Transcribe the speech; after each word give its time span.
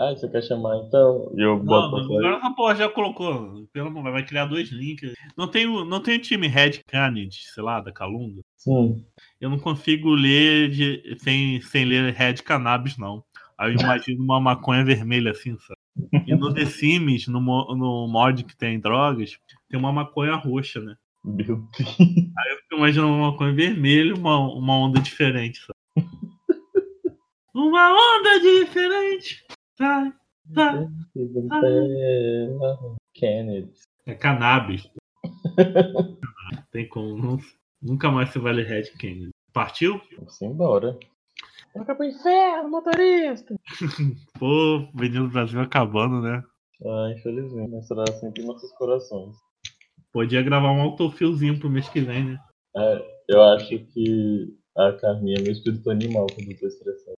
Ah, 0.00 0.14
você 0.16 0.26
quer 0.30 0.42
chamar 0.42 0.78
então? 0.78 1.30
E 1.36 1.42
eu 1.42 1.58
boto 1.58 1.96
Não, 1.98 2.16
agora 2.16 2.36
essa 2.38 2.50
porra 2.54 2.74
já 2.74 2.88
colocou. 2.88 3.66
Pelo 3.70 3.88
amor, 3.88 4.02
vai 4.10 4.24
criar 4.24 4.46
dois 4.46 4.70
links. 4.70 5.12
Não 5.36 5.46
tem, 5.46 5.66
o- 5.66 5.84
não 5.84 6.00
tem 6.02 6.16
o 6.16 6.20
time 6.22 6.46
Red 6.48 6.80
Canned, 6.86 7.34
sei 7.34 7.62
lá, 7.62 7.80
da 7.80 7.92
Calunga. 7.92 8.40
Sim. 8.56 9.04
Eu 9.38 9.50
não 9.50 9.58
consigo 9.58 10.10
ler 10.14 10.70
de- 10.70 11.16
sem, 11.18 11.60
sem 11.60 11.84
ler 11.84 12.14
Red 12.14 12.36
Cannabis, 12.36 12.96
não. 12.96 13.22
Aí 13.58 13.74
eu 13.74 13.78
imagino 13.80 14.24
uma 14.24 14.40
maconha 14.40 14.82
vermelha 14.82 15.32
assim, 15.32 15.54
sabe? 15.58 15.78
E 16.26 16.34
no 16.34 16.54
The 16.54 16.64
Sims, 16.64 17.26
no, 17.28 17.38
no 17.40 18.08
mod 18.08 18.42
que 18.44 18.56
tem 18.56 18.80
drogas, 18.80 19.36
tem 19.68 19.78
uma 19.78 19.92
maconha 19.92 20.34
roxa, 20.34 20.80
né? 20.80 20.96
Meu 21.22 21.44
Deus. 21.76 21.90
Eu 21.90 22.56
fico 22.62 22.76
imaginando 22.76 23.12
uma 23.12 23.32
maconha 23.32 23.52
vermelha 23.52 24.14
uma, 24.14 24.38
uma 24.38 24.78
onda 24.78 24.98
diferente, 24.98 25.58
sabe? 25.60 26.08
Uma 27.52 27.90
onda 27.92 28.40
diferente. 28.40 29.44
Sai, 29.80 30.12
sai. 30.54 30.88
É... 31.72 32.48
Kennedy. 33.14 33.72
É 34.06 34.14
cannabis. 34.14 34.90
Tem 36.70 36.86
como. 36.88 37.16
não- 37.16 37.38
nunca 37.80 38.10
mais 38.10 38.28
você 38.28 38.38
vai 38.38 38.52
ler 38.52 38.66
Red 38.66 38.90
Kennedy. 38.98 39.30
Partiu? 39.54 39.98
Vamos 40.16 40.42
embora. 40.42 40.98
Toca 41.72 41.94
pro 41.94 42.04
inferno, 42.04 42.68
motorista! 42.68 43.54
Pô, 44.38 44.88
Menino 44.92 45.28
do 45.28 45.32
Brasil 45.32 45.60
acabando, 45.60 46.20
né? 46.20 46.42
Ah, 46.84 47.14
infelizmente, 47.16 47.70
mas 47.70 47.86
será 47.86 48.04
sempre 48.18 48.42
em 48.42 48.46
nossos 48.46 48.70
corações. 48.72 49.36
Podia 50.12 50.42
gravar 50.42 50.72
um 50.72 50.80
autofilzinho 50.82 51.58
pro 51.58 51.70
mês 51.70 51.88
que 51.88 52.00
vem, 52.00 52.24
né? 52.24 52.38
É, 52.76 53.06
eu 53.28 53.42
acho 53.42 53.78
que 53.86 54.52
a 54.76 54.92
Carminha 54.94 55.36
é 55.38 55.42
meu 55.42 55.52
espírito 55.52 55.90
animal 55.90 56.26
quando 56.34 56.50
eu 56.50 56.58
tô 56.58 56.66
estressado. 56.66 57.16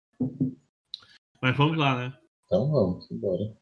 Mas 1.41 1.57
vamos 1.57 1.77
lá, 1.77 1.98
né? 1.98 2.13
Então 2.52 2.70
vamos, 2.70 3.10
embora. 3.10 3.55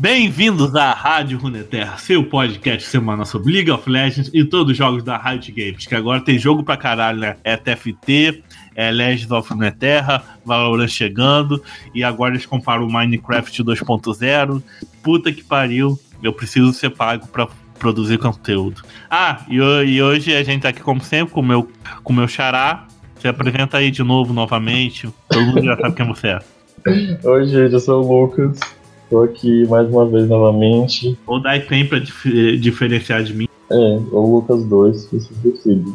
Bem-vindos 0.00 0.76
à 0.76 0.92
Rádio 0.92 1.36
Runeterra, 1.40 1.98
seu 1.98 2.22
podcast 2.22 2.88
semanal 2.88 3.26
sobre 3.26 3.52
League 3.52 3.70
of 3.72 3.90
Legends 3.90 4.30
e 4.32 4.44
todos 4.44 4.70
os 4.70 4.78
jogos 4.78 5.02
da 5.02 5.18
Riot 5.18 5.50
Games, 5.50 5.86
que 5.86 5.94
agora 5.96 6.20
tem 6.20 6.38
jogo 6.38 6.62
pra 6.62 6.76
caralho, 6.76 7.18
né? 7.18 7.34
É 7.42 7.56
TFT, 7.56 8.44
é 8.76 8.92
Legends 8.92 9.32
of 9.32 9.52
Runeterra, 9.52 10.22
Valorant 10.44 10.86
chegando, 10.86 11.60
e 11.92 12.04
agora 12.04 12.34
eles 12.34 12.46
comparam 12.46 12.86
o 12.86 12.92
Minecraft 12.92 13.64
2.0. 13.64 14.62
Puta 15.02 15.32
que 15.32 15.42
pariu, 15.42 15.98
eu 16.22 16.32
preciso 16.32 16.72
ser 16.72 16.90
pago 16.90 17.26
pra 17.26 17.48
produzir 17.80 18.18
conteúdo. 18.18 18.82
Ah, 19.10 19.44
e, 19.48 19.56
e 19.56 20.00
hoje 20.00 20.32
a 20.32 20.44
gente 20.44 20.62
tá 20.62 20.68
aqui 20.68 20.80
como 20.80 21.02
sempre 21.02 21.34
com 21.34 21.40
o 21.40 21.44
meu, 21.44 21.68
com 22.04 22.12
o 22.12 22.16
meu 22.16 22.28
xará. 22.28 22.86
Se 23.18 23.26
apresenta 23.26 23.78
aí 23.78 23.90
de 23.90 24.04
novo, 24.04 24.32
novamente. 24.32 25.08
Todo 25.28 25.44
mundo 25.44 25.64
já 25.64 25.76
sabe 25.76 25.96
quem 25.96 26.06
você 26.06 26.28
é. 26.28 26.38
Oi, 27.28 27.48
gente, 27.48 27.72
eu 27.72 27.80
sou 27.80 28.04
o 28.04 28.26
Lucas. 28.26 28.77
Tô 29.10 29.22
aqui 29.22 29.66
mais 29.68 29.88
uma 29.88 30.06
vez 30.06 30.28
novamente. 30.28 31.16
Ou 31.26 31.40
dá 31.40 31.58
tempo 31.58 31.90
pra 31.90 31.98
dif- 31.98 32.56
diferenciar 32.58 33.22
de 33.22 33.32
mim. 33.34 33.48
É, 33.70 33.74
o 34.12 34.34
Lucas 34.36 34.64
2, 34.64 34.96
se 34.96 35.20
você 35.20 35.34
decide. 35.42 35.92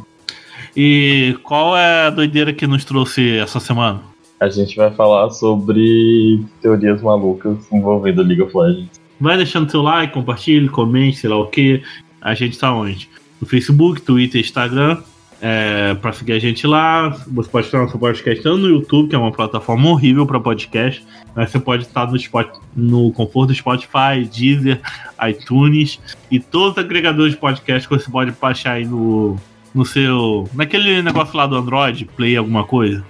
E 0.75 1.37
qual 1.43 1.77
é 1.77 2.07
a 2.07 2.09
doideira 2.09 2.51
que 2.53 2.65
nos 2.65 2.83
trouxe 2.83 3.37
essa 3.37 3.59
semana? 3.59 4.01
A 4.39 4.49
gente 4.49 4.75
vai 4.75 4.91
falar 4.91 5.29
sobre 5.29 6.43
teorias 6.61 7.01
malucas 7.01 7.57
envolvendo 7.71 8.23
League 8.23 8.41
of 8.41 8.55
Legends. 8.57 8.99
Vai 9.19 9.37
deixando 9.37 9.69
seu 9.69 9.81
like, 9.81 10.13
compartilhe, 10.13 10.67
comente, 10.67 11.17
sei 11.17 11.29
lá 11.29 11.37
o 11.37 11.47
que. 11.47 11.81
A 12.19 12.33
gente 12.33 12.57
tá 12.57 12.73
onde? 12.73 13.07
No 13.39 13.47
Facebook, 13.47 14.01
Twitter, 14.01 14.41
Instagram. 14.41 14.97
É, 15.45 15.93
pra 15.95 16.13
seguir 16.13 16.31
a 16.31 16.39
gente 16.39 16.65
lá. 16.65 17.09
Você 17.27 17.49
pode 17.49 17.65
estar 17.65 17.79
nosso 17.79 17.99
podcast 17.99 18.41
tanto 18.41 18.59
no 18.59 18.69
YouTube, 18.69 19.09
que 19.09 19.15
é 19.15 19.17
uma 19.17 19.29
plataforma 19.29 19.89
horrível 19.89 20.25
para 20.25 20.39
podcast. 20.39 21.05
Mas 21.35 21.49
você 21.49 21.59
pode 21.59 21.83
estar 21.83 22.09
no, 22.09 22.15
Spot, 22.15 22.47
no 22.73 23.11
conforto 23.11 23.49
do 23.49 23.53
Spotify, 23.53 24.23
Deezer, 24.33 24.79
iTunes 25.27 25.99
e 26.31 26.39
todos 26.39 26.71
os 26.71 26.77
agregadores 26.77 27.33
de 27.33 27.39
podcast 27.41 27.89
que 27.89 27.93
você 27.93 28.09
pode 28.09 28.31
baixar 28.39 28.75
aí 28.75 28.85
no, 28.85 29.35
no 29.75 29.83
seu. 29.85 30.49
naquele 30.53 31.01
negócio 31.01 31.35
lá 31.35 31.45
do 31.45 31.57
Android, 31.57 32.05
Play 32.15 32.37
alguma 32.37 32.63
coisa. 32.63 33.03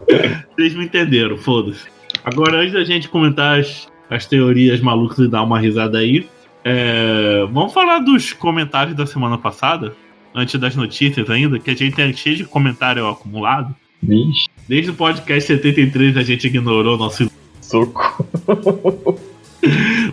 Vocês 0.56 0.74
me 0.74 0.86
entenderam, 0.86 1.36
foda-se. 1.36 1.88
Agora, 2.24 2.56
antes 2.56 2.72
da 2.72 2.84
gente 2.84 3.06
comentar 3.06 3.60
as, 3.60 3.86
as 4.08 4.24
teorias 4.24 4.80
malucas 4.80 5.18
e 5.18 5.28
dar 5.28 5.42
uma 5.42 5.60
risada 5.60 5.98
aí, 5.98 6.26
é, 6.64 7.46
vamos 7.52 7.74
falar 7.74 7.98
dos 7.98 8.32
comentários 8.32 8.96
da 8.96 9.04
semana 9.04 9.36
passada, 9.36 9.94
antes 10.34 10.58
das 10.60 10.74
notícias 10.74 11.28
ainda, 11.30 11.58
que 11.58 11.70
a 11.70 11.74
gente 11.74 11.94
tem 11.94 12.12
cheio 12.12 12.36
de 12.36 12.44
comentário 12.44 13.06
acumulado. 13.06 13.74
Vixe, 14.02 14.46
Desde 14.68 14.90
o 14.90 14.94
podcast 14.94 15.46
73 15.46 16.16
a 16.16 16.22
gente 16.22 16.46
ignorou 16.46 16.98
nosso. 16.98 17.30
soco. 17.60 18.26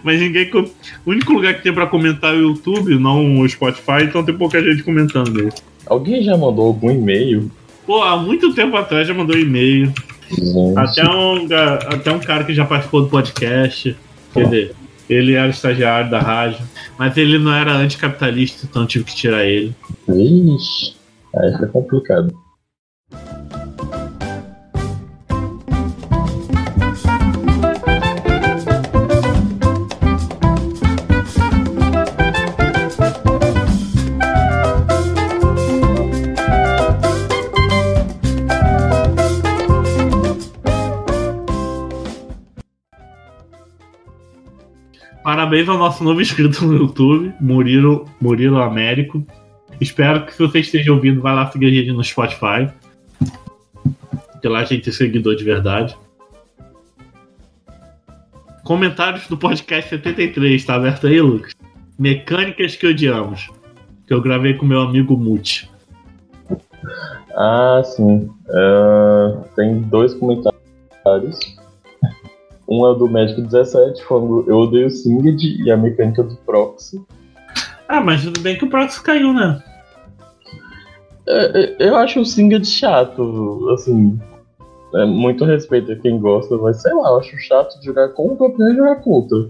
Mas 0.04 0.20
ninguém. 0.20 0.50
O 1.06 1.12
único 1.12 1.34
lugar 1.34 1.54
que 1.56 1.64
tem 1.64 1.74
pra 1.74 1.86
comentar 1.86 2.34
é 2.34 2.38
o 2.38 2.42
YouTube, 2.42 2.96
não 2.98 3.40
o 3.40 3.50
Spotify, 3.50 4.04
então 4.04 4.24
tem 4.24 4.36
pouca 4.36 4.62
gente 4.64 4.84
comentando. 4.84 5.50
Alguém 5.86 6.24
já 6.24 6.38
mandou 6.38 6.68
algum 6.68 6.90
e-mail? 6.90 7.52
Pô, 7.86 8.02
há 8.02 8.16
muito 8.16 8.54
tempo 8.54 8.78
atrás 8.78 9.08
já 9.08 9.14
mandou 9.14 9.38
e-mail. 9.38 9.94
Até 10.78 11.04
um, 11.04 11.48
até 11.90 12.12
um 12.12 12.20
cara 12.20 12.46
que 12.46 12.54
já 12.54 12.66
participou 12.66 13.02
do 13.02 13.10
podcast. 13.10 13.96
Quer 14.34 14.44
dizer, 14.46 14.76
ele 15.14 15.34
era 15.34 15.50
estagiário 15.50 16.10
da 16.10 16.20
rádio. 16.20 16.66
Mas 16.98 17.18
ele 17.18 17.38
não 17.38 17.54
era 17.54 17.74
anticapitalista, 17.74 18.66
então 18.70 18.86
tive 18.86 19.06
que 19.06 19.16
tirar 19.16 19.46
ele. 19.46 19.76
Vixe, 20.08 20.96
aí 21.36 21.52
fica 21.54 21.68
complicado. 21.68 22.41
Parabéns 45.52 45.68
ao 45.68 45.78
nosso 45.78 46.02
novo 46.02 46.22
inscrito 46.22 46.66
no 46.66 46.78
YouTube, 46.78 47.34
Murilo, 47.42 48.06
Murilo 48.22 48.62
Américo. 48.62 49.22
Espero 49.82 50.26
que 50.26 50.34
se 50.34 50.40
você 50.40 50.60
esteja 50.60 50.94
ouvindo, 50.94 51.20
vai 51.20 51.36
lá 51.36 51.52
seguir 51.52 51.66
a 51.66 51.70
gente 51.72 51.92
no 51.92 52.02
Spotify. 52.02 52.72
Que 54.42 54.48
lá 54.48 54.60
a 54.60 54.64
gente 54.64 54.84
tem 54.84 54.94
seguidor 54.94 55.36
de 55.36 55.44
verdade. 55.44 55.98
Comentários 58.64 59.28
do 59.28 59.38
podcast 59.38 59.90
73, 59.90 60.64
tá 60.64 60.76
aberto 60.76 61.08
aí, 61.08 61.20
Lucas? 61.20 61.54
Mecânicas 62.00 62.78
que 62.78 62.88
odiamos. 62.88 63.50
Que 64.08 64.14
eu 64.14 64.22
gravei 64.22 64.54
com 64.54 64.66
meu 64.66 64.80
amigo 64.80 65.18
Muti. 65.18 65.70
Ah, 67.36 67.82
sim. 67.84 68.30
Ah, 68.50 69.44
tem 69.58 69.82
dois 69.82 70.14
comentários. 70.14 71.61
Um 72.72 72.86
é 72.86 72.92
o 72.92 72.94
do 72.94 73.10
Médico 73.10 73.42
17, 73.42 74.02
falando 74.06 74.46
eu 74.48 74.60
odeio 74.60 74.88
o 74.88 74.90
Singed 74.90 75.62
e 75.62 75.70
a 75.70 75.76
mecânica 75.76 76.24
do 76.24 76.38
Proxy. 76.38 77.02
Ah, 77.86 78.00
mas 78.00 78.24
tudo 78.24 78.40
bem 78.40 78.58
que 78.58 78.64
o 78.64 78.70
Proxy 78.70 79.04
caiu, 79.04 79.34
né? 79.34 79.62
É, 81.28 81.60
é, 81.60 81.76
eu 81.80 81.98
acho 81.98 82.22
o 82.22 82.26
Singed 82.26 82.66
chato, 82.66 83.68
assim. 83.74 84.18
É, 84.96 85.06
muito 85.06 85.44
respeito 85.44 85.92
a 85.92 85.98
quem 85.98 86.18
gosta, 86.18 86.56
mas 86.58 86.82
sei 86.82 86.94
lá, 86.94 87.10
eu 87.10 87.20
acho 87.20 87.38
chato 87.40 87.78
de 87.78 87.88
jogar 87.88 88.08
contra 88.10 88.48
e 88.48 88.76
jogar 88.78 88.96
contra. 89.02 89.50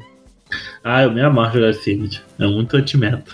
Ah, 0.84 1.04
eu 1.04 1.12
me 1.12 1.22
amarro 1.22 1.60
jogar 1.60 1.75
Singed. 1.75 2.24
É 2.40 2.48
muito 2.48 2.75
anti-meta. 2.75 3.31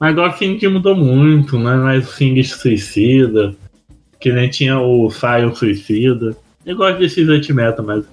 Mas 0.00 0.10
agora 0.10 0.32
o 0.32 0.36
Singed 0.36 0.66
mudou 0.66 0.96
muito, 0.96 1.56
né? 1.60 1.76
Mas 1.76 2.08
o 2.08 2.12
Singed 2.12 2.48
suicida. 2.48 3.54
Que 4.18 4.32
nem 4.32 4.50
tinha 4.50 4.80
o 4.80 5.08
Sion 5.10 5.54
suicida. 5.54 6.36
Eu 6.64 6.76
gosto 6.76 6.98
desses 6.98 7.28
anti-meta, 7.28 7.82
mas. 7.82 8.04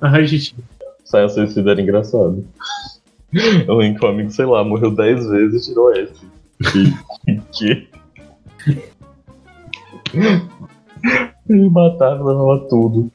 A 0.00 0.22
gente. 0.22 0.54
Sai 1.04 1.28
suicida 1.28 1.72
era 1.72 1.80
engraçado. 1.80 2.44
Lembro 3.32 4.00
que 4.00 4.06
um 4.06 4.08
amigo, 4.08 4.30
sei 4.30 4.46
lá, 4.46 4.64
morreu 4.64 4.94
10 4.94 5.26
vezes 5.26 5.66
e 5.66 5.70
tirou 5.70 5.92
S. 5.92 6.12
Que? 7.52 7.88
Ele 11.48 11.68
matava, 11.70 12.24
levava 12.24 12.66
tudo. 12.68 13.10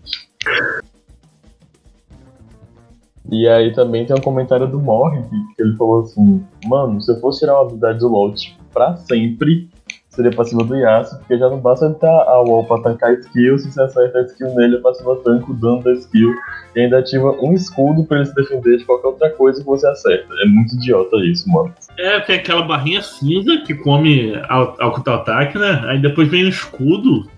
E 3.30 3.48
aí 3.48 3.74
também 3.74 4.06
tem 4.06 4.16
um 4.16 4.22
comentário 4.22 4.68
do 4.68 4.80
Morre 4.80 5.22
que 5.56 5.62
ele 5.62 5.76
falou 5.76 6.02
assim: 6.02 6.44
Mano, 6.66 7.02
se 7.02 7.12
eu 7.12 7.20
fosse 7.20 7.40
tirar 7.40 7.56
uma 7.56 7.64
habilidade 7.64 8.00
do 8.00 8.08
LoL 8.08 8.34
tipo, 8.34 8.64
pra 8.74 8.96
sempre, 8.98 9.70
seria 10.18 10.36
passiva 10.36 10.64
do 10.64 10.76
Yasuo, 10.76 11.20
porque 11.20 11.38
já 11.38 11.48
não 11.48 11.60
basta 11.60 11.86
ele 11.86 11.94
estar 11.94 12.08
a 12.08 12.42
wall 12.42 12.66
pra 12.66 12.80
tancar 12.80 13.14
skill, 13.14 13.60
se 13.60 13.72
você 13.72 13.82
acerta 13.84 14.18
a 14.18 14.24
skill 14.24 14.54
nele, 14.56 14.78
a 14.78 14.82
passiva 14.82 15.16
tanca 15.18 15.52
o 15.52 15.54
dano 15.54 15.84
da 15.84 15.94
skill, 15.94 16.34
e 16.76 16.80
ainda 16.82 16.98
ativa 16.98 17.32
um 17.40 17.54
escudo 17.54 18.04
pra 18.04 18.18
ele 18.18 18.26
se 18.26 18.34
defender 18.34 18.78
de 18.78 18.86
qualquer 18.86 19.08
outra 19.10 19.30
coisa 19.30 19.62
que 19.62 19.66
você 19.68 19.88
acerta. 19.88 20.34
É 20.44 20.48
muito 20.48 20.74
idiota 20.76 21.16
isso, 21.18 21.48
mano. 21.50 21.74
É, 22.00 22.20
tem 22.22 22.38
aquela 22.38 22.64
barrinha 22.64 23.02
cinza 23.02 23.58
que 23.58 23.76
come 23.76 24.34
ao 24.50 24.76
ataque, 24.96 25.58
né? 25.58 25.84
Aí 25.86 26.02
depois 26.02 26.28
vem 26.28 26.46
o 26.46 26.50
escudo. 26.50 27.30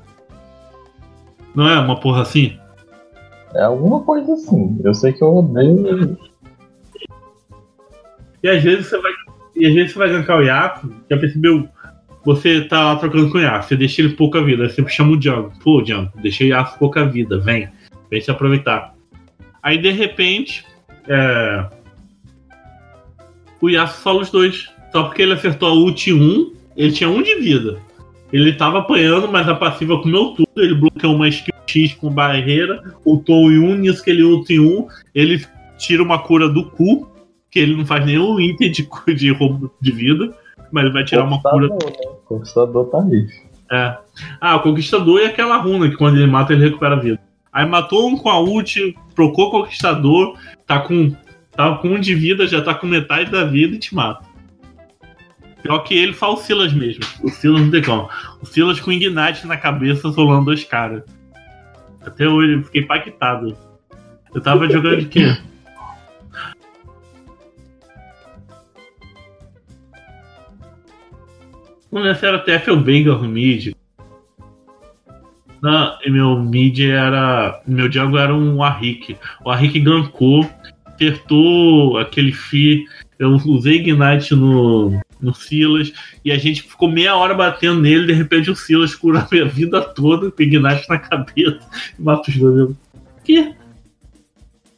Não 1.54 1.68
é 1.68 1.80
uma 1.80 2.00
porra 2.00 2.22
assim? 2.22 2.58
É 3.54 3.64
alguma 3.64 4.02
coisa 4.04 4.34
assim. 4.34 4.80
Eu 4.84 4.94
sei 4.94 5.12
que 5.12 5.22
eu 5.22 5.36
odeio. 5.36 6.18
E 8.42 8.50
às 8.50 8.64
vezes 8.64 8.88
você 8.88 8.98
vai. 9.02 9.12
E 9.56 9.68
às 9.68 9.74
vezes 9.74 9.92
você 9.92 10.00
vai 10.00 10.10
gankar 10.10 10.38
o 10.38 10.44
Yaku, 10.44 10.94
já 11.10 11.18
percebeu? 11.18 11.68
Você 12.30 12.62
tá 12.62 12.84
lá 12.84 12.96
trocando 12.96 13.32
com 13.32 13.40
o 13.40 13.42
Yaku, 13.42 13.66
você 13.66 13.76
deixa 13.76 14.04
ele 14.04 14.14
pouca 14.14 14.40
vida, 14.44 14.62
aí 14.62 14.70
você 14.70 14.88
chama 14.88 15.14
o 15.14 15.18
Django. 15.18 15.52
Pô, 15.64 15.82
Django, 15.82 16.12
deixei 16.22 16.46
o 16.46 16.52
Yaku 16.52 16.78
pouca 16.78 17.04
vida, 17.04 17.40
vem. 17.40 17.68
Vem 18.08 18.22
se 18.22 18.30
aproveitar. 18.30 18.94
Aí 19.64 19.80
de 19.80 19.90
repente. 19.90 20.64
É... 21.08 21.66
O 23.60 23.68
Yasuo 23.68 24.04
sola 24.04 24.22
os 24.22 24.30
dois. 24.30 24.72
Só 24.92 25.06
porque 25.06 25.24
ele 25.24 25.34
acertou 25.34 25.70
a 25.70 25.74
ult 25.74 26.14
1, 26.14 26.54
ele 26.78 26.92
tinha 26.92 27.10
1 27.10 27.24
de 27.24 27.36
vida. 27.38 27.80
Ele 28.32 28.54
tava 28.54 28.78
apanhando, 28.78 29.28
mas 29.28 29.50
a 29.50 29.56
passiva 29.56 30.00
comeu 30.00 30.36
tudo. 30.36 30.50
Ele 30.56 30.76
bloqueou 30.76 31.16
uma 31.16 31.28
skill 31.30 31.56
X 31.66 31.94
com 31.96 32.12
barreira, 32.12 32.94
ultou 33.04 33.52
em 33.52 33.58
1, 33.58 33.76
nisso 33.78 34.04
que 34.04 34.12
ele 34.12 34.22
ulta 34.22 34.54
em 34.54 34.60
1, 34.60 34.88
ele 35.16 35.44
tira 35.80 36.04
uma 36.04 36.20
cura 36.20 36.48
do 36.48 36.70
cu, 36.70 37.10
que 37.50 37.58
ele 37.58 37.76
não 37.76 37.88
faz 37.88 38.06
nenhum 38.06 38.40
item 38.40 38.72
de, 38.72 38.88
de 39.16 39.32
roubo 39.32 39.74
de 39.82 39.92
vida, 39.92 40.32
mas 40.72 40.84
ele 40.84 40.94
vai 40.94 41.04
tirar 41.04 41.24
uma 41.24 41.42
cura. 41.42 41.68
Né? 41.68 41.78
Conquistador 42.26 42.86
tá 42.86 43.02
aí. 43.04 43.28
É. 43.72 43.98
Ah, 44.42 44.56
o 44.56 44.62
Conquistador 44.62 45.20
é 45.22 45.26
aquela 45.26 45.58
runa 45.58 45.90
que 45.90 45.96
quando 45.96 46.18
ele 46.18 46.28
mata 46.28 46.54
ele 46.54 46.66
recupera 46.66 46.96
a 46.96 47.00
vida. 47.00 47.20
Aí 47.52 47.66
matou 47.66 48.08
um 48.08 48.18
com 48.18 48.30
a 48.30 48.40
ult, 48.40 48.96
trocou 49.16 49.48
o 49.48 49.52
Conquistador, 49.52 50.38
tá 50.66 50.80
com, 50.80 51.16
tá 51.52 51.76
com 51.76 51.90
um 51.90 52.00
de 52.00 52.14
vida, 52.14 52.48
já 52.48 52.62
tá 52.62 52.74
com 52.74 52.88
metade 52.88 53.32
da 53.32 53.44
vida 53.44 53.76
e 53.76 53.80
te 53.80 53.94
mata. 53.94 54.28
Pior 55.62 55.80
que 55.80 55.94
ele, 55.94 56.14
só 56.14 56.34
o 56.34 56.38
Silas 56.38 56.72
mesmo. 56.72 57.04
O 57.22 57.30
Silas 57.30 57.62
não 57.62 57.72
tem 57.72 57.84
como. 57.84 58.10
O 58.42 58.46
Silas 58.46 58.80
com 58.80 58.92
Ignite 58.92 59.46
na 59.46 59.58
cabeça 59.58 60.12
solando 60.12 60.46
dois 60.46 60.64
caras. 60.64 61.04
Até 62.02 62.28
hoje 62.28 62.54
eu 62.54 62.64
fiquei 62.64 62.82
impactado. 62.82 63.58
Eu 64.34 64.42
tava 64.42 64.70
jogando 64.70 65.02
de 65.02 65.06
quê? 65.08 65.38
Era 71.92 72.40
TF 72.40 72.72
ou 72.72 72.78
Bengal 72.78 73.24
mid. 73.24 73.74
Não, 75.62 75.98
meu 76.08 76.40
mid 76.40 76.80
era. 76.80 77.62
Meu 77.68 77.90
Django 77.90 78.18
era 78.18 78.34
um 78.34 78.64
Arrik. 78.64 79.18
O 79.44 79.50
Arrik 79.50 79.80
gankou, 79.80 80.48
acertou 80.86 81.98
aquele 81.98 82.32
Fi. 82.32 82.86
Eu 83.18 83.32
usei 83.32 83.78
Ignite 83.78 84.34
no, 84.34 84.98
no 85.22 85.34
Silas, 85.34 85.92
e 86.24 86.32
a 86.32 86.38
gente 86.38 86.64
ficou 86.64 86.90
meia 86.90 87.16
hora 87.18 87.34
batendo 87.34 87.82
nele, 87.82 88.08
de 88.08 88.14
repente 88.14 88.50
o 88.50 88.56
Silas 88.56 88.96
cura 88.96 89.20
a 89.20 89.28
minha 89.30 89.46
vida 89.46 89.82
toda, 89.82 90.32
com 90.32 90.42
Ignite 90.42 90.88
na 90.88 90.98
cabeça 90.98 91.60
e 91.98 92.02
mata 92.02 92.30
os 92.30 92.38
dois. 92.38 92.76
Que? 93.26 93.54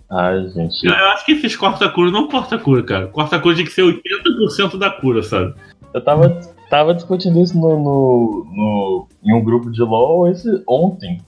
Ai, 0.10 0.48
gente. 0.50 0.86
Eu, 0.86 0.92
eu 0.92 1.08
acho 1.10 1.26
que 1.26 1.34
esses 1.34 1.56
corta-cura 1.56 2.12
não 2.12 2.28
corta-cura, 2.28 2.84
cara. 2.84 3.08
Corta-cura 3.08 3.56
tem 3.56 3.66
que 3.66 3.72
ser 3.72 3.84
80% 3.84 4.78
da 4.78 4.90
cura, 4.90 5.22
sabe? 5.24 5.54
Eu 5.94 6.02
tava, 6.02 6.42
tava 6.72 6.94
discutindo 6.94 7.42
isso 7.42 7.60
no, 7.60 7.78
no, 7.78 8.46
no, 8.50 9.08
em 9.22 9.34
um 9.34 9.44
grupo 9.44 9.70
de 9.70 9.82
LOL 9.82 10.30
esse, 10.30 10.64
ontem. 10.66 11.22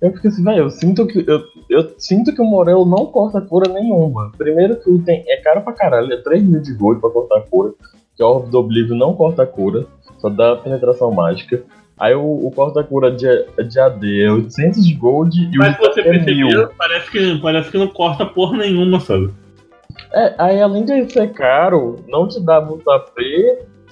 Eu 0.00 0.12
fiquei 0.12 0.28
assim, 0.28 0.42
velho, 0.42 0.64
eu 0.64 0.70
sinto 0.70 1.06
que. 1.06 1.24
Eu, 1.26 1.44
eu 1.70 1.94
sinto 1.96 2.34
que 2.34 2.42
o 2.42 2.44
Morel 2.44 2.84
não 2.84 3.06
corta 3.06 3.40
cura 3.40 3.72
nenhuma. 3.72 4.32
Primeiro 4.36 4.74
que 4.80 4.90
o 4.90 4.96
item 4.96 5.22
é 5.28 5.36
caro 5.36 5.62
pra 5.62 5.72
caralho, 5.72 6.12
é 6.12 6.16
3 6.16 6.42
mil 6.42 6.60
de 6.60 6.74
gold 6.74 7.00
pra 7.00 7.08
cortar 7.08 7.42
cura 7.42 7.72
que 8.16 8.22
o 8.22 8.26
Orb 8.26 8.50
do 8.50 8.58
Oblivion 8.58 8.96
não 8.96 9.14
corta 9.14 9.44
a 9.44 9.46
cura, 9.46 9.86
só 10.18 10.28
dá 10.28 10.56
penetração 10.56 11.12
mágica. 11.12 11.62
Aí 11.98 12.14
o, 12.14 12.46
o 12.46 12.50
corta-cura 12.50 13.12
de, 13.12 13.28
de 13.68 13.78
AD 13.78 14.24
é 14.24 14.32
800 14.32 14.84
de 14.84 14.94
gold 14.94 15.38
e 15.38 15.56
Mas 15.56 15.78
o 15.78 15.82
Mas 15.82 15.94
você 15.94 16.00
é 16.00 16.02
percebeu, 16.02 16.70
parece 16.76 17.10
que, 17.10 17.38
parece 17.40 17.70
que 17.70 17.78
não 17.78 17.86
corta 17.86 18.26
porra 18.26 18.58
nenhuma, 18.58 18.98
sabe? 18.98 19.32
É, 20.12 20.34
aí 20.36 20.60
além 20.60 20.84
de 20.84 21.08
ser 21.12 21.32
caro, 21.32 21.96
não 22.08 22.26
te 22.26 22.40
dá 22.40 22.60
muito 22.60 22.90
AP, 22.90 23.16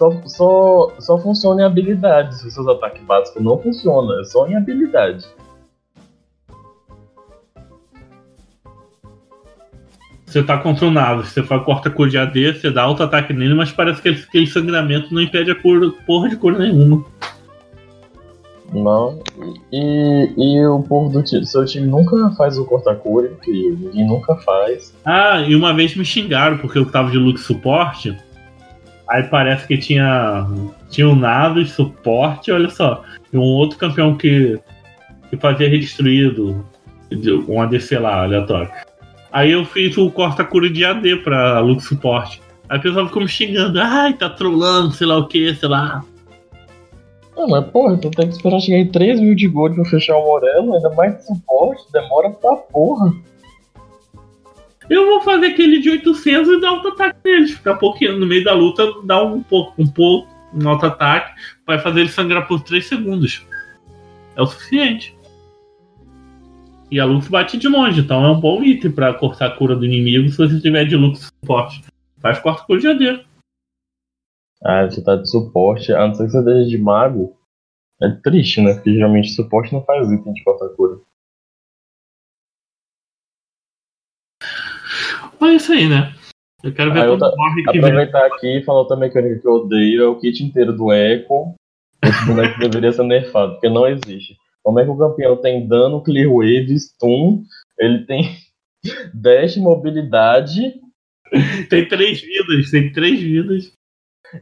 só, 0.00 0.10
só, 0.24 0.92
só 0.98 1.18
funciona 1.18 1.60
em 1.60 1.64
habilidades. 1.66 2.42
Os 2.42 2.54
seus 2.54 2.66
ataques 2.66 3.02
básicos 3.02 3.42
não 3.42 3.58
funcionam, 3.58 4.18
é 4.18 4.24
só 4.24 4.46
em 4.46 4.56
habilidade. 4.56 5.26
Você 10.24 10.42
tá 10.42 10.56
contra 10.56 10.90
Navi, 10.90 11.28
você 11.28 11.42
faz, 11.42 11.62
corta 11.64 11.90
cor 11.90 12.08
de 12.08 12.16
AD, 12.16 12.54
você 12.54 12.70
dá 12.70 12.82
alto 12.82 13.02
ataque 13.02 13.32
nele, 13.32 13.52
mas 13.52 13.72
parece 13.72 14.00
que 14.00 14.08
aquele 14.08 14.46
sangramento 14.46 15.12
não 15.12 15.20
impede 15.20 15.50
a 15.50 15.54
cor, 15.54 15.92
porra 16.06 16.30
de 16.30 16.36
cor 16.36 16.56
nenhuma. 16.56 17.04
Não. 18.72 19.18
E, 19.72 20.32
e 20.38 20.66
o 20.66 20.80
povo 20.84 21.10
do 21.10 21.22
time, 21.24 21.44
seu 21.44 21.64
time 21.66 21.88
nunca 21.88 22.30
faz 22.38 22.56
o 22.56 22.64
corta-cura, 22.64 23.26
incrível. 23.26 23.88
Ninguém 23.88 24.06
nunca 24.06 24.36
faz. 24.36 24.94
Ah, 25.04 25.42
e 25.42 25.54
uma 25.56 25.74
vez 25.74 25.96
me 25.96 26.04
xingaram 26.04 26.58
porque 26.58 26.78
eu 26.78 26.88
tava 26.88 27.10
de 27.10 27.18
look 27.18 27.38
suporte. 27.38 28.16
Aí 29.10 29.24
parece 29.24 29.66
que 29.66 29.76
tinha. 29.76 30.46
Tinha 30.88 31.08
um 31.08 31.16
Navis 31.16 31.72
suporte, 31.72 32.52
olha 32.52 32.70
só. 32.70 33.02
E 33.32 33.36
um 33.36 33.42
outro 33.42 33.76
campeão 33.76 34.16
que, 34.16 34.58
que 35.28 35.36
fazia 35.36 35.68
redestruído. 35.68 36.64
Um 37.48 37.60
ADC 37.60 37.98
lá, 37.98 38.22
aleatório. 38.22 38.70
Aí 39.32 39.50
eu 39.50 39.64
fiz 39.64 39.96
o 39.98 40.10
corta-cura 40.12 40.70
de 40.70 40.84
AD 40.84 41.16
pra 41.16 41.58
Lux 41.58 41.84
Suporte. 41.84 42.40
Aí 42.68 42.78
o 42.78 42.82
pessoal 42.82 43.06
ficou 43.06 43.22
me 43.22 43.28
xingando, 43.28 43.80
ai, 43.80 44.12
tá 44.12 44.30
trolando, 44.30 44.92
sei 44.92 45.08
lá 45.08 45.18
o 45.18 45.26
que, 45.26 45.52
sei 45.56 45.68
lá. 45.68 46.04
Não, 47.36 47.48
mas 47.48 47.66
porra, 47.66 47.96
tu 47.96 48.10
tem 48.12 48.28
que 48.28 48.34
esperar 48.34 48.60
chegar 48.60 48.78
em 48.78 48.90
3 48.92 49.18
mil 49.18 49.34
de 49.34 49.48
gold 49.48 49.74
pra 49.74 49.84
fechar 49.86 50.16
o 50.16 50.24
Morelo, 50.24 50.74
ainda 50.74 50.90
mais 50.90 51.16
de 51.16 51.26
suporte, 51.26 51.82
demora 51.92 52.30
pra 52.30 52.54
porra. 52.54 53.12
Eu 54.90 55.06
vou 55.06 55.20
fazer 55.20 55.46
aquele 55.46 55.78
de 55.78 55.88
800 55.88 56.48
e 56.48 56.60
dar 56.60 56.70
auto-ataque 56.70 57.20
neles. 57.24 57.52
Ficar 57.52 57.76
pouquinho 57.76 58.18
no 58.18 58.26
meio 58.26 58.42
da 58.42 58.52
luta, 58.52 58.92
dar 59.04 59.22
um 59.22 59.40
pouco, 59.40 59.80
um 59.80 59.86
pouco, 59.86 60.28
um 60.52 60.68
auto-ataque, 60.68 61.40
vai 61.64 61.78
fazer 61.78 62.00
ele 62.00 62.08
sangrar 62.08 62.48
por 62.48 62.60
3 62.60 62.84
segundos. 62.84 63.46
É 64.34 64.42
o 64.42 64.46
suficiente. 64.46 65.16
E 66.90 66.98
a 66.98 67.04
Lux 67.04 67.28
bate 67.28 67.56
de 67.56 67.68
longe, 67.68 68.00
então 68.00 68.24
é 68.24 68.32
um 68.32 68.40
bom 68.40 68.64
item 68.64 68.90
para 68.90 69.14
cortar 69.14 69.46
a 69.46 69.56
cura 69.56 69.76
do 69.76 69.84
inimigo 69.84 70.28
se 70.28 70.36
você 70.36 70.60
tiver 70.60 70.84
de 70.84 70.96
Lux 70.96 71.30
suporte. 71.40 71.84
Faz 72.18 72.40
corta 72.40 72.64
cura 72.64 72.80
de 72.80 72.88
AD. 72.88 73.24
Ah, 74.64 74.84
você 74.86 75.02
tá 75.04 75.14
de 75.14 75.30
suporte, 75.30 75.92
a 75.92 76.08
não 76.08 76.14
ser 76.14 76.24
que 76.24 76.32
você 76.32 76.38
esteja 76.40 76.68
de 76.68 76.78
mago. 76.78 77.36
É 78.02 78.08
triste, 78.08 78.60
né? 78.60 78.74
Porque 78.74 78.92
geralmente 78.92 79.30
suporte 79.30 79.72
não 79.72 79.84
faz 79.84 80.10
item 80.10 80.32
de 80.32 80.42
corta 80.42 80.68
cura. 80.70 80.98
Mas 85.40 85.52
é 85.52 85.56
isso 85.56 85.72
aí, 85.72 85.88
né? 85.88 86.12
Eu 86.62 86.74
quero 86.74 86.92
ver 86.92 87.00
ah, 87.00 87.06
como 87.06 87.36
morre 87.36 87.62
que 87.62 87.78
Aproveitar 87.78 88.24
vem. 88.24 88.32
aqui 88.32 88.58
e 88.58 88.62
falar 88.62 88.80
outra 88.80 88.96
mecânica 88.96 89.40
que 89.40 89.48
eu 89.48 89.52
odeio 89.52 90.02
é 90.02 90.06
o 90.06 90.18
kit 90.18 90.44
inteiro 90.44 90.76
do 90.76 90.92
Echo. 90.92 91.54
Esse 92.04 92.26
boneco 92.26 92.58
deveria 92.60 92.92
ser 92.92 93.04
nerfado, 93.04 93.52
porque 93.52 93.68
não 93.68 93.86
existe. 93.86 94.36
Como 94.62 94.78
é 94.78 94.84
que 94.84 94.90
o 94.90 94.98
campeão 94.98 95.36
tem 95.36 95.66
dano, 95.66 96.02
clear 96.02 96.30
wave, 96.30 96.78
stun, 96.78 97.44
ele 97.78 98.04
tem 98.04 98.36
dash, 99.14 99.56
mobilidade. 99.56 100.74
Tem 101.70 101.88
três 101.88 102.20
vidas, 102.20 102.70
tem 102.70 102.92
três 102.92 103.20
vidas. 103.20 103.72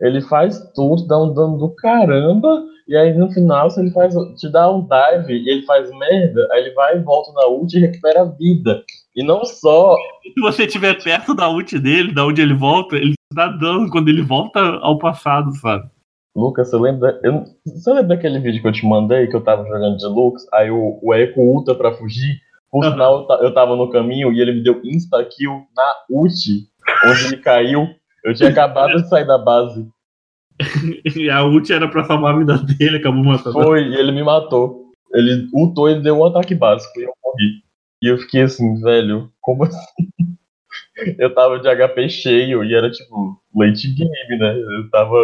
Ele 0.00 0.20
faz 0.22 0.58
tudo, 0.74 1.06
dá 1.06 1.22
um 1.22 1.32
dano 1.32 1.56
do 1.58 1.70
caramba, 1.70 2.64
e 2.88 2.96
aí 2.96 3.12
no 3.12 3.30
final, 3.30 3.68
se 3.70 3.80
ele 3.80 3.90
faz, 3.90 4.14
te 4.36 4.50
dá 4.50 4.70
um 4.70 4.80
dive 4.80 5.34
e 5.34 5.50
ele 5.50 5.62
faz 5.62 5.90
merda, 5.90 6.48
aí 6.50 6.62
ele 6.62 6.74
vai 6.74 6.96
e 6.96 7.02
volta 7.02 7.30
na 7.32 7.46
ult 7.46 7.76
e 7.76 7.80
recupera 7.80 8.22
a 8.22 8.24
vida. 8.24 8.82
E 9.14 9.22
não 9.22 9.44
só. 9.44 9.94
Se 10.22 10.40
você 10.40 10.64
estiver 10.64 11.02
perto 11.02 11.34
da 11.34 11.50
ult 11.50 11.78
dele, 11.78 12.14
da 12.14 12.24
onde 12.24 12.40
ele 12.40 12.54
volta, 12.54 12.96
ele 12.96 13.14
dá 13.34 13.48
dano 13.48 13.90
quando 13.90 14.08
ele 14.08 14.22
volta 14.22 14.60
ao 14.80 14.98
passado, 14.98 15.54
sabe? 15.56 15.86
Lucas, 16.34 16.70
você 16.70 16.76
lembra, 16.76 17.20
eu, 17.22 17.44
você 17.66 17.90
lembra 17.90 18.16
daquele 18.16 18.38
vídeo 18.38 18.62
que 18.62 18.68
eu 18.68 18.72
te 18.72 18.86
mandei 18.86 19.26
que 19.26 19.34
eu 19.34 19.42
tava 19.42 19.64
jogando 19.64 19.96
de 19.96 20.06
Lux, 20.06 20.46
aí 20.52 20.70
o, 20.70 20.98
o 21.02 21.12
Echo 21.12 21.40
ulta 21.40 21.74
pra 21.74 21.92
fugir? 21.92 22.38
Por 22.70 22.84
uhum. 22.84 22.92
sinal, 22.92 23.26
eu 23.40 23.52
tava 23.52 23.74
no 23.76 23.90
caminho 23.90 24.32
e 24.32 24.40
ele 24.40 24.52
me 24.52 24.62
deu 24.62 24.80
insta-kill 24.84 25.66
na 25.76 25.94
ult, 26.08 26.32
onde 27.06 27.26
ele 27.26 27.36
caiu. 27.38 27.88
Eu 28.24 28.34
tinha 28.34 28.50
acabado 28.50 28.94
de 28.94 29.08
sair 29.08 29.26
da 29.26 29.38
base. 29.38 29.88
e 31.16 31.30
a 31.30 31.44
ult 31.44 31.72
era 31.72 31.88
pra 31.88 32.04
salvar 32.04 32.34
a 32.34 32.38
vida 32.38 32.58
dele, 32.58 32.98
acabou 32.98 33.24
matando. 33.24 33.52
Foi, 33.52 33.80
ele 33.80 34.12
me 34.12 34.22
matou. 34.22 34.92
Ele 35.12 35.48
ultou 35.52 35.88
e 35.88 36.00
deu 36.00 36.18
um 36.18 36.24
ataque 36.26 36.54
básico 36.54 37.00
e 37.00 37.04
eu 37.04 37.12
morri. 37.24 37.62
E 38.02 38.06
eu 38.08 38.18
fiquei 38.18 38.42
assim, 38.42 38.80
velho, 38.80 39.32
como 39.40 39.64
assim? 39.64 39.78
eu 41.18 41.34
tava 41.34 41.58
de 41.58 41.68
HP 41.68 42.08
cheio 42.08 42.64
e 42.64 42.74
era 42.74 42.90
tipo 42.90 43.40
late 43.54 43.88
game, 43.94 44.38
né? 44.38 44.58
Eu 44.58 44.90
tava 44.90 45.16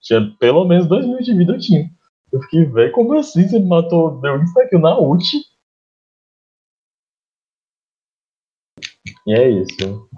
Tinha 0.00 0.34
pelo 0.38 0.64
menos 0.64 0.86
2 0.86 1.06
mil 1.06 1.18
de 1.18 1.34
vida 1.34 1.52
eu 1.52 1.58
tinha. 1.58 1.90
Eu 2.32 2.40
fiquei, 2.42 2.64
velho, 2.64 2.92
como 2.92 3.14
assim 3.14 3.46
você 3.46 3.58
me 3.58 3.68
matou? 3.68 4.20
Deu 4.20 4.42
isso 4.42 4.58
aqui 4.58 4.78
na 4.78 4.98
ult? 4.98 5.24
E 9.26 9.32
é 9.32 9.48
isso. 9.48 10.08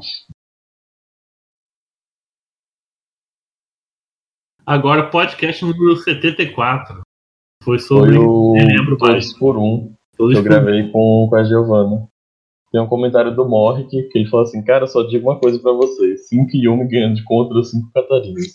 Agora, 4.66 5.10
podcast 5.10 5.64
número 5.64 5.96
74. 5.96 7.02
Foi 7.62 7.78
sobre. 7.78 8.14
Foi 8.16 8.24
o 8.24 8.54
lembro 8.54 8.96
mais. 9.00 9.26
Todos 9.26 9.38
por 9.38 9.56
um 9.58 9.94
Todos 10.16 10.32
que 10.34 10.38
eu 10.38 10.42
por- 10.42 10.48
gravei 10.48 10.90
com, 10.90 11.26
com 11.28 11.36
a 11.36 11.44
Giovana. 11.44 12.08
Tem 12.72 12.80
um 12.80 12.86
comentário 12.88 13.34
do 13.34 13.48
Morrick 13.48 13.90
que 14.08 14.18
ele 14.18 14.28
fala 14.28 14.44
assim: 14.44 14.62
Cara, 14.64 14.86
só 14.86 15.02
digo 15.02 15.30
uma 15.30 15.38
coisa 15.38 15.58
pra 15.60 15.72
você: 15.72 16.16
5 16.16 16.50
Yumi 16.56 16.88
ganhando 16.88 17.16
de 17.16 17.24
contra 17.24 17.62
5 17.62 17.90
Catarinas. 17.92 18.52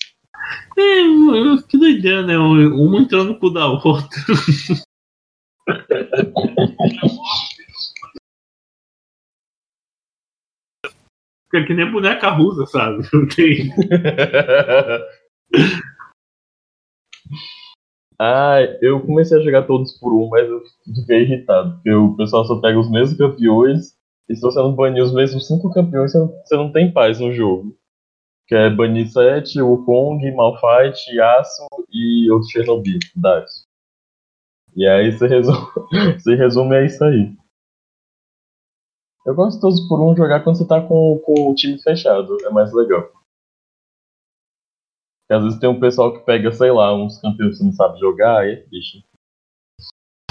É, 0.77 1.61
que 1.67 1.77
doideira, 1.77 2.25
né? 2.25 2.37
Um 2.39 2.97
entrando 2.99 3.33
no 3.33 3.39
cu 3.39 3.51
da 3.51 3.67
outra. 3.67 3.99
Fica 11.51 11.51
que 11.67 11.73
nem 11.73 11.91
boneca 11.91 12.29
russa, 12.29 12.65
sabe? 12.67 13.03
Tem- 13.35 13.69
ah, 18.21 18.57
eu 18.81 18.99
comecei 18.99 19.37
a 19.37 19.41
jogar 19.41 19.65
todos 19.65 19.93
por 19.93 20.13
um, 20.13 20.27
mas 20.27 20.45
eu 20.47 20.61
fiquei 20.93 21.21
irritado. 21.21 21.75
Porque 21.75 21.93
o 21.93 22.15
pessoal 22.17 22.43
só 22.45 22.59
pega 22.59 22.77
os 22.77 22.91
mesmos 22.91 23.17
campeões. 23.17 23.97
E 24.27 24.35
se 24.35 24.41
você 24.41 24.59
não 24.59 24.75
banir 24.75 25.01
os 25.01 25.13
mesmos 25.13 25.47
5 25.47 25.71
campeões, 25.71 26.11
você 26.11 26.55
não, 26.55 26.71
tem 26.71 26.91
paz 26.91 27.19
no 27.19 27.31
jogo. 27.31 27.75
Que 28.45 28.55
é 28.55 28.69
banir 28.69 29.09
7, 29.09 29.61
Wukong, 29.61 30.19
Malphite, 30.35 31.15
Yasuo 31.15 31.67
e 31.91 32.29
outro 32.29 32.49
Chernobyl, 32.49 32.99
Darius. 33.15 33.65
E 34.75 34.85
aí 34.85 35.11
você 35.11 35.25
resume, 35.27 35.67
você 36.19 36.35
resume 36.35 36.75
é 36.75 36.85
isso 36.85 37.03
aí. 37.03 37.33
Eu 39.25 39.33
gosto 39.33 39.55
de 39.55 39.61
todos 39.61 39.87
por 39.87 40.01
um 40.01 40.15
jogar 40.15 40.43
quando 40.43 40.57
você 40.57 40.67
tá 40.67 40.81
com, 40.81 41.19
com 41.23 41.49
o 41.49 41.55
time 41.55 41.81
fechado, 41.81 42.37
é 42.45 42.49
mais 42.49 42.73
legal. 42.73 43.09
Porque 45.29 45.37
às 45.37 45.43
vezes 45.43 45.59
tem 45.59 45.69
um 45.69 45.79
pessoal 45.79 46.11
que 46.11 46.25
pega, 46.25 46.51
sei 46.51 46.71
lá, 46.71 46.91
uns 46.91 47.21
campeões 47.21 47.59
que 47.59 47.63
não 47.63 47.71
sabe 47.71 47.99
jogar, 47.99 48.39
aí 48.39 48.53
é 48.53 48.55
triste. 48.55 49.05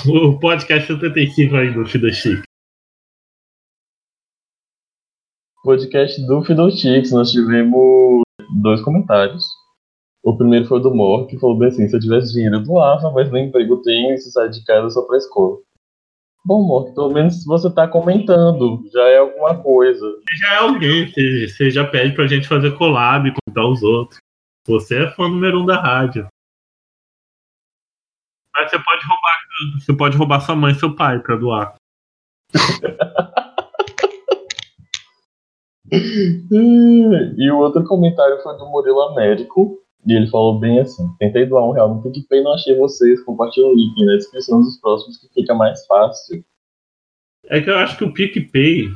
O 0.04 0.36
podcast 0.40 0.92
75 0.92 1.54
aí 1.54 1.72
do 1.72 1.86
Fida 1.86 2.10
Chic. 2.10 2.42
Podcast 5.62 6.20
do 6.26 6.42
Fiddlesticks, 6.42 7.12
nós 7.12 7.30
tivemos 7.30 8.22
dois 8.60 8.80
comentários. 8.82 9.44
O 10.24 10.36
primeiro 10.36 10.66
foi 10.66 10.82
do 10.82 10.92
Mor, 10.92 11.28
que 11.28 11.38
falou 11.38 11.56
bem 11.56 11.68
assim, 11.68 11.88
se 11.88 11.94
eu 11.94 12.00
tivesse 12.00 12.32
dinheiro 12.32 12.56
eu 12.56 12.64
doava, 12.64 13.12
mas 13.12 13.30
nem 13.30 13.46
emprego 13.46 13.80
tenho 13.82 14.14
e 14.14 14.18
se 14.18 14.32
sai 14.32 14.48
de 14.48 14.64
casa 14.64 14.90
só 14.90 15.02
pra 15.02 15.16
escola. 15.16 15.58
Bom, 16.44 16.66
Mor, 16.66 16.92
pelo 16.92 17.12
menos 17.12 17.44
você 17.44 17.72
tá 17.72 17.86
comentando, 17.86 18.82
já 18.92 19.06
é 19.08 19.18
alguma 19.18 19.62
coisa. 19.62 20.04
Já 20.40 20.54
é 20.54 20.56
alguém, 20.56 21.06
você, 21.06 21.46
você 21.46 21.70
já 21.70 21.86
pede 21.86 22.16
pra 22.16 22.26
gente 22.26 22.48
fazer 22.48 22.76
collab, 22.76 23.32
contar 23.46 23.68
os 23.68 23.80
outros. 23.84 24.18
Você 24.68 25.04
é 25.04 25.10
fã 25.10 25.26
número 25.28 25.62
um 25.62 25.66
da 25.66 25.80
rádio. 25.80 26.28
Mas 28.54 28.70
você 28.70 28.78
pode 28.78 29.06
roubar, 29.06 29.38
você 29.80 29.96
pode 29.96 30.16
roubar 30.16 30.40
sua 30.40 30.54
mãe 30.54 30.72
e 30.72 30.78
seu 30.78 30.94
pai 30.94 31.18
pra 31.20 31.36
doar. 31.36 31.74
E 35.90 37.50
o 37.50 37.56
outro 37.56 37.82
comentário 37.84 38.42
foi 38.42 38.58
do 38.58 38.66
Murilo 38.66 39.00
Américo, 39.00 39.82
e 40.06 40.12
ele 40.12 40.26
falou 40.26 40.60
bem 40.60 40.80
assim: 40.80 41.08
tentei 41.18 41.46
doar 41.46 41.64
um 41.64 41.72
real 41.72 41.94
no 41.94 42.02
PicPay, 42.02 42.42
não 42.42 42.52
achei 42.52 42.76
vocês, 42.76 43.24
compartilha 43.24 43.66
o 43.66 43.74
link 43.74 44.04
na 44.04 44.16
descrição 44.16 44.60
dos 44.60 44.78
próximos 44.78 45.16
que 45.16 45.32
fica 45.32 45.54
mais 45.54 45.86
fácil. 45.86 46.44
É 47.46 47.62
que 47.62 47.70
eu 47.70 47.78
acho 47.78 47.96
que 47.96 48.04
o 48.04 48.12
PicPay. 48.12 48.88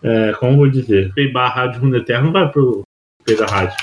É, 0.00 0.32
como 0.34 0.58
vou 0.58 0.70
dizer? 0.70 1.06
PicPay 1.08 1.32
barra 1.32 1.66
Rádio 1.66 1.82
Mundo 1.82 1.96
Eterno 1.96 2.30
vai 2.30 2.48
pro 2.52 2.84
Da 3.26 3.46
rádio. 3.46 3.76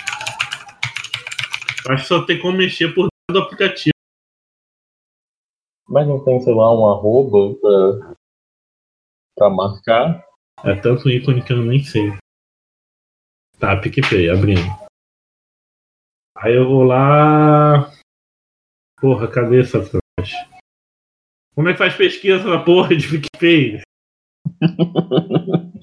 Acho 1.89 2.01
que 2.03 2.08
só 2.08 2.25
tem 2.25 2.39
como 2.41 2.58
mexer 2.58 2.94
por 2.94 3.08
dentro 3.08 3.34
do 3.34 3.39
aplicativo. 3.39 3.91
Mas 5.88 6.06
não 6.06 6.24
tem, 6.24 6.39
sei 6.41 6.53
lá, 6.53 6.74
um 6.74 6.91
arroba 6.91 7.56
pra, 7.62 8.15
pra 9.38 9.50
marcar. 9.50 10.25
É 10.65 10.75
tanto 10.75 11.10
ícone 11.10 11.44
que 11.44 11.53
eu 11.53 11.63
nem 11.63 11.82
sei. 11.84 12.12
Tá, 13.58 13.79
PicPay, 13.79 14.29
abrindo. 14.29 14.67
Aí 16.36 16.53
eu 16.53 16.67
vou 16.67 16.84
lá. 16.84 17.89
Porra, 19.00 19.32
cadê 19.32 19.62
essa 19.62 19.79
frase? 19.82 20.36
Como 21.56 21.70
é 21.70 21.72
que 21.72 21.79
faz 21.79 21.96
pesquisa 21.96 22.44
na 22.44 22.63
porra 22.63 22.96
de 22.96 23.08
PicPay? 23.08 23.82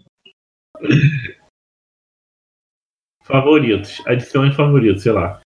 favoritos. 3.24 4.00
Adicione 4.06 4.54
favoritos, 4.54 5.02
sei 5.02 5.12
lá. 5.12 5.40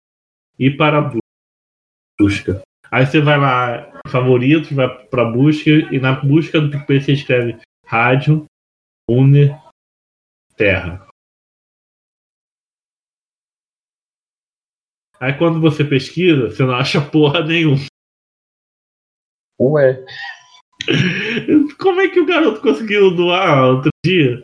E 0.59 0.69
para 0.69 0.99
a 0.99 1.11
busca. 2.19 2.61
Aí 2.91 3.05
você 3.05 3.21
vai 3.21 3.39
lá, 3.39 4.01
favoritos, 4.07 4.71
vai 4.71 4.87
para 5.07 5.25
busca, 5.25 5.69
e 5.69 5.99
na 5.99 6.13
busca 6.19 6.59
do 6.59 6.71
PicPay 6.71 7.01
você 7.01 7.13
escreve 7.13 7.59
rádio 7.85 8.45
Une 9.09 9.49
Terra. 10.55 11.07
Aí 15.19 15.33
quando 15.37 15.59
você 15.59 15.83
pesquisa, 15.83 16.49
você 16.49 16.63
não 16.63 16.75
acha 16.75 17.01
porra 17.01 17.43
nenhuma. 17.43 17.85
Ué, 19.59 20.05
Como 21.79 22.01
é 22.01 22.09
que 22.09 22.19
o 22.19 22.25
garoto 22.25 22.61
conseguiu 22.61 23.15
doar 23.15 23.63
outro 23.63 23.89
dia? 24.05 24.41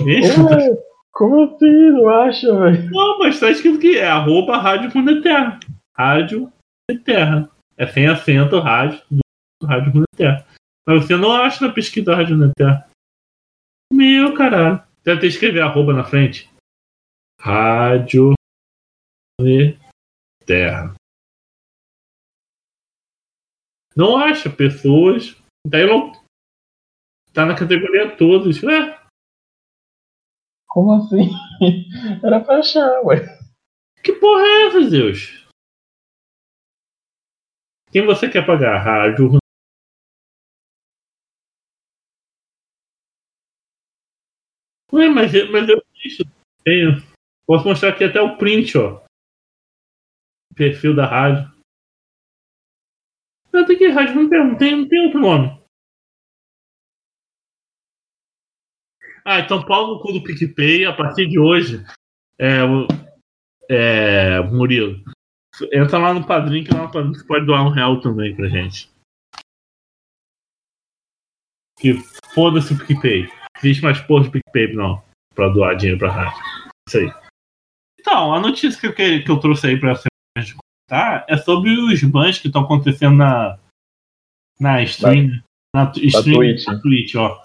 Ué, 0.00 0.91
como 1.22 1.44
assim? 1.44 1.90
Não 1.92 2.08
acha, 2.08 2.58
velho? 2.58 2.90
Não, 2.90 3.18
mas 3.20 3.38
tá 3.38 3.48
escrito 3.48 3.78
que 3.78 3.96
é 3.96 4.08
arroba 4.08 4.58
Rádio 4.58 4.90
Mundo 4.92 5.22
Terra. 5.22 5.60
Rádio 5.96 6.52
Terra. 7.04 7.48
É 7.76 7.86
sem 7.86 8.08
acento, 8.08 8.58
rádio, 8.58 9.00
do 9.08 9.20
Rádio 9.64 9.94
Mundo 9.94 10.06
Terra. 10.16 10.44
Mas 10.84 11.04
você 11.04 11.16
não 11.16 11.30
acha 11.30 11.64
na 11.64 11.72
pesquisa 11.72 12.16
Rádio 12.16 12.36
Mundo 12.36 12.52
Terra. 12.56 12.90
Meu 13.92 14.34
caralho. 14.34 14.82
Deve 15.04 15.20
ter 15.20 15.26
escrever 15.28 15.62
arroba 15.62 15.92
na 15.92 16.02
frente. 16.02 16.50
Rádio 17.40 18.34
Terra. 20.44 20.92
Não 23.94 24.16
acha 24.16 24.50
pessoas. 24.50 25.36
Daí 25.64 25.86
não. 25.86 26.20
Tá 27.32 27.46
na 27.46 27.56
categoria 27.56 28.16
todos. 28.16 28.60
É, 28.64 29.01
Como 30.72 30.94
assim? 30.94 31.28
Era 32.24 32.40
pra 32.40 32.60
achar, 32.60 33.02
ué. 33.04 33.18
Que 34.02 34.14
porra 34.14 34.42
é 34.42 34.66
essa, 34.68 34.88
Zeus? 34.88 35.46
Quem 37.90 38.06
você 38.06 38.26
quer 38.30 38.46
pagar? 38.46 38.78
Rádio. 38.78 39.36
Ué, 44.90 45.08
mas, 45.10 45.30
mas 45.50 45.68
eu 45.68 45.82
isso. 46.02 46.22
Tenho. 46.64 47.02
Posso 47.46 47.68
mostrar 47.68 47.90
aqui 47.90 48.04
até 48.04 48.22
o 48.22 48.38
print, 48.38 48.78
ó. 48.78 49.04
Perfil 50.56 50.96
da 50.96 51.04
rádio. 51.04 51.52
Tem 53.50 53.76
que 53.76 53.88
rádio, 53.88 54.14
não 54.14 54.56
tem, 54.56 54.74
não 54.74 54.88
tem 54.88 55.04
outro 55.04 55.20
nome. 55.20 55.61
Ah, 59.24 59.38
então 59.40 59.64
pau 59.64 59.86
no 59.88 60.00
cu 60.00 60.12
do 60.12 60.22
PicPay 60.22 60.84
a 60.84 60.92
partir 60.92 61.26
de 61.28 61.38
hoje. 61.38 61.84
É, 62.38 62.62
o- 62.64 62.86
é, 63.70 64.40
Murilo. 64.40 65.02
Entra 65.72 65.98
lá 65.98 66.12
no 66.14 66.26
padrinho 66.26 66.64
que 66.64 66.74
lá 66.74 66.82
no 66.84 66.90
padrinho 66.90 67.14
você 67.14 67.24
pode 67.26 67.46
doar 67.46 67.64
um 67.64 67.70
real 67.70 68.00
também 68.00 68.34
pra 68.34 68.48
gente. 68.48 68.90
Que 71.78 71.94
foda-se 72.34 72.72
o 72.74 72.78
PicPay. 72.78 73.28
Existe 73.58 73.82
mais 73.82 74.00
porra 74.00 74.24
de 74.24 74.30
PicPay 74.30 74.74
não. 74.74 75.02
Pra 75.34 75.48
doar 75.48 75.76
dinheiro 75.76 75.98
pra 75.98 76.10
rádio. 76.12 76.38
Isso 76.88 76.98
aí. 76.98 77.12
Então, 78.00 78.34
a 78.34 78.40
notícia 78.40 78.78
que 78.80 78.86
eu, 78.86 78.94
que, 78.94 79.20
que 79.20 79.30
eu 79.30 79.38
trouxe 79.38 79.66
aí 79.68 79.78
pra 79.78 79.94
semana 79.94 80.46
de 80.46 80.54
comentar 80.54 81.24
é 81.28 81.36
sobre 81.36 81.70
os 81.70 82.02
bans 82.02 82.38
que 82.38 82.48
estão 82.48 82.62
acontecendo 82.62 83.16
na. 83.16 83.58
Na 84.60 84.82
stream. 84.82 85.42
Na, 85.74 85.90
stream 85.96 86.36
Twitch. 86.36 86.66
na 86.66 86.80
Twitch, 86.80 87.14
ó. 87.14 87.42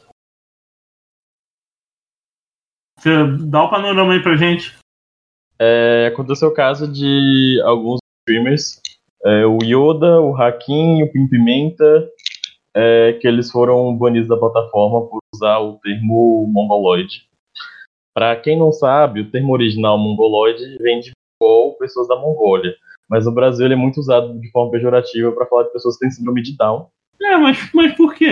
Você 2.97 3.09
dá 3.47 3.63
o 3.63 3.69
panorama 3.69 4.13
aí 4.13 4.21
pra 4.21 4.35
gente. 4.35 4.75
É, 5.59 6.09
aconteceu 6.11 6.49
o 6.49 6.53
caso 6.53 6.91
de 6.91 7.61
alguns 7.63 7.99
streamers, 8.21 8.79
é, 9.23 9.45
o 9.45 9.57
Yoda, 9.63 10.21
o 10.21 10.35
Hakim, 10.35 11.01
o 11.03 11.11
Pimpimenta, 11.11 12.09
é, 12.75 13.13
que 13.13 13.27
eles 13.27 13.49
foram 13.51 13.95
banidos 13.95 14.27
da 14.27 14.37
plataforma 14.37 15.07
por 15.07 15.19
usar 15.33 15.59
o 15.59 15.79
termo 15.79 16.45
mongoloide. 16.47 17.27
Para 18.13 18.35
quem 18.35 18.57
não 18.57 18.71
sabe, 18.71 19.21
o 19.21 19.31
termo 19.31 19.53
original 19.53 19.97
mongoloide 19.97 20.77
vem 20.79 20.99
de 20.99 21.11
igual 21.41 21.73
pessoas 21.73 22.07
da 22.07 22.15
Mongólia. 22.15 22.75
Mas 23.09 23.25
no 23.25 23.31
Brasil 23.31 23.65
ele 23.65 23.75
é 23.75 23.77
muito 23.77 23.99
usado 23.99 24.39
de 24.39 24.51
forma 24.51 24.71
pejorativa 24.71 25.31
para 25.31 25.45
falar 25.45 25.63
de 25.63 25.71
pessoas 25.71 25.95
que 25.95 26.01
têm 26.01 26.11
síndrome 26.11 26.41
de 26.41 26.57
Down. 26.57 26.87
É, 27.21 27.37
mas, 27.37 27.71
mas 27.73 27.93
por 27.95 28.13
quê? 28.15 28.27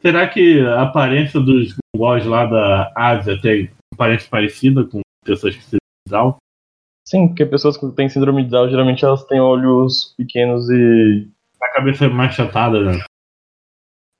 Será 0.00 0.28
que 0.28 0.60
a 0.60 0.82
aparência 0.82 1.40
dos 1.40 1.74
mongóis 1.94 2.24
lá 2.26 2.46
da 2.46 2.92
Ásia 2.94 3.40
tem 3.40 3.70
aparência 3.92 4.28
parecida 4.30 4.84
com 4.84 5.00
pessoas 5.24 5.56
que 5.56 5.70
têm 5.70 5.80
Down? 6.08 6.36
Sim, 7.04 7.28
porque 7.28 7.46
pessoas 7.46 7.76
que 7.76 7.90
têm 7.92 8.08
síndrome 8.08 8.44
de 8.44 8.50
Down 8.50 8.68
geralmente 8.68 9.04
elas 9.04 9.24
têm 9.24 9.40
olhos 9.40 10.14
pequenos 10.16 10.68
e. 10.70 11.28
A 11.62 11.72
cabeça 11.72 12.04
é 12.04 12.08
mais 12.08 12.34
chatada, 12.34 12.80
né? 12.80 13.02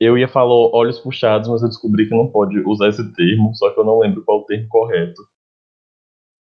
Eu 0.01 0.17
ia 0.17 0.27
falar 0.27 0.53
olhos 0.53 0.99
puxados, 0.99 1.49
mas 1.49 1.63
eu 1.63 1.69
descobri 1.69 2.09
que 2.09 2.15
não 2.15 2.31
pode 2.31 2.59
usar 2.61 2.89
esse 2.89 3.13
termo, 3.15 3.55
só 3.55 3.71
que 3.73 3.79
eu 3.79 3.85
não 3.85 3.99
lembro 3.99 4.25
qual 4.25 4.41
o 4.41 4.45
termo 4.45 4.69
correto. 4.69 5.23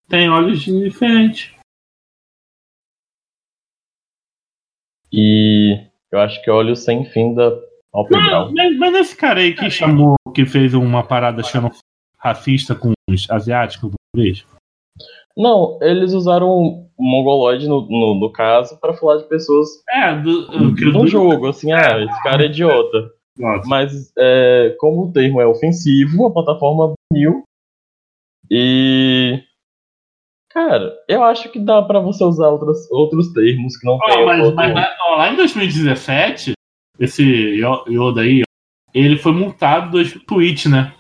Tem 0.09 0.29
olhos 0.29 0.61
diferentes. 0.61 1.55
E 5.13 5.87
eu 6.13 6.19
acho 6.21 6.43
que 6.43 6.51
olhos 6.51 6.85
sem 6.85 7.05
fim 7.07 7.35
da 7.35 7.51
Alpebral. 7.95 8.53
Mas, 8.53 8.77
mas 8.77 8.95
esse 8.97 9.17
cara 9.17 9.41
aí 9.41 9.55
que 9.55 9.71
chamou, 9.71 10.17
que 10.35 10.45
fez 10.45 10.75
uma 10.75 11.05
parada 11.05 11.41
achando 11.41 11.71
racista 12.19 12.75
com 12.75 12.93
os 13.09 13.31
asiáticos 13.31 13.91
do? 13.91 13.97
Não, 15.37 15.79
eles 15.83 16.13
usaram 16.13 16.49
o 16.49 16.89
mongoloide 16.99 17.69
no, 17.69 17.87
no, 17.89 18.15
no 18.15 18.33
caso 18.33 18.79
para 18.81 18.95
falar 18.95 19.19
de 19.19 19.29
pessoas 19.29 19.69
é, 19.89 20.15
do, 20.15 20.47
do, 20.47 20.93
no 20.93 21.07
jogo, 21.09 21.49
assim, 21.49 21.73
ah, 21.73 21.99
esse 22.01 22.23
cara 22.23 22.45
é 22.45 22.47
idiota. 22.47 23.11
Nossa. 23.37 23.69
Mas 23.69 24.13
é, 24.17 24.77
como 24.79 25.05
o 25.05 25.13
termo 25.13 25.41
é 25.41 25.47
ofensivo, 25.47 26.27
a 26.27 26.33
plataforma 26.33 26.95
baniu. 27.13 27.43
E. 28.51 29.43
Cara, 30.51 30.97
eu 31.09 31.25
acho 31.25 31.51
que 31.51 31.59
dá 31.59 31.83
para 31.83 31.99
você 31.99 32.23
usar 32.23 32.49
outras, 32.49 32.89
outros 32.93 33.33
termos 33.33 33.77
que 33.77 33.85
não 33.85 33.97
oh, 33.97 34.07
tem. 34.07 34.25
Mas, 34.25 34.55
mas 34.55 34.75
lá 35.17 35.33
em 35.33 35.37
2017, 35.37 36.53
esse 36.99 37.23
Yoda 37.89 38.21
aí, 38.21 38.43
ele 38.93 39.19
foi 39.19 39.33
multado 39.33 39.91
do 39.91 40.21
Twitch, 40.21 40.67
né? 40.67 40.95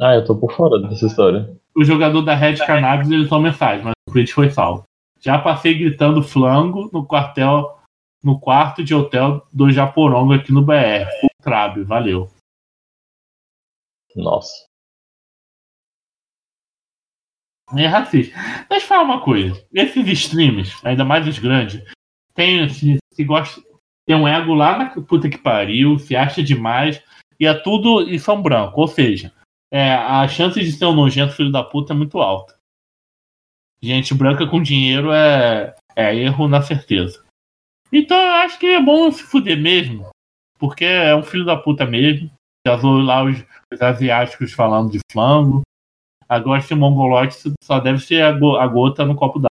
Ah, 0.00 0.14
eu 0.14 0.24
tô 0.24 0.36
por 0.36 0.52
fora 0.52 0.80
dessa 0.80 1.06
história. 1.06 1.56
O 1.76 1.84
jogador 1.84 2.22
da 2.22 2.34
Red 2.34 2.56
Cannabis 2.58 3.10
ele 3.10 3.28
só 3.28 3.38
mensagem, 3.38 3.84
mas 3.84 3.94
o 4.08 4.12
Twitch 4.12 4.32
foi 4.32 4.50
salvo. 4.50 4.84
Já 5.20 5.38
passei 5.38 5.74
gritando 5.76 6.22
flango 6.22 6.90
no 6.92 7.06
quartel 7.06 7.78
no 8.22 8.40
quarto 8.40 8.82
de 8.82 8.94
hotel 8.94 9.46
do 9.52 9.70
Japorongo 9.70 10.32
aqui 10.32 10.50
no 10.50 10.64
BR. 10.64 11.06
Trabe, 11.42 11.84
valeu. 11.84 12.30
Nossa. 14.16 14.66
É 17.76 17.86
racista. 17.86 18.34
Deixa 18.68 18.84
eu 18.84 18.88
falar 18.88 19.02
uma 19.02 19.22
coisa. 19.22 19.66
Esses 19.72 20.06
streams, 20.06 20.74
ainda 20.84 21.04
mais 21.04 21.26
os 21.26 21.38
grandes, 21.38 21.82
tem, 22.34 22.68
se, 22.68 22.98
se 23.14 23.24
gosta, 23.24 23.62
tem 24.06 24.16
um 24.16 24.28
ego 24.28 24.54
lá 24.54 24.78
na 24.78 24.90
puta 25.02 25.28
que 25.28 25.38
pariu, 25.38 25.98
se 25.98 26.14
acha 26.14 26.42
demais, 26.42 27.02
e 27.38 27.46
é 27.46 27.54
tudo 27.54 28.08
e 28.08 28.18
são 28.18 28.42
branco. 28.42 28.80
Ou 28.80 28.88
seja, 28.88 29.32
é, 29.72 29.94
a 29.94 30.26
chance 30.28 30.60
de 30.60 30.72
ser 30.72 30.84
um 30.86 30.94
nojento 30.94 31.34
filho 31.34 31.50
da 31.50 31.62
puta 31.62 31.92
é 31.92 31.96
muito 31.96 32.20
alta. 32.20 32.54
Gente 33.82 34.14
branca 34.14 34.46
com 34.46 34.62
dinheiro 34.62 35.12
é, 35.12 35.74
é 35.94 36.14
erro 36.14 36.48
na 36.48 36.62
certeza. 36.62 37.24
Então 37.92 38.16
eu 38.16 38.32
acho 38.34 38.58
que 38.58 38.66
é 38.66 38.80
bom 38.80 39.10
se 39.10 39.22
fuder 39.22 39.60
mesmo. 39.60 40.08
Porque 40.58 40.84
é 40.84 41.14
um 41.14 41.22
filho 41.22 41.44
da 41.44 41.56
puta 41.56 41.84
mesmo. 41.84 42.30
Já 42.66 42.76
zoou 42.76 43.02
lá 43.02 43.22
os, 43.22 43.44
os, 43.72 43.82
asiáticos 43.82 44.52
falando 44.52 44.90
de 44.90 45.00
flango. 45.12 45.62
Agora 46.28 46.60
esse 46.60 46.74
mongolote 46.74 47.36
só 47.62 47.78
deve 47.78 47.98
ser 47.98 48.22
a, 48.22 48.28
a 48.30 48.66
gota 48.66 49.04
no 49.04 49.14
copo 49.14 49.38
d'água. 49.38 49.48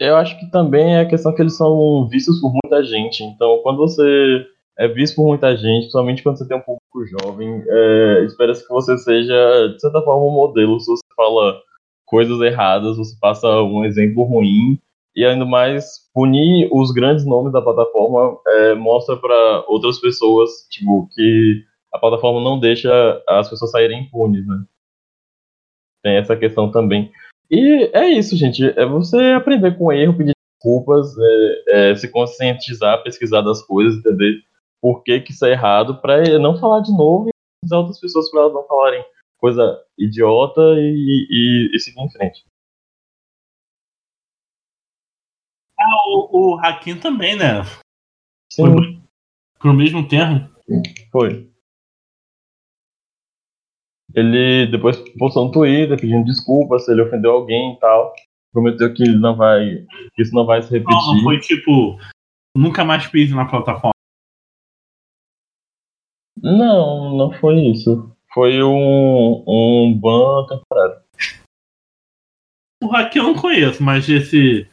Eu 0.00 0.16
acho 0.16 0.38
que 0.38 0.50
também 0.50 0.96
é 0.96 1.00
a 1.00 1.08
questão 1.08 1.34
que 1.34 1.42
eles 1.42 1.58
são 1.58 2.08
vistos 2.08 2.40
por 2.40 2.52
muita 2.52 2.82
gente. 2.82 3.22
Então, 3.22 3.60
quando 3.62 3.76
você 3.76 4.46
é 4.78 4.88
visto 4.88 5.16
por 5.16 5.26
muita 5.26 5.54
gente, 5.54 5.82
principalmente 5.82 6.22
quando 6.22 6.38
você 6.38 6.48
tem 6.48 6.56
um 6.56 6.62
público 6.62 7.04
jovem, 7.20 7.62
é, 7.68 8.24
espera-se 8.24 8.66
que 8.66 8.72
você 8.72 8.96
seja, 8.96 9.68
de 9.68 9.78
certa 9.78 10.00
forma, 10.00 10.24
um 10.24 10.32
modelo. 10.32 10.80
Se 10.80 10.86
você 10.86 11.02
fala 11.14 11.60
coisas 12.06 12.40
erradas, 12.40 12.96
você 12.96 13.14
passa 13.20 13.46
um 13.62 13.84
exemplo 13.84 14.24
ruim 14.24 14.78
e 15.14 15.24
ainda 15.26 15.44
mais 15.44 16.08
punir 16.14 16.70
os 16.72 16.92
grandes 16.92 17.26
nomes 17.26 17.52
da 17.52 17.60
plataforma 17.60 18.38
é, 18.46 18.74
mostra 18.74 19.18
para 19.18 19.64
outras 19.68 19.98
pessoas 20.00 20.66
tipo 20.70 21.08
que 21.12 21.62
a 21.92 21.98
plataforma 21.98 22.40
não 22.40 22.58
deixa 22.58 23.22
as 23.28 23.50
pessoas 23.50 23.70
saírem 23.72 24.04
impunes, 24.04 24.46
né? 24.46 24.64
Tem 26.02 26.16
essa 26.16 26.36
questão 26.36 26.70
também. 26.70 27.12
E 27.50 27.90
é 27.92 28.08
isso, 28.08 28.36
gente. 28.36 28.64
É 28.64 28.86
você 28.86 29.16
aprender 29.32 29.76
com 29.76 29.86
o 29.86 29.92
erro, 29.92 30.16
pedir 30.16 30.32
desculpas, 30.62 31.14
é, 31.18 31.90
é, 31.90 31.96
se 31.96 32.08
conscientizar, 32.08 33.02
pesquisar 33.02 33.40
das 33.40 33.62
coisas, 33.62 33.98
entender 33.98 34.42
por 34.80 35.02
que, 35.02 35.20
que 35.20 35.32
isso 35.32 35.44
é 35.44 35.52
errado, 35.52 36.00
para 36.00 36.38
não 36.38 36.58
falar 36.58 36.80
de 36.80 36.92
novo 36.92 37.28
e 37.28 37.32
avisar 37.62 37.80
outras 37.80 38.00
pessoas 38.00 38.30
para 38.30 38.40
elas 38.42 38.54
não 38.54 38.66
falarem 38.66 39.04
coisa 39.38 39.82
idiota 39.98 40.60
e, 40.78 41.26
e, 41.30 41.76
e 41.76 41.78
seguir 41.80 42.00
em 42.00 42.10
frente. 42.10 42.44
Ah, 45.78 46.08
o, 46.08 46.54
o 46.54 46.60
Hakim 46.60 46.98
também, 46.98 47.36
né? 47.36 47.64
Sim. 48.52 48.72
Foi 48.72 49.00
pro 49.58 49.74
mesmo 49.74 50.06
termo. 50.06 50.48
Foi. 51.10 51.50
Ele 54.14 54.66
depois 54.66 54.96
postou 55.18 55.46
no 55.46 55.52
Twitter 55.52 55.98
pedindo 56.00 56.24
desculpas 56.24 56.84
se 56.84 56.92
ele 56.92 57.02
ofendeu 57.02 57.32
alguém 57.32 57.74
e 57.74 57.78
tal. 57.78 58.12
Prometeu 58.52 58.92
que 58.92 59.08
não 59.08 59.36
vai. 59.36 59.86
que 60.14 60.22
isso 60.22 60.34
não 60.34 60.44
vai 60.44 60.62
se 60.62 60.70
repetir. 60.70 60.94
Não, 60.94 61.22
foi 61.22 61.38
tipo. 61.38 61.98
Nunca 62.56 62.84
mais 62.84 63.06
pise 63.06 63.34
na 63.34 63.44
plataforma. 63.44 63.92
Não, 66.42 67.16
não 67.16 67.32
foi 67.32 67.60
isso. 67.66 68.10
Foi 68.32 68.62
um, 68.62 69.44
um 69.46 69.98
ban 69.98 70.46
temporário. 70.46 71.00
O 72.82 72.94
Hakim 72.96 73.18
eu 73.18 73.24
não 73.24 73.34
conheço, 73.34 73.82
mas 73.82 74.08
esse 74.08 74.66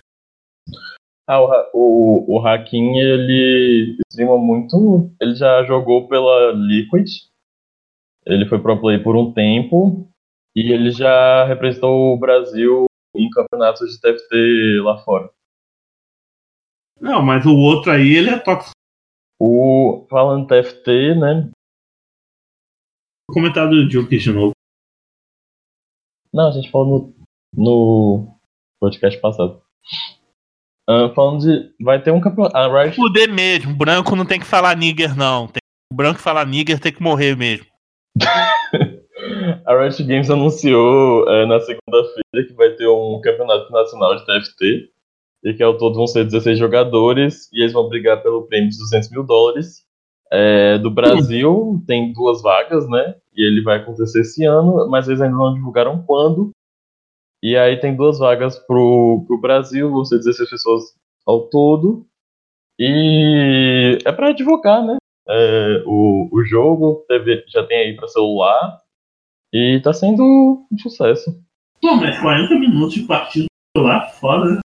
ah, 1.29 1.41
o, 1.41 1.49
o, 1.73 2.35
o 2.37 2.47
Hakim, 2.47 2.95
ele 2.95 3.97
streama 4.09 4.37
muito. 4.37 5.11
Ele 5.19 5.35
já 5.35 5.61
jogou 5.65 6.07
pela 6.07 6.53
Liquid. 6.53 7.09
Ele 8.27 8.45
foi 8.45 8.59
pro 8.61 8.79
play 8.79 8.99
por 8.99 9.15
um 9.15 9.33
tempo. 9.33 10.09
E 10.55 10.71
ele 10.71 10.91
já 10.91 11.45
representou 11.45 12.13
o 12.13 12.19
Brasil 12.19 12.85
em 13.15 13.29
campeonatos 13.29 13.89
de 13.89 14.01
TFT 14.01 14.81
lá 14.83 14.97
fora. 14.99 15.29
Não, 16.99 17.21
mas 17.21 17.45
o 17.45 17.55
outro 17.55 17.91
aí, 17.91 18.15
ele 18.15 18.29
é 18.29 18.39
tóxico. 18.39 18.71
O 19.39 20.07
falando 20.09 20.47
TFT, 20.47 21.15
né? 21.15 21.51
O 23.29 23.33
comentário 23.33 23.69
do 23.69 23.89
Juke 23.89 24.17
de 24.17 24.31
novo. 24.31 24.53
Não, 26.33 26.47
a 26.47 26.51
gente 26.51 26.71
falou 26.71 27.13
no, 27.55 27.63
no 27.63 28.39
podcast 28.79 29.19
passado. 29.21 29.61
Uh, 30.89 31.13
falando 31.13 31.41
de. 31.41 31.75
Vai 31.83 32.01
ter 32.01 32.11
um 32.11 32.21
campeonato. 32.21 32.57
A 32.57 32.67
Riot... 32.67 32.95
Fuder 32.95 33.31
mesmo. 33.31 33.75
Branco 33.75 34.15
não 34.15 34.25
tem 34.25 34.39
que 34.39 34.45
falar 34.45 34.75
nigger, 34.75 35.15
não. 35.15 35.47
Tem... 35.47 35.59
O 35.91 35.95
branco 35.95 36.19
falar 36.19 36.45
nigger 36.45 36.79
tem 36.79 36.91
que 36.91 37.03
morrer 37.03 37.35
mesmo. 37.35 37.67
a 39.65 39.77
Riot 39.77 40.03
Games 40.03 40.29
anunciou 40.29 41.23
uh, 41.23 41.45
na 41.47 41.59
segunda-feira 41.59 42.47
que 42.47 42.53
vai 42.53 42.71
ter 42.71 42.87
um 42.87 43.19
campeonato 43.21 43.71
nacional 43.71 44.15
de 44.15 44.25
TFT. 44.25 44.89
E 45.43 45.53
que 45.53 45.63
ao 45.63 45.77
todo 45.77 45.95
vão 45.95 46.07
ser 46.07 46.25
16 46.25 46.57
jogadores. 46.57 47.49
E 47.53 47.61
eles 47.61 47.73
vão 47.73 47.87
brigar 47.87 48.21
pelo 48.21 48.47
prêmio 48.47 48.69
de 48.69 48.77
200 48.77 49.11
mil 49.11 49.23
dólares. 49.23 49.85
É, 50.31 50.77
do 50.77 50.91
Brasil 50.91 51.81
tem 51.87 52.11
duas 52.11 52.41
vagas, 52.41 52.89
né? 52.89 53.15
E 53.35 53.45
ele 53.47 53.61
vai 53.61 53.77
acontecer 53.77 54.21
esse 54.21 54.43
ano, 54.43 54.89
mas 54.89 55.07
eles 55.07 55.21
ainda 55.21 55.37
não 55.37 55.53
divulgaram 55.53 56.03
quando. 56.05 56.51
E 57.41 57.55
aí 57.55 57.79
tem 57.79 57.95
duas 57.95 58.19
vagas 58.19 58.57
pro, 58.59 59.23
pro 59.27 59.39
Brasil, 59.39 59.89
vão 59.89 60.03
ser 60.03 60.17
16 60.17 60.49
pessoas 60.49 60.83
ao 61.25 61.47
todo. 61.47 62.05
E 62.79 63.97
é 64.05 64.11
para 64.11 64.33
divulgar, 64.33 64.83
né? 64.83 64.97
É, 65.29 65.83
o, 65.85 66.29
o 66.31 66.43
jogo 66.43 67.05
teve, 67.07 67.43
já 67.47 67.65
tem 67.65 67.77
aí 67.79 67.95
para 67.95 68.07
celular 68.07 68.79
e 69.53 69.79
tá 69.83 69.93
sendo 69.93 70.23
um 70.71 70.77
sucesso. 70.77 71.31
Pô, 71.81 71.95
mas 71.95 72.19
40 72.19 72.55
minutos 72.55 72.95
de 72.95 73.01
partida 73.01 73.47
lá 73.77 74.07
fora, 74.07 74.55
né? 74.55 74.59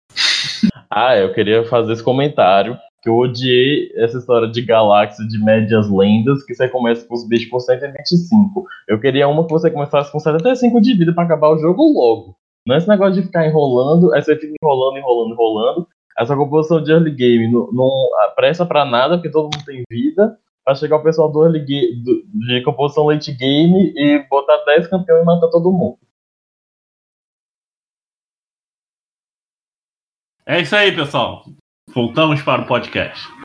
Ah, 0.90 1.18
eu 1.18 1.34
queria 1.34 1.64
fazer 1.66 1.94
esse 1.94 2.04
comentário. 2.04 2.78
Que 3.02 3.10
eu 3.10 3.18
odiei 3.18 3.92
essa 3.96 4.20
história 4.20 4.48
de 4.48 4.62
galáxia 4.62 5.26
de 5.28 5.44
médias 5.44 5.90
lendas, 5.90 6.44
que 6.46 6.54
você 6.54 6.70
começa 6.70 7.04
com 7.08 7.16
os 7.16 7.28
bichos 7.28 7.50
com 7.50 7.60
125. 7.60 8.64
Eu 8.88 9.00
queria 9.00 9.28
uma 9.28 9.44
que 9.44 9.52
você 9.52 9.72
começasse 9.72 10.12
com 10.12 10.20
75 10.20 10.80
de 10.80 10.94
vida 10.94 11.12
para 11.12 11.24
acabar 11.24 11.50
o 11.50 11.58
jogo 11.58 11.82
logo. 11.92 12.36
Não 12.68 12.76
é 12.76 12.78
esse 12.78 12.88
negócio 12.88 13.20
de 13.20 13.24
ficar 13.24 13.48
enrolando, 13.48 14.14
aí 14.14 14.22
você 14.22 14.36
fica 14.36 14.54
enrolando, 14.62 15.00
enrolando, 15.00 15.32
enrolando. 15.32 15.88
Essa 16.16 16.36
composição 16.36 16.84
de 16.84 16.92
early 16.92 17.10
game 17.10 17.52
não, 17.52 17.72
não 17.72 17.90
presta 18.36 18.68
pra 18.68 18.86
nada, 18.86 19.16
porque 19.16 19.32
todo 19.32 19.46
mundo 19.46 19.66
tem 19.66 19.82
vida 19.90 20.38
pra 20.72 20.76
chegar 20.76 20.98
o 20.98 21.04
pessoal 21.04 21.32
do 21.32 21.44
early 21.44 21.60
game, 21.60 21.96
do, 22.04 22.24
de 22.26 22.64
composição 22.64 23.06
late 23.06 23.32
game 23.34 23.94
e 23.96 24.20
botar 24.30 24.64
10 24.66 24.88
campeões 24.88 25.22
e 25.22 25.26
matar 25.26 25.50
todo 25.50 25.72
mundo. 25.72 26.00
É 30.46 30.62
isso 30.62 30.76
aí, 30.76 30.96
pessoal. 30.96 31.44
Voltamos 31.94 32.42
para 32.42 32.62
o 32.62 32.68
podcast. 32.68 33.41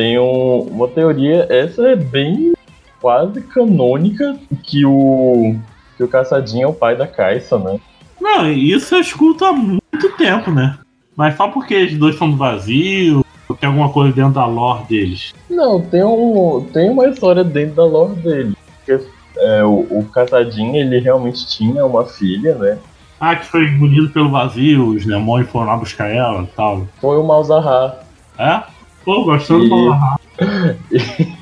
Tem 0.00 0.18
um- 0.18 0.60
uma 0.70 0.88
teoria, 0.88 1.46
essa 1.50 1.86
é 1.90 1.94
bem 1.94 2.54
quase 3.02 3.42
canônica, 3.42 4.34
que 4.62 4.86
o, 4.86 5.54
que 5.94 6.02
o 6.02 6.08
Caçadinho 6.08 6.64
é 6.64 6.66
o 6.68 6.72
pai 6.72 6.96
da 6.96 7.06
Caixa, 7.06 7.58
né? 7.58 7.78
Não, 8.18 8.50
isso 8.50 8.94
eu 8.94 9.00
escuto 9.02 9.44
há 9.44 9.52
muito 9.52 10.16
tempo, 10.16 10.50
né? 10.50 10.78
Mas 11.14 11.36
só 11.36 11.48
porque 11.48 11.84
os 11.84 11.92
dois 11.98 12.16
são 12.16 12.30
do 12.30 12.38
vazio, 12.38 13.22
ou 13.46 13.54
tem 13.54 13.66
alguma 13.68 13.90
coisa 13.90 14.10
dentro 14.14 14.32
da 14.32 14.46
lore 14.46 14.84
deles. 14.84 15.34
Não, 15.50 15.78
tem, 15.82 16.02
um, 16.02 16.66
tem 16.72 16.88
uma 16.88 17.06
história 17.06 17.44
dentro 17.44 17.74
da 17.76 17.84
lore 17.84 18.14
dele. 18.14 18.54
Porque, 18.78 19.04
é, 19.36 19.62
o, 19.64 19.86
o 19.90 20.06
Caçadinho, 20.14 20.76
ele 20.76 20.98
realmente 20.98 21.46
tinha 21.46 21.84
uma 21.84 22.06
filha, 22.06 22.54
né? 22.54 22.78
Ah, 23.20 23.36
que 23.36 23.44
foi 23.44 23.66
engolido 23.66 24.08
pelo 24.08 24.30
vazio, 24.30 24.94
os 24.94 25.04
demônios 25.04 25.50
foram 25.50 25.66
lá 25.66 25.76
buscar 25.76 26.08
ela 26.08 26.42
e 26.44 26.46
tal. 26.56 26.86
Foi 27.02 27.18
o 27.18 27.22
Malzahar. 27.22 27.98
É? 28.38 28.62
Pô, 29.04 29.24
gostando 29.24 29.64
E- 29.64 29.68
do 29.68 29.76
Malahar. 29.76 30.20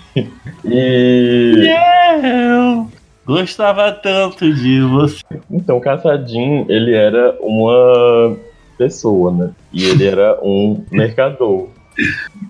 E. 0.65 1.67
Eu 2.23 2.89
gostava 3.27 3.93
tanto 3.93 4.53
de 4.53 4.81
você. 4.81 5.23
Então, 5.51 5.77
o 5.77 5.81
Caçadinho, 5.81 6.67
ele 6.69 6.95
era 6.95 7.37
uma 7.41 8.37
pessoa, 8.77 9.31
né? 9.33 9.51
E 9.73 9.85
ele 9.85 10.07
era 10.07 10.39
um 10.43 10.83
mercador. 10.91 11.69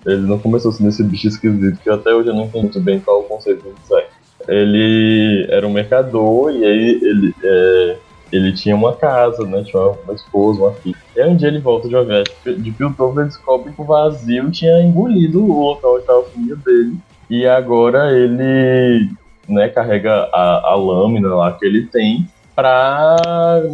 Ele 0.05 0.21
não 0.27 0.37
começou 0.39 0.71
sendo 0.71 0.89
esse 0.89 1.03
bicho 1.03 1.27
esquisito, 1.27 1.79
que 1.83 1.89
até 1.89 2.13
hoje 2.13 2.29
eu 2.29 2.35
não 2.35 2.45
entendo 2.45 2.63
muito 2.63 2.79
bem 2.79 2.99
qual 2.99 3.17
é 3.17 3.19
o 3.21 3.23
conceito 3.27 3.63
disso 3.79 3.95
aí. 3.95 4.05
Ele 4.47 5.45
era 5.49 5.67
um 5.67 5.71
mercador 5.73 6.51
e 6.51 6.63
aí 6.63 6.99
ele, 7.03 7.35
é, 7.43 7.97
ele 8.31 8.53
tinha 8.53 8.75
uma 8.75 8.95
casa, 8.95 9.43
né? 9.45 9.63
Tinha 9.63 9.81
uma 10.03 10.13
esposa, 10.13 10.61
uma 10.61 10.71
filha. 10.73 10.95
E 11.19 11.23
um 11.25 11.35
dia 11.35 11.49
ele 11.49 11.59
volta 11.59 11.89
de 11.89 11.95
uma 11.95 12.05
viagem 12.05 12.33
de 12.45 12.71
Piltover 12.71 13.25
descobre 13.25 13.73
que 13.73 13.81
o 13.81 13.83
vazio 13.83 14.49
tinha 14.51 14.81
engolido 14.81 15.43
o 15.43 15.65
local 15.65 15.95
onde 15.95 16.01
estava 16.03 16.21
a 16.21 16.23
família 16.23 16.55
dele. 16.55 16.97
E 17.29 17.45
agora 17.45 18.17
ele 18.17 19.11
né, 19.45 19.67
carrega 19.67 20.29
a, 20.31 20.69
a 20.69 20.75
lâmina 20.75 21.35
lá 21.35 21.51
que 21.51 21.65
ele 21.65 21.87
tem 21.87 22.25
pra 22.55 23.17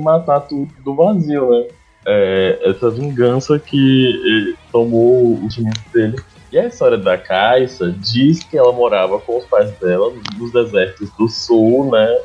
matar 0.01 0.39
tudo 0.39 0.71
do 0.84 0.95
vazio, 0.95 1.51
né? 1.51 1.67
É, 2.08 2.62
essa 2.63 2.89
vingança 2.89 3.60
que 3.60 4.55
eh, 4.55 4.58
tomou 4.71 5.36
o 5.36 5.51
sentimento 5.51 5.81
dele. 5.93 6.15
E 6.56 6.58
a 6.58 6.68
história 6.68 6.98
da 6.98 7.18
Caixa 7.18 7.94
diz 8.00 8.41
que 8.41 8.58
ela 8.58 8.72
morava 8.72 9.20
com 9.20 9.38
os 9.39 9.44
pais 9.44 9.70
dela 9.72 10.13
nos 10.38 10.54
desertos 10.54 11.10
do 11.18 11.28
sul, 11.28 11.91
né? 11.91 12.18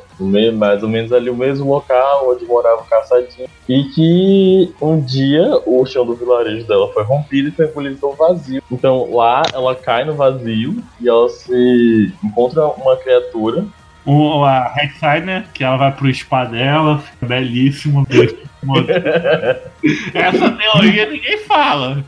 Mais 0.53 0.81
ou 0.81 0.87
menos 0.87 1.11
ali 1.11 1.29
o 1.29 1.35
mesmo 1.35 1.69
local 1.69 2.31
onde 2.31 2.45
morava 2.45 2.81
o 2.81 2.85
caçadinho. 2.85 3.49
E 3.67 3.83
que 3.89 4.73
um 4.81 5.01
dia 5.01 5.59
o 5.65 5.85
chão 5.85 6.05
do 6.05 6.15
vilarejo 6.15 6.65
dela 6.65 6.87
foi 6.93 7.03
rompido 7.03 7.49
e 7.49 7.51
foi 7.51 7.65
engolido 7.65 7.97
pelo 7.97 8.13
vazio. 8.13 8.63
Então 8.71 9.13
lá 9.13 9.41
ela 9.53 9.75
cai 9.75 10.05
no 10.05 10.13
vazio 10.13 10.81
e 11.01 11.09
ela 11.09 11.27
se 11.27 12.13
encontra 12.23 12.67
uma 12.67 12.95
criatura 12.95 13.65
O, 14.05 14.45
a 14.45 14.69
Red 14.69 14.91
Signer, 14.91 15.45
que 15.53 15.61
ela 15.61 15.75
vai 15.75 15.91
pro 15.91 16.13
spa 16.13 16.45
dela, 16.45 16.99
fica 16.99 17.25
belíssimo. 17.25 18.07
Essa 20.13 20.51
teoria 20.51 21.09
ninguém 21.09 21.37
fala. 21.39 22.03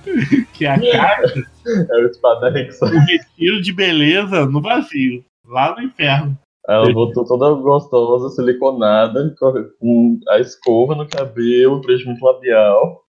Que 0.53 0.65
a 0.65 0.79
caixa 0.79 1.43
é 1.65 2.05
o 2.05 2.13
Spadex. 2.13 2.81
o 2.81 2.85
retiro 2.85 3.61
de 3.61 3.73
beleza 3.73 4.45
no 4.45 4.61
vazio, 4.61 5.23
lá 5.47 5.75
no 5.75 5.83
inferno. 5.83 6.37
Ela 6.67 6.93
voltou 6.93 7.25
toda 7.25 7.53
gostosa, 7.55 8.29
siliconada, 8.29 9.35
com 9.79 10.19
a 10.29 10.39
escova 10.39 10.95
no 10.95 11.07
cabelo, 11.07 11.81
preenchimento 11.81 12.25
labial. 12.25 13.01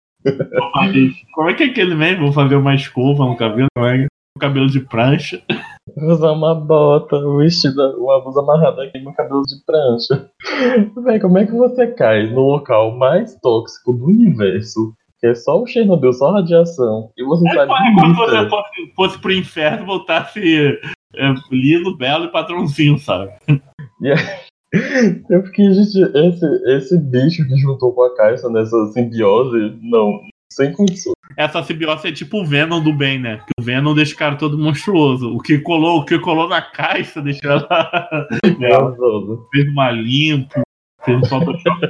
Como 1.34 1.50
é 1.50 1.54
que 1.54 1.64
é 1.64 1.68
aquele 1.68 1.94
mesmo? 1.94 2.24
Vou 2.24 2.34
fazer 2.34 2.56
uma 2.56 2.74
escova 2.74 3.26
no 3.26 3.38
cabelo, 3.38 3.68
como 3.76 3.88
é? 3.88 4.08
Um 4.36 4.40
cabelo 4.40 4.68
de 4.68 4.80
prancha. 4.80 5.42
Usar 5.96 6.32
uma 6.32 6.56
bota, 6.56 7.16
um 7.18 7.38
vestido, 7.38 7.82
uma 8.00 8.20
blusa 8.22 8.42
amarrada 8.42 8.84
aqui 8.84 9.00
no 9.00 9.14
cabelo 9.14 9.44
de 9.44 9.56
prancha. 9.66 10.30
Véi, 11.04 11.20
como 11.20 11.38
é 11.38 11.46
que 11.46 11.52
você 11.52 11.88
cai 11.88 12.28
no 12.28 12.42
local 12.42 12.98
mais 12.98 13.36
tóxico 13.42 13.94
do 13.94 14.06
universo, 14.06 14.94
que 15.20 15.28
é 15.28 15.36
só 15.36 15.62
o 15.62 15.68
Chernobyl, 15.68 16.12
só 16.14 16.32
radiação, 16.32 17.12
e 17.18 17.24
você 17.24 17.48
É 17.48 17.54
sai 17.54 17.68
como 17.68 18.16
se 18.16 18.22
você 18.22 18.50
fosse, 18.50 18.94
fosse 18.96 19.22
pro 19.22 19.32
inferno 19.32 19.84
e 19.84 19.86
voltasse 19.86 20.80
é, 21.16 21.34
lindo, 21.52 21.96
belo 21.96 22.26
e 22.26 22.32
patrãozinho, 22.32 22.98
sabe? 22.98 23.32
Eu 25.30 25.44
fiquei, 25.44 25.72
gente, 25.72 26.02
esse, 26.18 26.46
esse 26.66 26.98
bicho 26.98 27.48
que 27.48 27.56
juntou 27.58 27.94
com 27.94 28.04
a 28.04 28.16
Caixa 28.16 28.50
nessa 28.50 28.88
simbiose, 28.88 29.78
não, 29.84 30.20
sem 30.56 30.72
condições. 30.72 31.14
Essa 31.36 31.64
simbiose 31.64 32.08
é 32.08 32.12
tipo 32.12 32.42
o 32.42 32.46
Venom 32.46 32.82
do 32.82 32.94
bem, 32.94 33.20
né? 33.20 33.38
Que 33.38 33.54
o 33.60 33.64
Venom 33.64 33.94
deixa 33.94 34.14
o 34.14 34.18
cara 34.18 34.36
todo 34.36 34.58
monstruoso. 34.58 35.34
O 35.34 35.40
que 35.40 35.60
colou, 35.60 36.00
o 36.00 36.06
que 36.06 36.20
colou 36.20 36.48
na 36.48 36.62
caixa 36.62 37.22
deixou 37.22 37.52
ela. 37.52 38.28
fez 39.52 39.68
uma 39.70 39.92
limpo, 39.92 40.62
fez 41.04 41.18
um 41.18 41.26
Photoshop. 41.26 41.88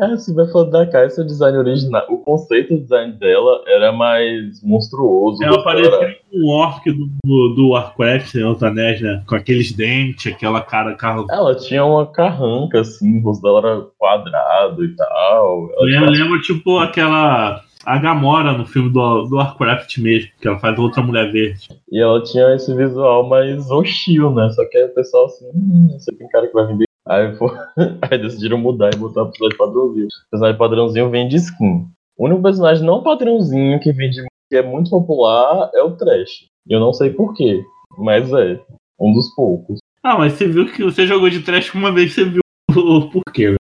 É, 0.00 0.16
se 0.16 0.32
vai 0.34 0.46
falar 0.48 0.70
da 0.70 0.86
Caixa, 0.86 1.20
o 1.20 1.26
design 1.26 1.58
original, 1.58 2.04
o 2.08 2.18
conceito 2.18 2.74
do 2.74 2.80
design 2.80 3.12
dela 3.14 3.62
era 3.66 3.92
mais 3.92 4.62
monstruoso. 4.62 5.42
Ela 5.44 5.54
era- 5.56 5.62
parecia 5.62 6.16
um 6.32 6.46
orc 6.48 6.90
do, 6.90 7.06
do, 7.24 7.54
do 7.54 7.68
Warcraft, 7.70 8.34
né? 8.34 8.56
Anéis, 8.62 9.00
né? 9.00 9.22
Com 9.28 9.34
aqueles 9.34 9.72
dentes, 9.72 10.32
aquela 10.32 10.62
cara, 10.62 10.94
carro. 10.94 11.26
Ela 11.30 11.54
tinha 11.54 11.84
uma 11.84 12.06
carranca, 12.06 12.80
assim, 12.80 13.18
o 13.18 13.22
rosto 13.22 13.42
dela 13.42 13.58
era 13.58 13.80
quadrado 13.98 14.84
e 14.84 14.96
tal. 14.96 15.70
Ela 15.76 15.90
Eu 15.90 16.10
lembro, 16.10 16.40
tipo, 16.40 16.78
aquela. 16.78 17.60
A 17.84 17.96
Gamora 17.98 18.52
no 18.52 18.66
filme 18.66 18.90
do, 18.92 19.24
do 19.24 19.36
Warcraft 19.36 19.98
mesmo, 19.98 20.28
que 20.38 20.46
ela 20.46 20.58
faz 20.58 20.78
outra 20.78 21.02
mulher 21.02 21.32
verde. 21.32 21.66
E 21.90 21.98
ela 21.98 22.22
tinha 22.22 22.54
esse 22.54 22.74
visual 22.74 23.26
mais 23.26 23.70
hostil, 23.70 24.30
né? 24.34 24.50
Só 24.50 24.62
que 24.68 24.76
aí 24.76 24.84
o 24.84 24.94
pessoal 24.94 25.24
assim, 25.24 25.46
hum, 25.54 25.88
você 25.98 26.12
tem 26.14 26.28
cara 26.28 26.46
que 26.46 26.52
vai 26.52 26.66
vender. 26.66 26.84
Aí, 27.10 27.36
pô, 27.36 27.50
aí 28.08 28.18
decidiram 28.18 28.56
mudar 28.56 28.94
e 28.94 28.96
botar 28.96 29.24
o 29.24 29.26
personagem 29.26 29.58
padrãozinho. 29.58 30.06
O 30.06 30.30
personagem 30.30 30.58
padrãozinho 30.58 31.10
vem 31.10 31.26
de 31.26 31.36
skin. 31.36 31.88
O 32.16 32.26
único 32.26 32.40
personagem 32.40 32.86
não 32.86 33.02
padrãozinho 33.02 33.80
que 33.80 33.92
vem 33.92 34.10
de 34.10 34.22
que 34.48 34.56
é 34.56 34.62
muito 34.62 34.90
popular 34.90 35.70
é 35.74 35.82
o 35.82 35.96
Trash. 35.96 36.46
Eu 36.68 36.78
não 36.78 36.92
sei 36.92 37.10
porquê, 37.10 37.64
mas 37.98 38.32
é. 38.32 38.60
Um 39.00 39.12
dos 39.12 39.34
poucos. 39.34 39.78
Ah, 40.04 40.18
mas 40.18 40.34
você 40.34 40.46
viu 40.46 40.70
que 40.70 40.84
você 40.84 41.06
jogou 41.06 41.28
de 41.28 41.42
trash 41.42 41.74
uma 41.74 41.92
vez, 41.92 42.12
você 42.12 42.24
viu 42.24 42.40
o 42.76 43.08
porquê. 43.10 43.56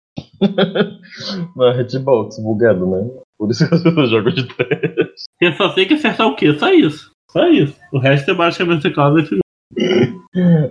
Na 1.56 1.76
Hitbox, 1.80 2.40
bugado, 2.40 2.90
né? 2.90 3.10
Por 3.38 3.52
isso 3.52 3.68
que 3.68 3.76
as 3.76 3.84
pessoas 3.84 4.10
jogam 4.10 4.34
de 4.34 4.48
Trash. 4.48 5.26
Você 5.40 5.54
só 5.54 5.70
tem 5.70 5.88
que 5.88 5.94
acertar 5.94 6.28
o 6.28 6.36
quê? 6.36 6.58
Só 6.58 6.74
isso. 6.74 7.12
Só 7.30 7.48
isso. 7.48 7.76
O 7.92 8.00
resto 8.00 8.32
é 8.32 8.34
basicamente 8.34 8.84
teclado 8.84 9.16
desse 9.16 9.40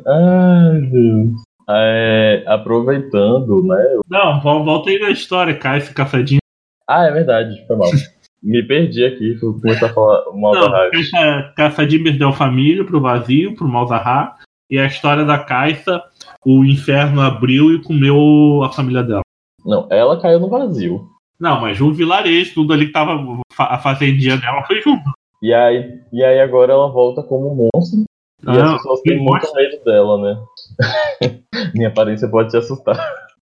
Ai, 0.07 0.81
Deus. 0.91 1.44
É, 1.69 2.45
aproveitando, 2.47 3.63
né? 3.65 3.77
Não, 4.09 4.41
vol- 4.41 4.65
volta 4.65 4.91
aí 4.91 4.99
na 4.99 5.11
história, 5.11 5.57
cai 5.57 5.79
esse 5.79 5.95
cafedinho. 5.95 6.41
Ah, 6.89 7.07
é 7.07 7.11
verdade, 7.11 7.65
foi 7.67 7.77
mal. 7.77 7.89
Me 8.43 8.63
perdi 8.63 9.03
aqui, 9.07 9.37
fui 9.37 9.59
começar 9.59 9.87
a 9.87 9.95
falar 9.95 10.23
mal 10.35 10.53
da 10.53 10.61
Não, 10.61 10.69
rádio. 10.71 10.91
Caixa, 10.93 11.53
Caçadinho 11.57 12.05
perdeu 12.05 12.29
a 12.29 12.33
família 12.33 12.85
pro 12.85 13.01
vazio, 13.01 13.55
pro 13.55 13.67
Malzahar. 13.67 14.37
E 14.71 14.79
a 14.79 14.85
história 14.85 15.25
da 15.25 15.39
Caixa, 15.39 16.03
o 16.45 16.63
inferno 16.63 17.23
abriu 17.23 17.73
e 17.75 17.83
comeu 17.83 18.63
a 18.63 18.71
família 18.71 19.03
dela. 19.03 19.23
Não, 19.65 19.87
ela 19.91 20.21
caiu 20.21 20.39
no 20.41 20.51
vazio. 20.51 21.09
Não, 21.41 21.59
mas 21.59 21.81
o 21.81 21.91
vilarejo, 21.91 22.53
tudo 22.55 22.75
ali 22.75 22.87
que 22.87 22.93
tava. 22.93 23.19
A 23.59 23.79
fazendinha 23.79 24.37
dela 24.37 24.63
foi 24.65 24.83
junto. 24.83 25.03
E 25.43 25.53
aí, 25.55 25.99
e 26.13 26.23
aí 26.23 26.39
agora 26.41 26.73
ela 26.73 26.89
volta 26.91 27.23
como 27.23 27.69
monstro. 27.75 28.05
E 28.47 28.59
as 28.59 28.73
pessoas 28.77 29.01
têm 29.03 29.19
muito 29.19 29.53
medo 29.55 29.85
dela, 29.85 30.19
né? 30.23 30.43
Minha 31.75 31.89
aparência 31.89 32.29
pode 32.29 32.51
te 32.51 32.57
assustar. 32.57 32.97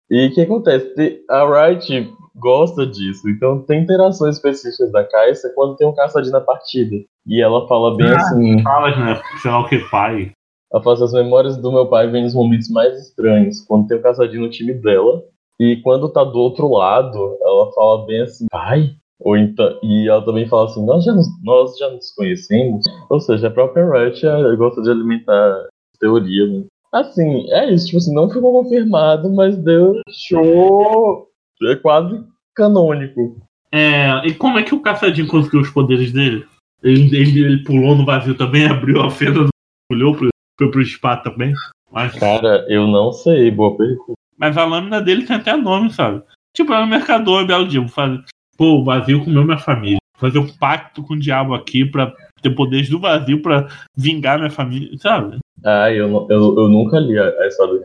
E 0.10 0.28
o 0.28 0.34
que 0.34 0.42
acontece? 0.42 0.94
Te- 0.96 1.22
A 1.30 1.44
Wright 1.44 2.10
gosta 2.36 2.86
disso. 2.86 3.28
Então 3.30 3.62
tem 3.64 3.82
interações 3.82 4.36
específicas 4.36 4.92
da 4.92 5.04
Caixa 5.04 5.52
quando 5.56 5.76
tem 5.76 5.88
um 5.88 5.94
caçadinho 5.96 6.32
na 6.34 6.42
partida. 6.42 6.96
E 7.26 7.42
ela 7.42 7.68
fala 7.68 7.96
bem 7.96 8.08
Ah. 8.08 8.16
assim. 8.16 8.64
Falas, 8.64 8.98
né? 8.98 9.22
Sei 9.42 9.52
lá 9.52 9.60
o 9.60 9.68
que 9.68 9.80
pai. 9.90 10.32
Ela 10.72 10.84
fala 10.84 10.96
assim, 10.96 11.04
as 11.06 11.14
memórias 11.14 11.58
do 11.58 11.72
meu 11.72 11.86
pai 11.88 12.08
vêm 12.10 12.24
nos 12.24 12.34
momentos 12.34 12.70
mais 12.70 12.98
estranhos, 13.00 13.62
quando 13.68 13.88
tem 13.88 13.98
o 13.98 14.02
caçadinho 14.02 14.42
no 14.44 14.50
time 14.50 14.74
dela. 14.74 15.24
E 15.60 15.78
quando 15.84 16.10
tá 16.10 16.24
do 16.24 16.38
outro 16.38 16.70
lado, 16.72 17.38
ela 17.42 17.72
fala 17.74 18.06
bem 18.06 18.22
assim, 18.22 18.46
pai? 18.52 18.92
Ou 19.20 19.36
então, 19.36 19.80
e 19.84 20.08
ela 20.08 20.24
também 20.24 20.48
fala 20.48 20.66
assim, 20.66 20.86
nós 20.86 21.04
já 21.04 21.14
nos, 21.14 21.28
nós 21.44 21.78
já 21.78 21.90
nos 21.90 22.12
conhecemos. 22.12 22.84
Ou 23.10 23.20
seja, 23.20 23.48
a 23.48 23.52
própria 23.52 23.82
eh, 23.84 24.56
gosta 24.56 24.82
de 24.82 24.90
alimentar 24.92 25.68
teoria, 26.00 26.46
né? 26.46 26.66
Assim, 26.94 27.50
é 27.52 27.72
isso, 27.74 27.88
tipo 27.88 27.98
assim, 27.98 28.14
não 28.14 28.30
ficou 28.30 28.64
confirmado, 28.64 29.30
mas 29.34 29.58
deixou 29.58 31.28
é 31.64 31.76
quase 31.76 32.24
canônico. 32.56 33.38
É, 33.72 34.26
e 34.26 34.34
como 34.34 34.58
é 34.60 34.64
que 34.64 34.74
o 34.74 34.82
caçadinho 34.82 35.28
conseguiu 35.28 35.62
os 35.62 35.70
poderes 35.70 36.14
dele? 36.14 36.46
Ele, 36.84 37.16
ele, 37.18 37.44
ele 37.44 37.64
pulou 37.64 37.96
no 37.96 38.06
vazio 38.06 38.38
também, 38.38 38.66
abriu 38.70 39.02
a 39.02 39.10
fenda, 39.10 39.48
olhou 39.92 40.16
pro, 40.16 40.30
foi 40.58 40.72
pro 40.72 40.86
spa 40.86 41.18
também. 41.18 41.54
Mas, 41.92 42.14
Cara, 42.18 42.66
eu 42.70 42.86
não 42.88 43.12
sei, 43.12 43.50
boa 43.50 43.76
pergunta. 43.76 44.14
mas 44.38 44.58
a 44.58 44.66
lâmina 44.66 45.02
dele 45.02 45.26
tem 45.26 45.36
até 45.36 45.56
nome, 45.56 45.92
sabe? 45.92 46.22
Tipo, 46.56 46.74
é 46.74 46.80
um 46.84 46.88
mercador, 46.88 47.46
belo 47.46 47.68
dia. 47.68 47.80
vou 47.80 47.90
fazer- 47.90 48.24
Pô, 48.58 48.80
o 48.80 48.84
vazio 48.84 49.24
comeu 49.24 49.44
minha 49.44 49.58
família. 49.58 49.98
Fazer 50.18 50.40
um 50.40 50.48
pacto 50.48 51.04
com 51.04 51.14
o 51.14 51.20
diabo 51.20 51.54
aqui 51.54 51.86
pra 51.86 52.12
ter 52.42 52.50
poderes 52.50 52.90
do 52.90 53.00
vazio 53.00 53.42
pra 53.42 53.68
vingar 53.96 54.38
minha 54.40 54.50
família, 54.50 54.90
sabe? 54.98 55.38
Ah, 55.64 55.92
eu, 55.92 56.28
eu, 56.30 56.56
eu 56.58 56.68
nunca 56.68 57.00
li 57.00 57.18
a, 57.18 57.24
a 57.40 57.48
história 57.48 57.76
do. 57.76 57.84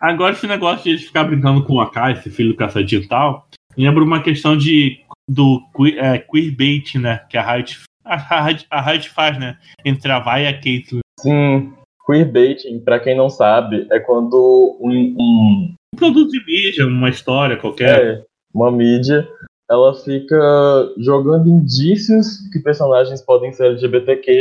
Agora, 0.00 0.32
esse 0.32 0.46
negócio 0.46 0.84
de 0.84 0.90
eles 0.90 1.04
ficar 1.04 1.24
brincando 1.24 1.64
com 1.64 1.74
o 1.74 1.80
Akai, 1.80 2.12
esse 2.12 2.30
filho 2.30 2.50
do 2.50 2.56
caçadinho 2.56 3.02
e 3.02 3.08
tal, 3.08 3.48
lembra 3.76 4.02
uma 4.04 4.22
questão 4.22 4.56
de 4.56 5.00
do 5.28 5.60
é, 5.96 6.18
queerbait, 6.18 6.98
né? 6.98 7.20
Que 7.28 7.36
a 7.36 7.52
Riot, 7.54 7.80
a, 8.04 8.14
a, 8.14 8.42
Riot- 8.42 8.66
a 8.70 8.80
Riot 8.80 9.08
faz, 9.10 9.38
né? 9.38 9.56
Entre 9.84 10.10
a 10.10 10.18
Vai 10.20 10.44
e 10.44 10.48
a 10.48 10.52
Caitlyn. 10.52 11.00
Sim, 11.20 11.72
queerbaiting, 12.06 12.80
pra 12.80 12.98
quem 13.00 13.16
não 13.16 13.28
sabe, 13.30 13.86
é 13.90 13.98
quando 14.00 14.76
um, 14.80 14.90
um- 15.18 15.74
Um 15.94 15.96
produto 15.98 16.30
de 16.30 16.44
mídia, 16.44 16.86
uma 16.86 17.08
história 17.08 17.56
qualquer. 17.56 18.00
é, 18.04 18.24
uma 18.54 18.70
mídia 18.70 19.28
ela 19.72 19.94
fica 19.94 20.92
jogando 20.98 21.48
indícios 21.48 22.38
que 22.52 22.58
personagens 22.58 23.22
podem 23.22 23.52
ser 23.52 23.68
LGBTQ 23.68 24.38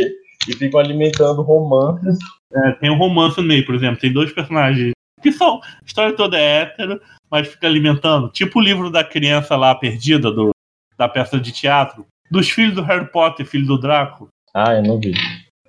e 0.50 0.54
ficam 0.54 0.80
alimentando 0.80 1.42
romances. 1.42 2.18
É, 2.54 2.72
tem 2.74 2.92
um 2.92 2.98
romance 2.98 3.40
no 3.40 3.48
meio, 3.48 3.66
por 3.66 3.74
exemplo. 3.74 4.00
Tem 4.00 4.12
dois 4.12 4.34
personagens 4.34 4.92
que 5.22 5.32
são. 5.32 5.62
A 5.64 5.86
história 5.86 6.14
toda 6.16 6.38
é 6.38 6.64
hétero, 6.64 7.00
mas 7.30 7.48
fica 7.48 7.66
alimentando. 7.66 8.30
Tipo 8.30 8.60
o 8.60 8.62
livro 8.62 8.92
da 8.92 9.06
criança 9.06 9.56
lá 9.56 9.74
perdida, 9.74 10.30
do, 10.30 10.50
da 10.98 11.08
peça 11.08 11.40
de 11.40 11.54
teatro. 11.54 12.06
Dos 12.30 12.50
filhos 12.50 12.76
do 12.76 12.82
Harry 12.82 13.10
Potter, 13.10 13.46
filho 13.46 13.66
do 13.66 13.80
Draco. 13.80 14.28
Ah, 14.54 14.74
eu 14.76 14.84
não 14.84 15.00
vi. 15.00 15.14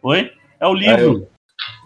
Oi? 0.02 0.32
É 0.58 0.66
o 0.66 0.72
Ah, 0.72 0.74
livro. 0.74 1.28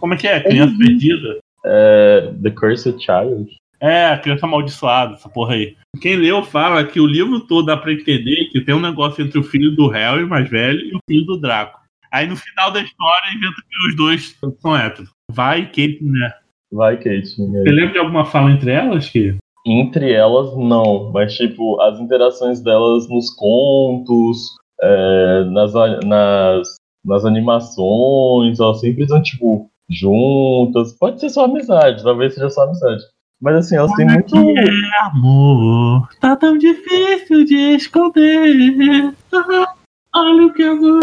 Como 0.01 0.15
é 0.15 0.17
que 0.17 0.27
é? 0.27 0.41
Criança 0.41 0.75
perdida? 0.79 1.39
É, 1.65 2.33
The 2.43 2.51
Cursed 2.53 2.99
Child. 3.05 3.55
É, 3.81 4.07
a 4.07 4.19
criança 4.19 4.47
amaldiçoada, 4.47 5.15
essa 5.15 5.29
porra 5.29 5.55
aí. 5.55 5.77
Quem 6.01 6.17
leu 6.17 6.43
fala 6.43 6.85
que 6.85 7.01
o 7.01 7.07
livro 7.07 7.41
todo 7.41 7.67
dá 7.67 7.77
pra 7.77 7.93
entender 7.93 8.51
que 8.51 8.61
tem 8.61 8.75
um 8.75 8.81
negócio 8.81 9.25
entre 9.25 9.39
o 9.39 9.45
filho 9.45 9.75
do 9.75 9.89
Harry, 9.89 10.25
mais 10.25 10.49
velho, 10.49 10.81
e 10.81 10.95
o 10.95 11.01
filho 11.09 11.25
do 11.25 11.41
Draco. 11.41 11.81
Aí 12.13 12.27
no 12.27 12.37
final 12.37 12.71
da 12.71 12.81
história 12.81 13.35
inventa 13.35 13.57
que 13.69 13.89
os 13.89 13.97
dois 13.97 14.39
são 14.61 14.77
héteros. 14.77 15.11
Vai 15.31 15.61
e 15.61 15.67
Kate, 15.67 15.99
né? 16.03 16.33
Vai, 16.73 16.97
Kate. 16.97 17.27
Você 17.27 17.71
lembra 17.71 17.93
de 17.93 17.99
alguma 17.99 18.25
fala 18.25 18.51
entre 18.51 18.71
elas? 18.71 19.09
Que... 19.09 19.37
Entre 19.67 20.13
elas, 20.13 20.57
não. 20.57 21.11
Mas, 21.13 21.35
tipo, 21.35 21.81
as 21.81 21.99
interações 21.99 22.61
delas 22.61 23.09
nos 23.09 23.35
contos, 23.35 24.55
é, 24.81 25.45
nas, 25.45 25.73
nas, 26.05 26.77
nas 27.05 27.25
animações, 27.25 28.61
elas 28.61 28.81
sempre 28.81 29.03
estão, 29.03 29.23
tipo, 29.23 29.69
juntas. 29.91 30.93
Pode 30.93 31.21
ser 31.21 31.31
só 31.31 31.45
amizade, 31.45 32.03
talvez 32.03 32.35
seja 32.35 32.51
só 32.51 32.63
amizade. 32.63 33.03
Mas, 33.41 33.57
assim, 33.57 33.77
elas 33.77 33.93
têm 33.93 34.07
muito... 34.07 34.37
É 34.37 35.07
amor, 35.11 36.09
tá 36.21 36.37
tão 36.37 36.57
difícil 36.57 37.45
de 37.45 37.77
esconder. 37.77 39.15
Ah, 39.33 39.75
Olha 40.17 40.47
o 40.47 40.53
que 40.55 40.63
amor. 40.63 41.01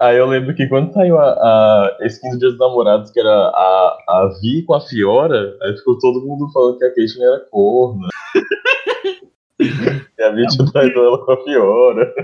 Aí 0.00 0.16
eu 0.16 0.26
lembro 0.26 0.54
que 0.54 0.68
quando 0.68 0.92
saiu 0.92 1.18
a, 1.18 1.30
a, 1.30 1.96
esse 2.02 2.20
15 2.20 2.38
Dias 2.38 2.52
dos 2.52 2.60
Namorados, 2.60 3.10
que 3.10 3.18
era 3.18 3.30
a, 3.30 3.98
a 4.08 4.38
Vi 4.40 4.62
com 4.62 4.74
a 4.74 4.80
Fiora, 4.80 5.56
aí 5.60 5.76
ficou 5.76 5.98
todo 5.98 6.24
mundo 6.24 6.48
falando 6.52 6.78
que 6.78 6.84
a 6.84 6.88
Kate 6.90 7.20
era 7.20 7.40
corna. 7.50 8.06
e 9.58 10.22
a 10.22 10.30
Vi 10.30 10.46
tinha 10.46 10.70
traído 10.70 11.00
ela 11.00 11.24
com 11.24 11.32
a 11.32 11.42
Fiora. 11.42 12.14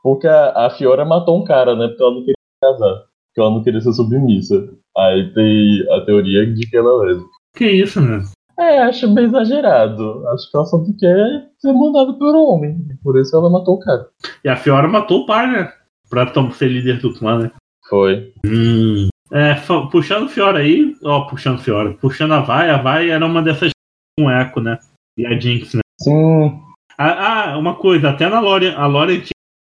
Porque 0.00 0.28
a, 0.28 0.66
a 0.66 0.70
Fiora 0.70 1.04
matou 1.04 1.40
um 1.40 1.44
cara, 1.44 1.74
né? 1.74 1.88
Porque 1.88 2.02
ela 2.02 2.14
não 2.14 2.20
queria 2.20 2.34
casar. 2.62 2.94
Porque 2.94 3.40
ela 3.40 3.50
não 3.50 3.62
queria 3.64 3.80
ser 3.80 3.92
submissa. 3.92 4.68
Aí 4.96 5.34
tem 5.34 5.86
a 5.92 6.00
teoria 6.02 6.46
de 6.46 6.70
que 6.70 6.76
ela 6.76 7.04
é 7.04 7.08
lésbica. 7.08 7.30
Que 7.56 7.66
isso, 7.66 8.00
né? 8.00 8.22
É, 8.58 8.78
acho 8.82 9.08
bem 9.14 9.26
exagerado. 9.26 10.26
Acho 10.28 10.50
que 10.50 10.56
ela 10.56 10.66
só 10.66 10.78
quer 10.98 11.48
ser 11.58 11.72
mandada 11.72 12.12
por 12.14 12.34
homem. 12.34 12.76
Por 13.02 13.18
isso 13.18 13.36
ela 13.36 13.48
matou 13.48 13.76
o 13.76 13.80
cara. 13.80 14.08
E 14.44 14.48
a 14.48 14.56
Fiora 14.56 14.88
matou 14.88 15.20
o 15.20 15.26
pai, 15.26 15.46
né? 15.50 15.72
Pra 16.10 16.26
tom- 16.26 16.50
ser 16.50 16.68
líder 16.68 16.98
do 17.00 17.14
clã, 17.14 17.38
né? 17.38 17.50
Foi. 17.88 18.32
Hum. 18.44 19.08
É, 19.30 19.54
puxando 19.90 20.28
Fiora 20.28 20.58
aí, 20.58 20.96
ó, 21.04 21.20
puxando 21.26 21.60
Fiora, 21.60 21.92
puxando 22.00 22.32
a 22.32 22.40
Vai, 22.40 22.70
a 22.70 22.78
Vai 22.78 23.10
era 23.10 23.24
uma 23.24 23.42
dessas 23.42 23.70
com 24.18 24.30
eco, 24.30 24.60
né? 24.60 24.78
E 25.16 25.26
a 25.26 25.38
Jinx, 25.38 25.74
né? 25.74 25.80
Sim. 26.00 26.60
Ah, 26.96 27.50
ah, 27.52 27.58
uma 27.58 27.74
coisa, 27.76 28.10
até 28.10 28.28
na 28.28 28.40
Lore, 28.40 28.68
a 28.68 28.86
Lore 28.86 29.22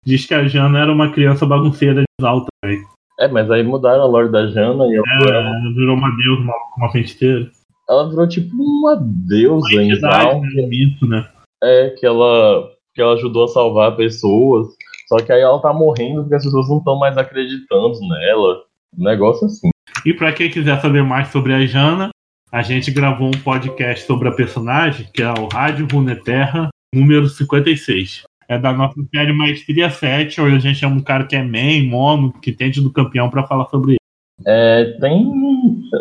diz 0.06 0.26
que 0.28 0.34
a 0.34 0.48
Jana 0.48 0.80
era 0.80 0.92
uma 0.92 1.12
criança 1.12 1.46
bagunceira 1.46 2.04
de 2.20 2.26
alta 2.28 2.48
também. 2.62 2.84
É, 3.20 3.28
mas 3.30 3.50
aí 3.50 3.64
mudaram 3.64 4.04
a 4.04 4.06
lore 4.06 4.30
da 4.30 4.46
Jana 4.48 4.86
e 4.88 4.96
ela, 4.96 5.36
Ela 5.38 5.74
virou 5.74 5.96
uma 5.96 6.10
deusa, 6.18 6.42
uma, 6.42 6.54
uma 6.78 6.92
feiticeira. 6.92 7.50
Ela 7.90 8.10
virou 8.10 8.28
tipo 8.28 8.56
uma 8.56 8.98
deusa 9.00 9.68
Uma 9.74 9.84
em 9.84 9.90
né? 9.90 10.68
Mito, 10.68 11.06
né? 11.08 11.28
É, 11.64 11.90
que 11.92 12.06
ela, 12.06 12.72
que 12.94 13.02
ela 13.02 13.14
ajudou 13.14 13.46
a 13.46 13.48
salvar 13.48 13.96
pessoas. 13.96 14.68
Só 15.08 15.18
que 15.18 15.32
aí 15.32 15.42
ela 15.42 15.62
tá 15.62 15.72
morrendo 15.72 16.22
porque 16.22 16.36
as 16.36 16.44
pessoas 16.44 16.68
não 16.68 16.80
estão 16.80 16.98
mais 16.98 17.18
acreditando 17.18 18.00
nela. 18.08 18.64
Um 18.98 19.04
negócio 19.04 19.46
assim. 19.46 19.70
E 20.06 20.14
pra 20.14 20.34
quem 20.34 20.50
quiser 20.50 20.80
saber 20.82 21.04
mais 21.04 21.30
sobre 21.30 21.54
a 21.54 21.66
Jana, 21.66 22.10
a 22.52 22.62
gente 22.62 22.92
gravou 22.92 23.28
um 23.28 23.44
podcast 23.44 24.06
sobre 24.06 24.30
a 24.30 24.32
personagem, 24.32 25.08
que 25.14 25.22
é 25.22 25.30
o 25.30 25.48
Rádio 25.48 25.88
Runeterra, 25.92 26.70
número 26.94 27.28
56. 27.28 28.24
É 28.48 28.58
da 28.58 28.72
nossa 28.72 28.96
série 29.14 29.34
Maestria 29.34 29.90
7, 29.90 30.40
onde 30.42 30.56
a 30.56 30.60
gente 30.60 30.80
chama 30.80 30.96
um 30.96 31.04
cara 31.04 31.26
que 31.26 31.36
é 31.36 31.44
main, 31.44 31.88
mono, 31.88 32.32
que 32.32 32.52
tende 32.52 32.82
do 32.82 32.94
campeão 32.94 33.30
pra 33.30 33.48
falar 33.48 33.66
sobre 33.66 33.94
ele. 33.94 34.00
É, 34.46 34.98
tem 35.00 35.32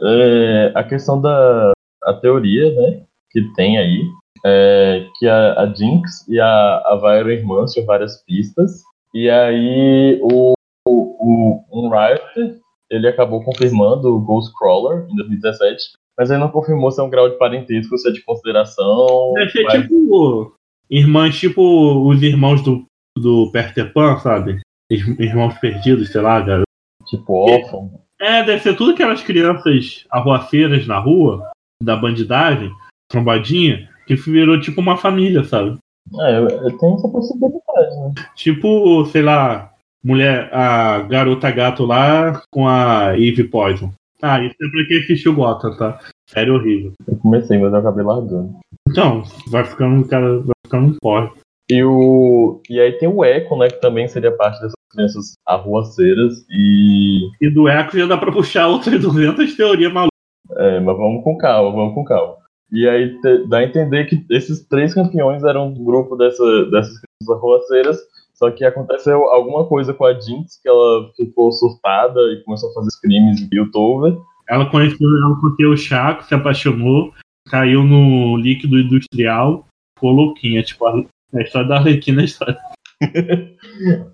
é, 0.03 0.73
a 0.75 0.85
questão 0.85 1.21
da 1.21 1.74
a 2.05 2.13
teoria, 2.15 2.73
né? 2.75 3.03
Que 3.31 3.43
tem 3.55 3.79
aí. 3.79 4.03
É, 4.47 5.07
que 5.19 5.27
a, 5.27 5.61
a 5.63 5.75
Jinx 5.75 6.29
e 6.29 6.39
a, 6.39 6.83
a 6.85 6.97
Vi 7.01 7.19
eram 7.19 7.31
irmãs, 7.31 7.73
tinham 7.73 7.87
várias 7.87 8.23
pistas. 8.25 8.83
E 9.15 9.31
aí 9.31 10.19
o, 10.23 10.53
o, 10.87 11.65
o 11.71 11.87
um 11.87 11.89
Riot, 11.89 12.59
ele 12.91 13.09
acabou 13.09 13.43
confirmando 13.43 14.15
o 14.15 14.21
Ghostcrawler 14.21 15.07
em 15.11 15.17
2017. 15.17 15.93
Mas 16.19 16.31
ele 16.31 16.41
não 16.41 16.51
confirmou 16.51 16.91
se 16.91 17.01
é 17.01 17.05
um 17.05 17.11
grau 17.11 17.29
de 17.29 17.39
parentesco, 17.39 17.97
se 17.99 18.09
é 18.09 18.13
de 18.13 18.23
consideração. 18.23 19.33
Deve 19.35 19.51
ser 19.51 19.63
mas- 19.65 19.83
tipo 19.83 20.55
irmãs, 20.91 21.39
tipo 21.39 22.07
os 22.09 22.23
irmãos 22.23 22.63
do, 22.63 22.85
do 23.17 23.51
Peter 23.51 23.93
Pan, 23.93 24.19
sabe? 24.19 24.61
Ir- 24.91 25.21
Irmãos 25.21 25.55
perdidos, 25.59 26.13
sei 26.13 26.21
lá, 26.21 26.45
cara. 26.45 26.63
tipo 27.07 27.33
órfão. 27.33 27.91
É, 28.21 28.45
deve 28.45 28.63
ser 28.63 28.77
tudo 28.77 28.93
aquelas 28.93 29.23
crianças 29.23 30.05
arruaceiras 30.11 30.87
na 30.87 30.99
rua, 30.99 31.51
da 31.83 31.97
bandidagem, 31.97 32.73
trombadinha, 33.09 33.89
que 34.07 34.15
virou 34.15 34.61
tipo 34.61 34.81
uma 34.81 34.97
família, 34.97 35.45
sabe? 35.45 35.77
É, 36.21 36.39
eu, 36.39 36.79
tenho 36.79 36.95
essa 36.97 37.09
possibilidade, 37.09 37.97
né? 38.01 38.15
Tipo, 38.35 39.07
sei 39.07 39.23
lá, 39.23 39.73
mulher, 40.03 40.53
a 40.53 41.01
garota 41.01 41.51
gato 41.51 41.85
lá 41.85 42.43
com 42.51 42.69
a 42.69 43.19
Eve 43.19 43.45
Poison. 43.45 43.91
Ah, 44.21 44.43
isso 44.43 44.55
é 44.61 44.69
pra 44.71 44.87
quem 44.87 44.99
assistiu 44.99 45.35
Gotham, 45.35 45.77
tá? 45.77 45.99
Sério 46.29 46.55
horrível. 46.55 46.93
Eu 47.07 47.17
comecei, 47.17 47.59
mas 47.59 47.73
eu 47.73 47.79
acabei 47.79 48.05
largando. 48.05 48.55
Então, 48.89 49.23
vai 49.49 49.65
ficando, 49.65 50.07
cara, 50.07 50.41
vai 50.41 50.55
ficando 50.65 50.97
porre. 51.01 51.31
E, 51.71 51.83
o, 51.83 52.61
e 52.69 52.81
aí 52.81 52.93
tem 52.93 53.09
o 53.09 53.25
Echo, 53.25 53.57
né? 53.57 53.69
Que 53.69 53.81
também 53.81 54.07
seria 54.09 54.33
parte 54.33 54.61
dessas 54.61 54.75
crianças 54.91 55.33
arruaceiras. 55.47 56.45
E. 56.51 57.29
E 57.41 57.51
do 57.51 57.69
Echo 57.69 57.99
já 57.99 58.07
dá 58.07 58.17
pra 58.17 58.33
puxar 58.33 58.69
outras 58.69 59.01
200 59.01 59.55
teorias 59.57 59.93
malucas. 59.93 60.14
É, 60.53 60.81
mas 60.81 60.97
vamos 60.97 61.25
com 61.25 61.37
calma, 61.39 61.71
vamos 61.73 61.95
com 61.95 62.05
calma. 62.05 62.37
E 62.73 62.89
aí 62.89 63.21
te- 63.21 63.47
dá 63.49 63.59
a 63.59 63.65
entender 63.65 64.05
que 64.07 64.25
esses 64.31 64.67
três 64.67 64.93
campeões 64.95 65.45
eram 65.45 65.69
um 65.69 65.85
grupo 65.85 66.17
dessa, 66.17 66.45
dessas 66.71 66.99
crianças 67.01 67.31
arruaceiras. 67.31 67.99
Só 68.35 68.51
que 68.51 68.65
aconteceu 68.65 69.29
alguma 69.31 69.65
coisa 69.67 69.95
com 69.95 70.05
a 70.05 70.13
Jinx, 70.19 70.61
que 70.61 70.69
ela 70.69 71.09
ficou 71.17 71.53
surtada 71.53 72.21
e 72.33 72.43
começou 72.45 72.71
a 72.71 72.75
fazer 72.75 72.91
crimes 73.01 73.41
em 73.41 73.49
Piltover. 73.49 74.17
Ela 74.49 74.69
conheceu, 74.71 75.09
ela 75.09 75.41
conheceu 75.41 75.71
o 75.71 75.77
Chaco, 75.77 76.25
se 76.25 76.35
apaixonou, 76.35 77.13
caiu 77.49 77.85
no 77.85 78.37
líquido 78.37 78.79
industrial, 78.79 79.65
ficou 79.97 80.11
louquinha. 80.11 80.63
Tipo, 80.65 80.87
a, 80.87 81.05
a 81.35 81.43
história 81.43 81.69
da 81.69 81.77
Arlequina 81.77 82.21
é 82.21 82.23
a 82.23 82.25
história. 82.25 82.59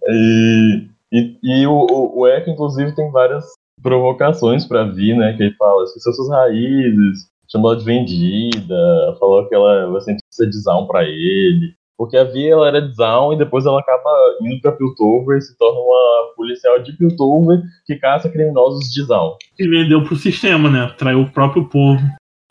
E, 0.08 0.88
e, 1.12 1.36
e 1.42 1.66
o, 1.66 1.72
o, 1.72 2.20
o 2.20 2.28
Echo, 2.28 2.50
inclusive, 2.50 2.94
tem 2.94 3.10
várias 3.10 3.44
provocações 3.82 4.66
pra 4.66 4.84
Vi, 4.84 5.14
né? 5.14 5.34
Que 5.34 5.44
ele 5.44 5.54
fala, 5.54 5.84
esqueceu 5.84 6.12
suas 6.12 6.30
raízes, 6.30 7.28
chamou 7.50 7.72
ela 7.72 7.80
de 7.80 7.84
vendida, 7.84 9.16
falou 9.18 9.46
que 9.48 9.54
ela 9.54 9.90
vai 9.90 10.00
sempre 10.00 10.22
ser 10.30 10.46
desão 10.46 10.86
pra 10.86 11.04
ele. 11.04 11.74
Porque 11.98 12.16
a 12.16 12.24
Vi 12.24 12.48
ela 12.48 12.66
era 12.66 12.80
de 12.80 12.94
Zaun 12.94 13.34
e 13.34 13.38
depois 13.38 13.66
ela 13.66 13.78
acaba 13.78 14.10
indo 14.40 14.58
pra 14.62 14.72
Piltover 14.72 15.36
e 15.36 15.42
se 15.42 15.56
torna 15.58 15.78
uma 15.78 16.32
policial 16.34 16.82
de 16.82 16.96
Piltover 16.96 17.60
que 17.84 17.96
caça 17.96 18.30
criminosos 18.30 18.90
de 18.90 19.02
Zaun. 19.04 19.34
E 19.58 19.68
vendeu 19.68 20.02
pro 20.02 20.16
sistema, 20.16 20.70
né? 20.70 20.90
Traiu 20.96 21.20
o 21.20 21.30
próprio 21.30 21.68
povo. 21.68 22.00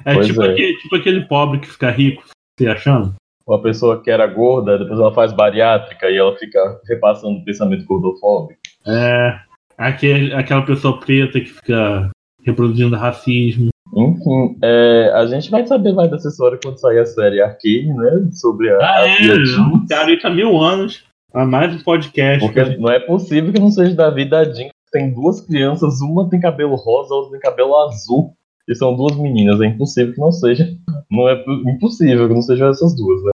É 0.06 0.20
tipo, 0.22 0.44
é. 0.44 0.52
Aquele, 0.52 0.78
tipo 0.78 0.96
aquele 0.96 1.22
pobre 1.22 1.60
que 1.60 1.68
fica 1.68 1.90
rico, 1.90 2.24
se 2.60 2.68
achando. 2.68 3.16
Uma 3.48 3.60
pessoa 3.60 4.00
que 4.00 4.12
era 4.12 4.28
gorda, 4.28 4.78
depois 4.78 5.00
ela 5.00 5.12
faz 5.12 5.34
bariátrica 5.34 6.08
e 6.12 6.18
ela 6.18 6.36
fica 6.38 6.80
repassando 6.88 7.44
pensamento 7.44 7.86
gordofóbico. 7.86 8.60
É. 8.86 9.49
Aquele, 9.80 10.34
aquela 10.34 10.62
pessoa 10.64 11.00
preta 11.00 11.40
que 11.40 11.46
fica 11.48 12.10
reproduzindo 12.44 12.96
racismo. 12.98 13.70
Enfim, 13.96 14.58
é, 14.62 15.12
a 15.16 15.26
gente 15.26 15.50
vai 15.50 15.66
saber 15.66 15.94
mais 15.94 16.12
dessa 16.12 16.28
história 16.28 16.60
quando 16.62 16.78
sair 16.80 17.00
a 17.00 17.06
série 17.06 17.42
Arcane, 17.42 17.88
né? 17.94 18.30
Sobre 18.34 18.70
a, 18.70 18.78
Ah, 18.78 19.00
a 19.04 19.08
é? 19.08 19.46
Jean. 19.46 19.86
Cara, 19.90 20.12
isso 20.12 20.28
há 20.28 20.30
mil 20.30 20.60
anos. 20.60 21.04
Há 21.34 21.46
mais 21.46 21.74
um 21.74 21.84
podcast. 21.84 22.46
Porque 22.46 22.78
não 22.78 22.92
é 22.92 23.00
possível 23.00 23.54
que 23.54 23.60
não 23.60 23.72
seja 23.72 23.96
da 23.96 24.10
vida 24.10 24.44
da 24.46 24.54
Jean. 24.54 24.68
que 24.68 24.92
Tem 24.92 25.14
duas 25.14 25.42
crianças, 25.42 26.02
uma 26.02 26.30
tem 26.30 26.40
cabelo 26.42 26.76
rosa, 26.76 27.14
a 27.14 27.18
outra 27.18 27.32
tem 27.32 27.40
cabelo 27.40 27.76
azul. 27.88 28.34
E 28.68 28.76
são 28.76 28.96
duas 28.96 29.16
meninas. 29.16 29.60
É 29.62 29.66
impossível 29.66 30.14
que 30.14 30.20
não 30.20 30.32
seja. 30.32 30.70
Não 31.10 31.28
é 31.28 31.36
po- 31.38 31.70
impossível 31.70 32.28
que 32.28 32.34
não 32.34 32.42
sejam 32.42 32.70
essas 32.70 32.96
duas, 32.96 33.24
né? 33.24 33.32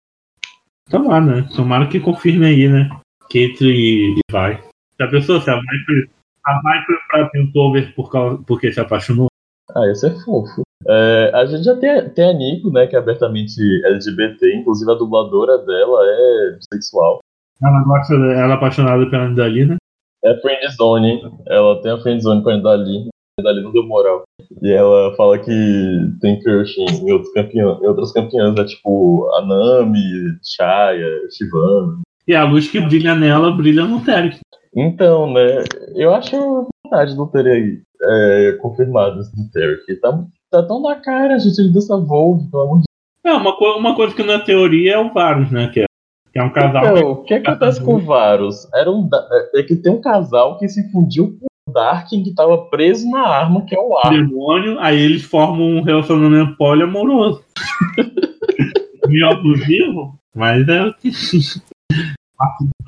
Tomara, 0.89 1.25
né? 1.25 1.49
Tomara 1.56 1.88
que 1.88 1.99
confirme 1.99 2.45
aí, 2.45 2.67
né? 2.67 2.89
Kate 3.23 3.63
e, 3.63 4.19
vai. 4.29 4.62
Já 4.99 5.08
pensou 5.08 5.41
se 5.41 5.49
a 5.49 5.56
vai 5.56 5.63
foi, 5.88 6.08
a 6.45 6.62
vai 6.62 6.84
foi 6.86 6.95
pra 7.10 7.29
Piltover 7.29 7.95
por 7.95 8.12
causa, 8.12 8.41
porque 8.45 8.71
se 8.71 8.79
apaixonou? 8.79 9.27
Ah, 9.75 9.88
esse 9.88 10.08
é 10.08 10.12
fofo. 10.12 10.62
É, 10.88 11.32
a 11.34 11.45
gente 11.45 11.63
já 11.63 11.75
tem, 11.77 12.10
tem 12.10 12.29
a 12.29 12.34
Nico, 12.34 12.69
né? 12.69 12.86
Que 12.88 12.95
é 12.95 12.99
abertamente 12.99 13.56
LGBT. 13.86 14.56
Inclusive 14.56 14.91
a 14.91 14.95
dubladora 14.95 15.58
dela 15.60 15.99
é 16.03 16.58
bissexual. 16.58 17.19
Ela 17.62 17.84
gosta, 17.84 18.13
ela 18.13 18.53
é 18.53 18.53
apaixonada 18.53 19.10
pela 19.10 19.29
Nidalina. 19.29 19.77
É 20.23 20.36
friendzone. 20.41 21.21
Ela 21.47 21.82
tem 21.82 21.91
a 21.91 21.97
friendzone 21.99 22.43
com 22.43 22.49
a 22.49 22.58
Nidali. 22.58 23.08
A 23.08 23.41
Nidali 23.41 23.63
não 23.63 23.71
deu 23.71 23.84
moral. 23.84 24.23
E 24.62 24.71
ela 24.71 25.15
fala 25.15 25.39
que 25.39 25.51
tem 26.21 26.41
crush 26.41 26.77
em, 26.77 27.12
outros 27.12 27.32
campeão, 27.34 27.79
em 27.82 27.88
outras 27.88 28.12
campeãs, 28.12 28.53
né? 28.53 28.65
Tipo 28.65 29.29
a 29.36 29.45
Nami, 29.45 30.38
Chaya, 30.43 31.10
Shivana. 31.32 32.01
E 32.27 32.36
a 32.36 32.43
luz 32.43 32.69
que 32.69 32.79
brilha 32.79 33.15
nela 33.15 33.51
brilha 33.51 33.86
no 33.86 34.03
Terek. 34.03 34.39
Então, 34.75 35.31
né? 35.31 35.63
Eu 35.95 36.13
acho 36.13 36.67
verdade 36.93 37.17
não 37.17 37.27
ter 37.27 37.47
aí 37.47 37.81
é, 38.01 38.57
confirmado 38.62 39.19
isso 39.19 39.36
do 39.36 39.49
Terry. 39.49 39.99
Tá, 39.99 40.23
tá 40.51 40.63
tão 40.63 40.81
na 40.81 40.95
cara, 40.95 41.39
gente. 41.39 41.59
Ele 41.59 41.73
dessa 41.73 41.97
Vogue, 41.97 42.49
pelo 42.49 42.63
amor 42.63 42.79
de 42.79 42.86
É, 43.25 43.33
uma, 43.33 43.57
co 43.57 43.77
uma 43.77 43.95
coisa 43.95 44.15
que 44.15 44.23
na 44.23 44.39
teoria 44.39 44.93
é 44.93 44.99
o 44.99 45.12
Varus, 45.12 45.51
né? 45.51 45.69
Que 45.69 45.81
é, 45.81 45.86
que 46.31 46.39
é 46.39 46.43
um 46.43 46.51
casal. 46.51 46.97
Então, 46.97 47.12
o 47.12 47.23
que 47.23 47.33
acontece 47.33 47.83
com 47.83 47.95
o 47.95 47.99
Varus? 47.99 48.67
Era 48.73 48.91
um, 48.91 49.09
é 49.55 49.59
é 49.59 49.63
que 49.63 49.75
tem 49.75 49.91
um 49.91 50.01
casal 50.01 50.57
que 50.57 50.67
se 50.67 50.91
fundiu 50.91 51.38
com 51.39 51.47
o 51.69 51.73
Darkin 51.73 52.23
que 52.23 52.33
tava 52.33 52.65
preso 52.65 53.09
na 53.09 53.27
arma, 53.27 53.65
que 53.65 53.75
é 53.75 53.79
o 53.79 53.97
Ar. 53.97 54.12
demônio, 54.12 54.79
aí 54.79 54.99
eles 54.99 55.23
formam 55.23 55.67
um 55.67 55.81
relacionamento 55.81 56.55
poliamoroso. 56.57 57.43
Meio 59.07 59.29
abusivo, 59.29 60.17
mas 60.36 60.67
é 60.67 60.83
o 60.83 60.93
que. 60.93 61.12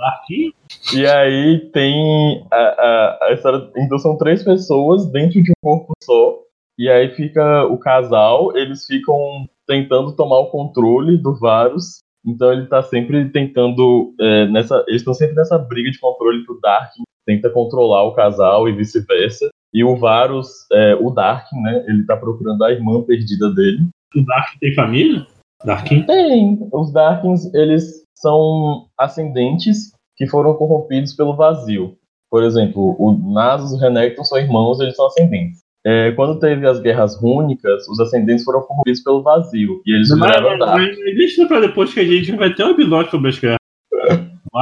Aqui, 0.01 0.53
E 0.93 1.05
aí 1.05 1.69
tem 1.71 2.45
a, 2.51 2.57
a, 2.57 3.19
a 3.23 3.33
história. 3.33 3.69
Então 3.77 3.97
são 3.97 4.17
três 4.17 4.43
pessoas 4.43 5.09
dentro 5.11 5.41
de 5.41 5.51
um 5.51 5.53
corpo 5.61 5.93
só. 6.03 6.39
E 6.77 6.89
aí 6.89 7.09
fica 7.15 7.65
o 7.65 7.77
casal, 7.77 8.55
eles 8.55 8.85
ficam 8.85 9.47
tentando 9.65 10.15
tomar 10.15 10.39
o 10.39 10.51
controle 10.51 11.17
do 11.17 11.37
Varus. 11.39 11.99
Então 12.25 12.51
ele 12.51 12.67
tá 12.67 12.83
sempre 12.83 13.29
tentando. 13.29 14.13
é, 14.19 14.47
nessa, 14.47 14.83
eles 14.87 15.01
estão 15.01 15.13
sempre 15.13 15.35
nessa 15.35 15.57
briga 15.57 15.89
de 15.89 15.99
controle 15.99 16.43
que 16.45 16.51
o 16.51 16.59
Darkin 16.59 17.03
tenta 17.25 17.49
controlar 17.49 18.03
o 18.03 18.13
casal 18.13 18.67
e 18.67 18.73
vice-versa. 18.73 19.49
E 19.73 19.83
o 19.83 19.95
Varus, 19.95 20.47
é, 20.71 20.95
o 20.95 21.09
Darkin, 21.09 21.61
né? 21.61 21.83
Ele 21.87 22.05
tá 22.05 22.15
procurando 22.15 22.63
a 22.63 22.71
irmã 22.71 23.01
perdida 23.03 23.53
dele. 23.53 23.87
o 24.15 24.25
Dark 24.25 24.57
tem 24.59 24.73
família? 24.73 25.25
Darkin? 25.63 26.03
Tem. 26.03 26.69
Os 26.71 26.93
Darkins, 26.93 27.53
eles 27.53 28.03
são 28.15 28.87
ascendentes 28.97 29.94
que 30.15 30.27
foram 30.27 30.53
corrompidos 30.55 31.13
pelo 31.13 31.35
vazio. 31.35 31.97
Por 32.29 32.43
exemplo, 32.43 32.95
o 32.99 33.13
Nasus 33.33 33.71
e 33.71 33.75
o 33.75 33.77
Renekton 33.77 34.23
são 34.23 34.37
irmãos, 34.37 34.79
eles 34.79 34.95
são 34.95 35.07
ascendentes. 35.07 35.65
É, 35.85 36.11
quando 36.13 36.39
teve 36.39 36.67
as 36.67 36.79
guerras 36.79 37.15
rúnicas, 37.15 37.87
os 37.87 37.99
ascendentes 37.99 38.43
foram 38.43 38.61
corrompidos 38.61 39.01
pelo 39.01 39.21
vazio. 39.21 39.81
E 39.85 39.95
eles 39.95 40.09
Mas, 40.09 40.35
viraram 40.35 40.57
mas, 40.57 40.97
mas 40.97 41.15
deixa 41.15 41.45
pra 41.47 41.59
depois 41.59 41.93
que 41.93 41.99
a 41.99 42.03
gente 42.03 42.31
vai 42.31 42.53
ter 42.53 42.65
um 42.65 42.71
episódio 42.71 43.11
sobre 43.11 43.29
as 43.29 43.39
guerras. 43.39 43.59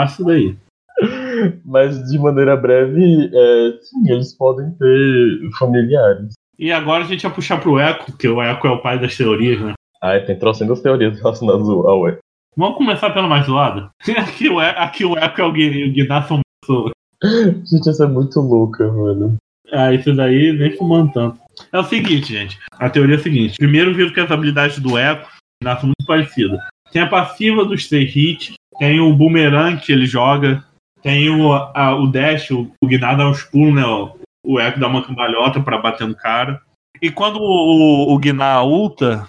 Isso 0.05 0.25
daí. 0.25 0.55
Mas 1.65 2.09
de 2.09 2.19
maneira 2.19 2.55
breve, 2.55 3.31
é, 3.33 3.77
sim, 3.81 4.11
eles 4.11 4.35
podem 4.35 4.71
ter 4.71 5.49
familiares. 5.57 6.33
E 6.57 6.71
agora 6.71 7.03
a 7.03 7.07
gente 7.07 7.23
vai 7.23 7.33
puxar 7.33 7.59
pro 7.59 7.79
Echo, 7.79 8.05
porque 8.05 8.27
o 8.27 8.41
Echo 8.41 8.67
é 8.67 8.71
o 8.71 8.81
pai 8.81 8.99
das 8.99 9.17
teorias, 9.17 9.59
né? 9.59 9.73
Ai, 10.01 10.23
tem 10.25 10.37
trocentas 10.37 10.81
teorias 10.81 11.17
relacionadas 11.17 11.67
ao 11.67 11.87
ao 11.87 12.07
Echo. 12.07 12.19
Vamos 12.55 12.77
começar 12.77 13.09
pela 13.11 13.27
mais 13.27 13.45
zoada? 13.45 13.89
Aqui 14.17 14.49
o, 14.49 14.59
aqui 14.59 15.05
o 15.05 15.17
Echo 15.17 15.41
é 15.41 15.43
o 15.43 15.51
Gui- 15.51 15.89
o 15.89 15.93
Gnasson 15.93 16.39
pessoa. 16.61 16.91
Gente, 17.23 17.89
essa 17.89 18.03
é 18.03 18.07
muito 18.07 18.39
louca, 18.39 18.91
mano. 18.91 19.37
Ah, 19.71 19.93
isso 19.93 20.13
daí 20.15 20.53
nem 20.53 20.75
fumando 20.77 21.11
tanto. 21.13 21.39
É 21.71 21.79
o 21.79 21.83
seguinte, 21.83 22.33
gente. 22.33 22.59
A 22.73 22.89
teoria 22.89 23.15
é 23.15 23.17
a 23.17 23.21
seguinte. 23.21 23.55
Primeiro, 23.57 23.93
viram 23.93 24.11
que 24.13 24.19
as 24.19 24.29
habilidades 24.31 24.79
do 24.79 24.97
Echo 24.99 25.27
nascem 25.63 25.85
muito 25.85 26.05
parecidas. 26.05 26.59
Tem 26.91 27.01
a 27.01 27.07
passiva 27.07 27.65
dos 27.65 27.87
três 27.87 28.15
hits, 28.15 28.53
tem 28.77 28.99
o 28.99 29.13
boomerang 29.15 29.79
que 29.81 29.91
ele 29.91 30.05
joga, 30.05 30.63
tem 31.01 31.29
o, 31.29 31.51
a- 31.53 31.95
o 31.95 32.07
dash, 32.07 32.51
o, 32.51 32.71
o 32.83 32.87
Gnado 32.87 33.17
dá 33.19 33.29
uns 33.29 33.43
pulos, 33.43 33.73
né? 33.73 33.85
O, 33.85 34.15
o 34.45 34.59
Echo 34.59 34.79
dá 34.79 34.87
uma 34.87 35.03
cambalhota 35.03 35.59
pra 35.61 35.77
bater 35.77 36.07
no 36.07 36.15
cara. 36.15 36.61
E 37.03 37.11
quando 37.11 37.37
o, 37.37 38.13
o, 38.13 38.17
Gná 38.17 38.63
ulta, 38.63 39.27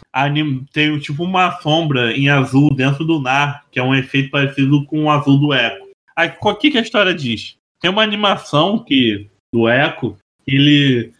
tem 0.72 0.96
tipo 1.00 1.24
uma 1.24 1.60
sombra 1.60 2.16
em 2.16 2.28
azul 2.28 2.72
dentro 2.72 3.04
do 3.04 3.18
Nar, 3.18 3.64
que 3.68 3.80
é 3.80 3.82
um 3.82 3.92
efeito 3.92 4.30
parecido 4.30 4.84
com 4.86 5.02
o 5.02 5.10
azul 5.10 5.40
do 5.40 5.52
Echo. 5.52 5.88
Aí, 6.14 6.32
o 6.40 6.54
que, 6.54 6.78
a 6.78 6.80
história 6.80 7.12
diz? 7.12 7.56
Tem 7.80 7.90
uma 7.90 8.04
animação 8.04 8.78
que 8.78 9.28
do 9.52 9.68
Echo, 9.68 10.16
ele 10.46 11.12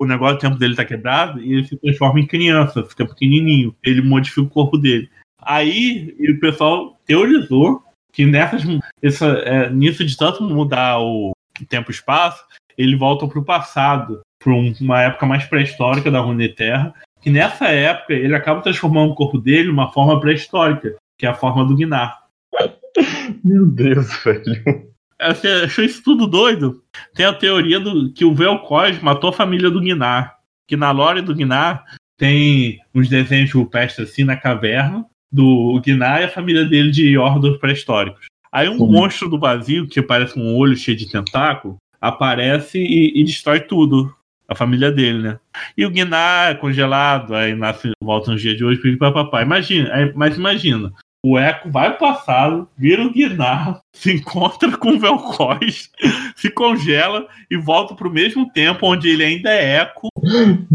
o, 0.00 0.04
negócio 0.06 0.36
do 0.36 0.40
tempo 0.40 0.58
dele 0.58 0.74
tá 0.74 0.84
quebrado 0.84 1.40
e 1.40 1.52
ele 1.52 1.68
se 1.68 1.76
transforma 1.76 2.18
em 2.18 2.26
criança, 2.26 2.82
fica 2.82 3.06
pequenininho. 3.06 3.76
Ele 3.80 4.02
modifica 4.02 4.42
o 4.42 4.50
corpo 4.50 4.76
dele. 4.76 5.08
Aí 5.40 6.16
o 6.18 6.40
pessoal 6.40 6.98
teorizou 7.06 7.80
que 8.12 8.26
nessas, 8.26 8.64
essa, 9.00 9.26
é, 9.44 9.70
nisso 9.70 10.04
de 10.04 10.16
tanto 10.16 10.42
mudar 10.42 10.98
o 10.98 11.30
tempo 11.68 11.92
e 11.92 11.94
espaço, 11.94 12.44
ele 12.76 12.96
volta 12.96 13.28
pro 13.28 13.44
passado, 13.44 14.20
para 14.42 14.52
uma 14.52 15.02
época 15.02 15.26
mais 15.26 15.44
pré-histórica 15.44 16.10
da 16.10 16.20
Runeterra, 16.20 16.94
que 17.20 17.30
nessa 17.30 17.68
época 17.68 18.12
ele 18.12 18.34
acaba 18.34 18.60
transformando 18.60 19.12
o 19.12 19.14
corpo 19.14 19.38
dele 19.38 19.68
numa 19.68 19.92
forma 19.92 20.18
pré-histórica, 20.20 20.96
que 21.18 21.26
é 21.26 21.28
a 21.28 21.34
forma 21.34 21.64
do 21.64 21.76
Gnar. 21.76 22.18
Meu 23.44 23.66
Deus, 23.66 24.08
velho. 24.24 24.90
Você 25.28 25.46
achou 25.48 25.84
isso 25.84 26.02
tudo 26.02 26.26
doido? 26.26 26.82
Tem 27.14 27.24
a 27.24 27.32
teoria 27.32 27.78
do 27.78 28.12
que 28.12 28.24
o 28.24 28.34
Vel'Koz 28.34 29.00
matou 29.00 29.30
a 29.30 29.32
família 29.32 29.70
do 29.70 29.80
Gnar. 29.80 30.36
Que 30.66 30.76
na 30.76 30.90
lore 30.90 31.22
do 31.22 31.34
Gnar 31.34 31.84
tem 32.18 32.80
uns 32.94 33.08
desenhos 33.08 33.52
rupestres 33.52 34.10
assim 34.10 34.24
na 34.24 34.36
caverna 34.36 35.06
do 35.30 35.80
Gnar 35.84 36.20
e 36.20 36.24
a 36.24 36.28
família 36.28 36.64
dele 36.64 36.90
de 36.90 37.16
Ordor 37.16 37.58
pré-históricos. 37.58 38.26
Aí 38.50 38.68
um 38.68 38.86
monstro 38.86 39.30
do 39.30 39.38
vazio, 39.38 39.88
que 39.88 40.02
parece 40.02 40.38
um 40.38 40.54
olho 40.56 40.76
cheio 40.76 40.96
de 40.96 41.10
tentáculo, 41.10 41.78
aparece 41.98 42.78
e, 42.78 43.18
e 43.18 43.24
destrói 43.24 43.60
tudo. 43.60 44.14
A 44.52 44.54
família 44.54 44.92
dele, 44.92 45.22
né? 45.22 45.38
E 45.76 45.84
o 45.86 45.90
Gnar 45.90 46.50
é 46.50 46.54
congelado, 46.54 47.34
aí 47.34 47.54
nasce, 47.54 47.90
volta 48.02 48.30
nos 48.30 48.40
dias 48.42 48.56
de 48.56 48.64
hoje, 48.64 48.96
papapá. 48.96 49.42
Imagina, 49.42 49.92
aí- 49.94 50.12
mas 50.14 50.36
imagina, 50.36 50.92
o 51.24 51.38
Echo 51.38 51.70
vai 51.70 51.90
pro 51.96 52.08
passado, 52.08 52.68
vira 52.76 53.02
o 53.02 53.12
Gnar, 53.12 53.80
se 53.94 54.12
encontra 54.14 54.76
com 54.76 54.90
o 54.90 54.98
Vel'Koz, 54.98 55.90
se 56.36 56.50
congela 56.50 57.26
e 57.50 57.56
volta 57.56 57.94
pro 57.94 58.10
mesmo 58.12 58.50
tempo 58.52 58.86
onde 58.86 59.08
ele 59.08 59.24
ainda 59.24 59.50
é 59.50 59.82
Echo. 59.82 60.08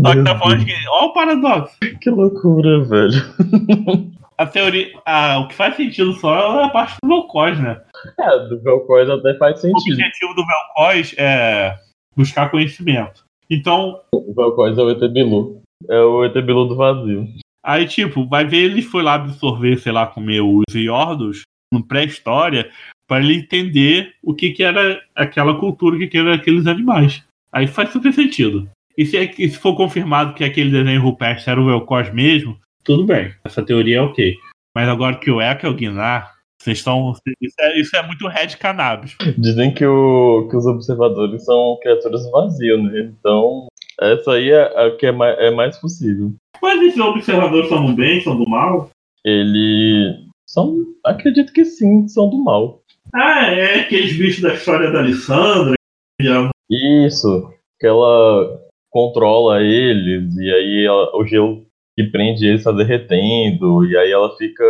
Só 0.02 0.14
que 0.14 0.24
tá 0.24 0.38
falando 0.38 0.66
de. 0.66 0.74
Olha 0.90 1.06
o 1.08 1.14
paradoxo. 1.14 1.76
Que 2.02 2.10
loucura, 2.10 2.84
velho. 2.84 4.14
A 4.38 4.46
teoria. 4.46 4.92
ah, 5.06 5.40
o 5.40 5.48
que 5.48 5.56
faz 5.56 5.76
sentido 5.76 6.14
só 6.14 6.62
é 6.62 6.66
a 6.66 6.70
parte 6.70 6.96
do 7.02 7.08
Vel'Koz, 7.10 7.60
né? 7.60 7.80
É, 8.20 8.40
do 8.50 8.62
Vel'Koz 8.62 9.10
até 9.10 9.34
faz 9.38 9.58
O 9.60 9.62
sentido. 9.62 9.94
objetivo 9.94 10.34
do 10.36 10.46
Vel'Koz 10.46 11.16
é 11.18 11.76
buscar 12.16 12.50
conhecimento. 12.50 13.26
Então, 13.50 14.02
O 14.14 14.34
Vel'Koz 14.34 14.78
é 14.78 14.82
o 14.82 14.90
ET 14.90 15.12
Bilu. 15.12 15.62
É 15.90 16.00
o 16.02 16.26
ET 16.26 16.34
Bilu 16.34 16.66
do 16.68 16.76
vazio. 16.76 17.28
Aí, 17.64 17.86
tipo, 17.88 18.26
vai 18.28 18.46
ver 18.46 18.64
ele 18.64 18.82
foi 18.82 19.04
lá 19.04 19.16
absorver, 19.16 19.78
sei 19.78 19.92
lá, 19.92 20.08
comer 20.08 20.42
os 20.42 20.74
Iordos 20.74 21.42
no 21.74 21.84
pré-história 21.86 22.70
para 23.08 23.24
ele 23.24 23.36
entender 23.36 24.14
o 24.24 24.34
que, 24.34 24.52
que 24.52 24.64
era 24.64 25.02
aquela 25.16 25.58
cultura, 25.60 25.96
o 25.96 26.00
que, 26.00 26.08
que 26.08 26.18
era 26.18 26.36
aqueles 26.36 26.66
animais. 26.68 27.24
Aí 27.52 27.68
faz 27.68 27.90
super 27.92 28.14
sentido. 28.14 28.70
E 28.98 29.06
se, 29.06 29.18
é 29.18 29.28
que- 29.28 29.48
se 29.50 29.58
for 29.58 29.76
confirmado 29.76 30.34
que 30.34 30.44
aquele 30.44 30.72
desenho 30.72 31.02
rupestre 31.02 31.52
era 31.52 31.62
o 31.62 31.66
Vel'Koz 31.66 32.12
mesmo, 32.14 32.58
tudo 32.84 33.06
bem. 33.06 33.34
Essa 33.44 33.64
teoria 33.64 33.98
é 33.98 34.02
ok. 34.02 34.36
Mas 34.76 34.88
agora 34.90 35.18
que 35.18 35.30
o 35.32 35.42
Echo 35.42 35.66
é 35.66 35.70
o 35.70 35.74
Guinar, 35.74 36.36
vocês 36.60 36.78
estão. 36.80 37.14
Isso 37.42 37.56
é, 37.60 37.80
isso 37.80 37.96
é 37.96 38.06
muito 38.06 38.28
red 38.28 38.48
cannabis. 38.60 39.16
Dizem 39.38 39.74
que, 39.74 39.86
o, 39.86 40.48
que 40.50 40.56
os 40.58 40.66
observadores 40.66 41.44
são 41.46 41.78
criaturas 41.82 42.30
vazias, 42.32 42.82
né? 42.84 43.12
Então, 43.20 43.68
essa 44.02 44.34
aí 44.34 44.50
é 44.52 44.62
a 44.86 44.96
que 44.96 45.06
é 45.06 45.12
mais, 45.12 45.38
é 45.40 45.52
mais 45.52 45.78
possível. 45.78 46.34
Mas 46.62 46.82
esses 46.82 47.00
observadores 47.00 47.70
são 47.70 47.86
do 47.86 47.94
bem, 47.94 48.22
são 48.22 48.38
do 48.38 48.50
mal? 48.50 48.90
Ele. 49.24 50.26
São. 50.48 50.78
Acredito 51.06 51.52
que 51.54 51.66
sim, 51.66 52.08
são 52.08 52.30
do 52.30 52.44
mal. 52.44 52.82
Ah, 53.14 53.46
é 53.48 53.82
aqueles 53.82 54.18
bichos 54.18 54.42
da 54.42 54.54
história 54.54 54.92
da 54.92 55.00
Alessandra. 55.00 55.76
Isso. 56.70 57.52
Que 57.80 57.88
ela 57.88 58.60
controla 58.90 59.62
eles, 59.62 60.36
e 60.38 60.52
aí 60.52 60.86
ela- 60.86 61.16
o 61.16 61.26
gelo 61.26 61.66
que 61.96 62.06
prende 62.06 62.46
eles 62.48 62.64
tá 62.64 62.72
derretendo, 62.72 63.86
e 63.86 63.96
aí 63.98 64.12
ela 64.12 64.36
fica. 64.38 64.64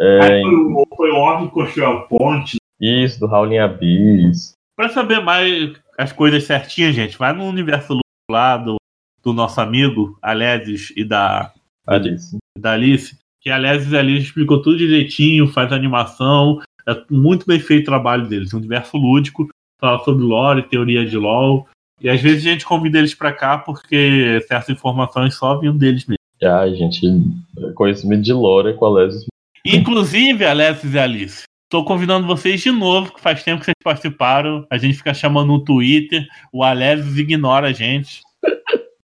É, 0.00 0.20
Aí 0.22 0.42
foi, 0.42 0.54
o- 0.54 0.86
foi 0.96 1.10
o 1.10 1.16
Orc 1.16 1.44
que 1.46 1.50
construiu 1.54 1.88
a 1.90 2.00
ponte. 2.02 2.56
isso, 2.80 3.20
do 3.20 3.26
Howling 3.26 3.58
Abyss. 3.58 4.52
Pra 4.76 4.88
saber 4.88 5.20
mais 5.20 5.72
as 5.98 6.12
coisas 6.12 6.44
certinhas, 6.44 6.94
gente, 6.94 7.16
vai 7.16 7.32
no 7.32 7.44
universo 7.44 7.98
lá 8.30 8.56
do, 8.56 8.76
do 9.22 9.32
nosso 9.32 9.60
amigo 9.60 10.18
Alesis 10.20 10.92
e 10.96 11.04
da, 11.04 11.52
Alice. 11.86 12.36
da 12.58 12.72
Alice. 12.72 13.16
Que 13.40 13.50
Alesis 13.50 13.92
e 13.92 13.96
Alice 13.96 14.26
explicou 14.26 14.60
tudo 14.62 14.78
direitinho, 14.78 15.46
faz 15.46 15.72
animação. 15.72 16.58
É 16.88 16.94
muito 17.10 17.46
bem 17.46 17.60
feito 17.60 17.82
o 17.82 17.86
trabalho 17.86 18.26
deles. 18.26 18.52
Um 18.52 18.58
universo 18.58 18.96
lúdico, 18.96 19.48
fala 19.80 20.02
sobre 20.02 20.24
lore, 20.24 20.62
teoria 20.68 21.04
de 21.06 21.16
LOL. 21.16 21.68
E 22.00 22.08
às 22.08 22.20
vezes 22.20 22.44
a 22.46 22.50
gente 22.50 22.64
convida 22.66 22.98
eles 22.98 23.14
pra 23.14 23.32
cá 23.32 23.56
porque 23.58 24.40
certas 24.48 24.70
informações 24.70 25.36
só 25.36 25.58
vinham 25.58 25.76
deles 25.76 26.04
mesmo. 26.06 26.18
Ai, 26.42 26.74
gente, 26.74 27.00
conhecimento 27.74 28.22
de 28.22 28.32
lore 28.32 28.70
é 28.70 28.72
com 28.72 28.84
a 28.86 28.90
Lesis. 28.90 29.24
Inclusive, 29.66 30.44
Alessis 30.44 30.92
e 30.92 30.98
Alice, 30.98 31.44
estou 31.64 31.84
convidando 31.86 32.26
vocês 32.26 32.60
de 32.60 32.70
novo, 32.70 33.14
que 33.14 33.20
faz 33.20 33.42
tempo 33.42 33.60
que 33.60 33.64
vocês 33.66 33.74
participaram. 33.82 34.66
A 34.70 34.76
gente 34.76 34.98
fica 34.98 35.14
chamando 35.14 35.48
no 35.48 35.64
Twitter, 35.64 36.26
o 36.52 36.62
Alessis 36.62 37.16
ignora 37.16 37.68
a 37.68 37.72
gente. 37.72 38.20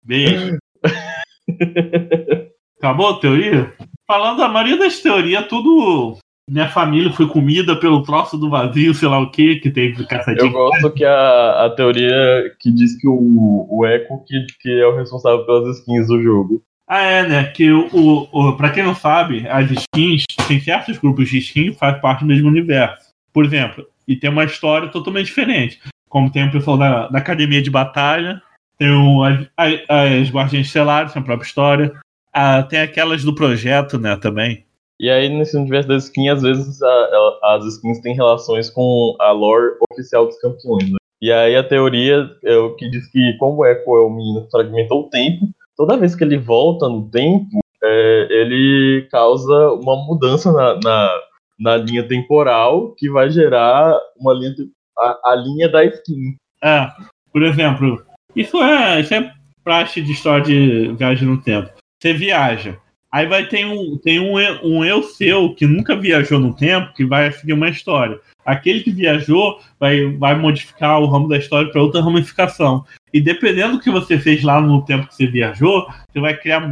Beijo. 0.03 0.59
Acabou 2.79 3.11
a 3.11 3.21
teoria? 3.21 3.73
Falando, 4.07 4.43
a 4.43 4.49
maioria 4.49 4.77
das 4.77 4.99
teorias, 4.99 5.47
tudo. 5.47 6.19
Minha 6.51 6.69
família 6.69 7.13
foi 7.13 7.29
comida 7.29 7.77
pelo 7.79 8.03
troço 8.03 8.37
do 8.37 8.51
vazio, 8.51 8.93
sei 8.93 9.07
lá 9.09 9.21
o 9.21 9.31
que, 9.31 9.57
que 9.57 9.71
teve 9.71 10.03
Eu 10.03 10.09
caçadinho. 10.09 10.51
gosto 10.51 10.91
que 10.91 11.05
a, 11.05 11.67
a 11.67 11.71
teoria 11.71 12.53
que 12.59 12.73
diz 12.73 13.01
que 13.01 13.07
o, 13.07 13.69
o 13.71 13.87
Echo 13.87 14.25
que, 14.27 14.47
que 14.61 14.81
é 14.81 14.85
o 14.85 14.97
responsável 14.97 15.47
pelas 15.47 15.79
skins 15.79 16.09
do 16.09 16.21
jogo. 16.21 16.61
Ah, 16.93 17.03
é, 17.05 17.23
né? 17.29 17.45
Que 17.53 17.71
o, 17.71 18.29
o, 18.33 18.57
pra 18.57 18.71
quem 18.71 18.83
não 18.83 18.97
sabe, 18.97 19.47
as 19.49 19.71
skins, 19.71 20.25
tem 20.49 20.59
certos 20.61 20.99
grupos 20.99 21.29
de 21.29 21.39
skins 21.39 21.75
que 21.75 21.79
fazem 21.79 22.01
parte 22.01 22.21
do 22.23 22.27
mesmo 22.27 22.49
universo. 22.49 23.11
Por 23.33 23.45
exemplo, 23.45 23.87
e 24.09 24.17
tem 24.17 24.29
uma 24.29 24.43
história 24.43 24.89
totalmente 24.89 25.27
diferente. 25.27 25.79
Como 26.09 26.33
tem 26.33 26.49
o 26.49 26.51
pessoal 26.51 26.77
da, 26.77 27.07
da 27.07 27.19
academia 27.21 27.63
de 27.63 27.71
batalha, 27.71 28.43
tem 28.77 28.91
o, 28.91 29.23
as, 29.23 29.47
as, 29.57 30.31
guardiãs 30.33 30.67
estelares, 30.67 31.13
tem 31.13 31.23
a 31.23 31.25
própria 31.25 31.47
história. 31.47 31.93
Ah, 32.35 32.65
tem 32.65 32.81
aquelas 32.81 33.23
do 33.23 33.37
projeto, 33.37 33.97
né, 33.97 34.17
também. 34.17 34.65
E 34.99 35.09
aí, 35.09 35.29
nesse 35.29 35.57
universo 35.57 35.89
das 35.89 36.05
skins, 36.07 36.33
às 36.33 36.43
vezes 36.43 36.83
a- 36.83 37.39
a- 37.45 37.55
as 37.57 37.67
skins 37.67 38.01
têm 38.01 38.17
relações 38.17 38.69
com 38.69 39.15
a 39.21 39.31
lore 39.31 39.77
oficial 39.93 40.27
dos 40.27 40.37
campeões. 40.41 40.91
Né? 40.91 40.97
E 41.23 41.31
aí 41.31 41.55
a 41.55 41.63
teoria 41.63 42.29
é 42.45 42.57
o 42.57 42.75
que 42.75 42.91
diz 42.91 43.07
que, 43.13 43.37
como 43.39 43.59
o 43.59 43.65
Echo 43.67 43.95
é 43.97 44.01
o 44.01 44.11
menino 44.11 44.45
que 44.45 44.51
fragmentou 44.51 45.03
o 45.03 45.09
tempo, 45.09 45.49
toda 45.81 45.97
vez 45.97 46.15
que 46.15 46.23
ele 46.23 46.37
volta 46.37 46.87
no 46.91 47.09
tempo, 47.09 47.65
é, 47.83 48.29
ele 48.29 49.09
causa 49.11 49.71
uma 49.73 49.97
mudança 49.97 50.53
na, 50.53 50.79
na, 50.79 51.21
na 51.59 51.77
linha 51.79 52.07
temporal 52.07 52.95
que 52.99 53.09
vai 53.09 53.31
gerar 53.31 53.99
uma 54.15 54.35
linha, 54.35 54.55
a, 54.99 55.31
a 55.33 55.35
linha 55.37 55.71
da 55.71 55.83
skin. 55.87 56.37
É, 56.63 56.87
por 57.33 57.43
exemplo, 57.43 58.05
isso 58.37 58.59
é, 58.59 59.01
isso 59.01 59.15
é 59.15 59.33
praxe 59.65 60.03
de 60.03 60.13
história 60.13 60.45
de 60.45 60.95
viagem 60.99 61.27
no 61.27 61.41
tempo. 61.41 61.71
Você 61.99 62.13
viaja. 62.13 62.77
Aí 63.11 63.27
vai 63.27 63.49
ter 63.49 63.65
um, 63.65 63.97
tem 63.97 64.21
um, 64.21 64.35
um 64.63 64.85
eu 64.85 65.03
seu 65.03 65.55
que 65.55 65.67
nunca 65.67 65.97
viajou 65.97 66.39
no 66.39 66.55
tempo 66.55 66.93
que 66.93 67.07
vai 67.07 67.33
seguir 67.33 67.55
uma 67.55 67.71
história. 67.71 68.21
Aquele 68.45 68.83
que 68.83 68.91
viajou 68.91 69.59
vai, 69.79 70.05
vai 70.19 70.35
modificar 70.35 71.01
o 71.01 71.07
ramo 71.07 71.27
da 71.27 71.39
história 71.39 71.73
para 71.73 71.83
outra 71.83 72.03
ramificação. 72.03 72.85
E 73.13 73.21
dependendo 73.21 73.77
do 73.77 73.83
que 73.83 73.91
você 73.91 74.19
fez 74.19 74.43
lá 74.43 74.61
no 74.61 74.85
tempo 74.85 75.09
que 75.09 75.15
você 75.15 75.27
viajou, 75.27 75.87
você 76.11 76.21
vai 76.21 76.37
criar 76.37 76.63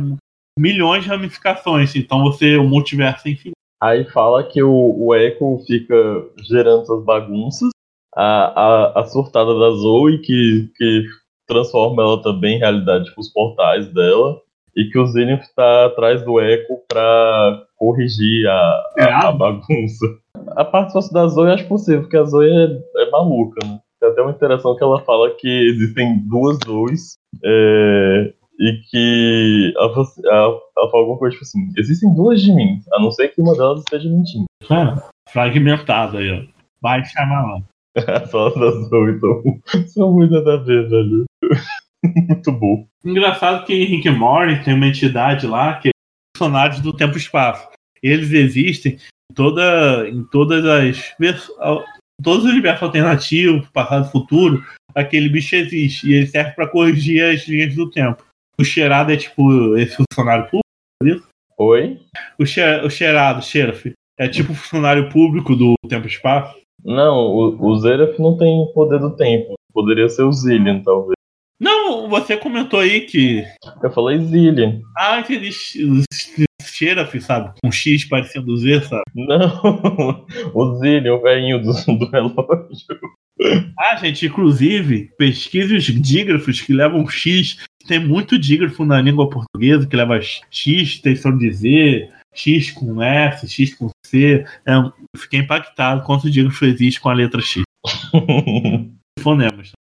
milhões 0.59 1.05
de 1.05 1.09
ramificações. 1.09 1.95
Então 1.95 2.23
você, 2.23 2.57
o 2.57 2.65
multiverso 2.65 3.29
é 3.29 3.33
infinito. 3.33 3.57
Aí 3.81 4.05
fala 4.05 4.43
que 4.43 4.63
o, 4.63 4.95
o 4.99 5.15
Echo 5.15 5.63
fica 5.67 5.95
gerando 6.49 6.83
essas 6.83 7.05
bagunças. 7.05 7.71
A, 8.15 8.95
a, 8.95 9.01
a 9.01 9.05
surtada 9.05 9.57
da 9.59 9.71
Zoe, 9.71 10.19
que, 10.19 10.69
que 10.77 11.05
transforma 11.47 12.03
ela 12.03 12.23
também 12.23 12.57
em 12.57 12.59
realidade 12.59 13.15
com 13.15 13.21
os 13.21 13.33
portais 13.33 13.87
dela. 13.93 14.41
E 14.77 14.85
que 14.91 14.99
o 14.99 15.07
Zenith 15.07 15.43
tá 15.57 15.87
atrás 15.87 16.25
do 16.25 16.41
Echo 16.41 16.79
pra 16.89 17.63
corrigir 17.77 18.47
a, 18.49 18.83
É, 18.99 19.05
a, 19.05 19.29
a 19.29 19.33
bagunça. 19.33 20.07
A 20.57 20.65
participação 20.65 21.13
da 21.13 21.27
Zoe 21.29 21.49
eu 21.49 21.55
acho 21.55 21.69
possível, 21.69 22.03
porque 22.03 22.17
a 22.17 22.25
Zoe 22.25 22.49
é, 22.49 23.03
é 23.03 23.11
maluca, 23.11 23.65
né? 23.65 23.81
Tem 24.01 24.11
até 24.11 24.23
uma 24.23 24.31
interação 24.31 24.77
que 24.77 24.83
ela 24.83 25.01
fala 25.03 25.35
que 25.35 25.49
existem 25.49 26.19
duas 26.29 26.59
Zoes. 26.65 27.15
é, 27.45 28.33
e 28.61 28.73
que 28.91 29.73
ela, 29.77 30.01
assim- 30.03 30.23
ela, 30.27 30.61
ela 30.77 30.91
fala 30.91 31.03
alguma 31.03 31.19
coisa 31.19 31.33
tipo 31.33 31.45
assim: 31.45 31.73
existem 31.77 32.13
duas 32.15 32.41
de 32.43 32.53
mim, 32.53 32.81
a 32.93 33.01
não 33.01 33.11
ser 33.11 33.29
que 33.29 33.41
uma 33.41 33.55
delas 33.55 33.81
esteja 33.81 34.09
mentindo. 34.09 34.47
É, 34.65 35.01
fragmentado 35.31 36.19
aí, 36.19 36.31
ó. 36.31 36.43
Vai 36.81 37.05
chamar 37.05 37.43
lá. 37.43 37.63
As 38.23 38.31
falas 38.31 38.55
da 38.55 38.71
Zoe 38.89 39.13
então, 39.13 39.43
são 39.89 40.13
muito 40.13 40.33
nada 40.33 40.55
a 40.55 40.57
ver, 40.57 40.89
velho. 40.89 41.25
muito 42.05 42.53
bom. 42.53 42.87
Engraçado 43.05 43.65
que 43.65 43.85
Rick 43.85 44.09
Morty 44.11 44.65
tem 44.65 44.75
uma 44.75 44.87
entidade 44.87 45.47
lá 45.47 45.75
que 45.79 45.89
é 45.89 45.91
personagens 46.37 46.81
do 46.83 46.93
tempo 46.93 47.15
e 47.15 47.19
espaço. 47.19 47.69
Eles 48.03 48.31
existem 48.33 48.93
em, 49.31 49.35
toda, 49.35 50.09
em 50.09 50.23
todas 50.25 50.65
as 50.65 51.15
todos 52.23 52.45
os 52.45 52.51
universos 52.51 52.83
alternativos, 52.83 53.69
passado 53.71 54.07
e 54.09 54.11
futuro. 54.13 54.65
Aquele 54.95 55.29
bicho 55.29 55.55
existe 55.55 56.09
e 56.09 56.15
ele 56.15 56.27
serve 56.27 56.53
para 56.53 56.67
corrigir 56.69 57.23
as 57.25 57.47
linhas 57.47 57.75
do 57.75 57.91
tempo. 57.91 58.25
O 58.59 58.65
cheirado 58.65 59.13
é 59.13 59.17
tipo 59.17 59.77
esse 59.77 59.97
funcionário 59.97 60.49
público. 60.51 61.27
Oi? 61.59 62.01
O, 62.39 62.45
che, 62.47 62.61
o 62.85 62.91
cheirado, 62.91 63.43
sheriff, 63.43 63.93
é 64.19 64.29
tipo 64.29 64.55
funcionário 64.55 65.09
público 65.11 65.55
do 65.55 65.75
tempo 65.89 66.07
e 66.07 66.11
espaço. 66.11 66.57
Não, 66.85 67.17
o, 67.19 67.67
o 67.71 67.77
Zeref 67.79 68.19
não 68.21 68.37
tem 68.37 68.67
poder 68.73 68.99
do 69.01 69.15
tempo. 69.17 69.55
Poderia 69.73 70.09
ser 70.09 70.23
o 70.23 70.33
Zillion, 70.33 70.81
talvez. 70.83 71.15
Não, 71.61 72.09
você 72.09 72.37
comentou 72.37 72.79
aí 72.81 73.01
que. 73.03 73.45
Eu 73.83 73.91
falei 73.91 74.19
Zillion. 74.19 74.81
Ah, 74.97 75.19
aquele 75.19 75.51
sh- 75.53 75.79
sheriff, 76.79 77.21
sabe? 77.21 77.53
Com 77.61 77.73
X 77.73 78.05
parecendo 78.05 78.57
Z, 78.57 78.83
sabe? 78.83 79.05
Não, 79.15 80.27
o 80.55 80.75
Zillion, 80.79 81.17
o 81.17 81.23
velhinho 81.23 81.61
do, 81.61 81.73
do 81.99 82.11
relógio. 82.11 82.99
Ah, 83.79 83.97
gente, 83.97 84.27
inclusive, 84.27 85.11
pesquise 85.17 85.77
os 85.77 85.85
dígrafos 85.85 86.61
que 86.61 86.73
levam 86.73 87.09
X. 87.09 87.59
Tem 87.87 87.99
muito 87.99 88.39
dígrafo 88.39 88.85
na 88.85 89.01
língua 89.01 89.31
portuguesa 89.31 89.87
que 89.87 89.97
leva 89.97 90.21
X, 90.21 90.99
tensão 91.01 91.37
de 91.37 91.51
Z, 91.51 92.11
X 92.35 92.71
com 92.73 93.03
S, 93.03 93.49
X 93.49 93.75
com 93.75 93.89
C. 94.05 94.45
É, 94.67 94.75
eu 94.75 94.93
fiquei 95.17 95.41
impactado 95.41 96.05
quanto 96.05 96.31
dígrafo 96.31 96.65
existe 96.65 97.01
com 97.01 97.09
a 97.09 97.15
letra 97.15 97.41
X. 97.41 97.63
Fonemas. 99.21 99.73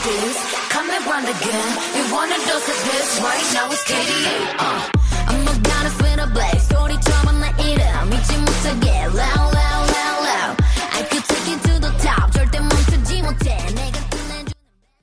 who 0.00 0.10
it 0.10 0.24
is. 0.24 0.36
Come 0.70 0.88
and 0.90 1.04
run 1.06 1.24
again. 1.24 1.68
You 1.96 2.04
want 2.12 2.30
a 2.32 2.40
dose 2.48 2.68
of 2.68 2.78
this 2.88 3.20
right 3.20 3.46
now? 3.52 3.70
It's 3.70 3.84
KDA. 3.84 4.36
Uh. 4.58 4.90
I'm 5.28 5.42
a 5.42 5.56
goddess 5.60 5.96
with 6.00 6.20
a 6.20 6.28
blaze. 6.32 6.66
소리처럼 6.68 7.40
나 7.40 7.48
이름 7.60 8.12
잊지 8.12 8.32
못하게. 8.38 8.86
Loud, 9.06 9.52
loud, 9.58 9.86
loud, 9.96 10.20
loud. 10.28 10.54
I 10.92 11.02
could 11.10 11.24
take 11.24 11.48
you 11.50 11.58
to 11.58 11.74
the 11.80 11.92
top. 12.00 12.30
절대 12.32 12.60
멈추지 12.60 13.22
못해. 13.22 13.56
내가 13.74 14.00
끝내줘. 14.08 14.52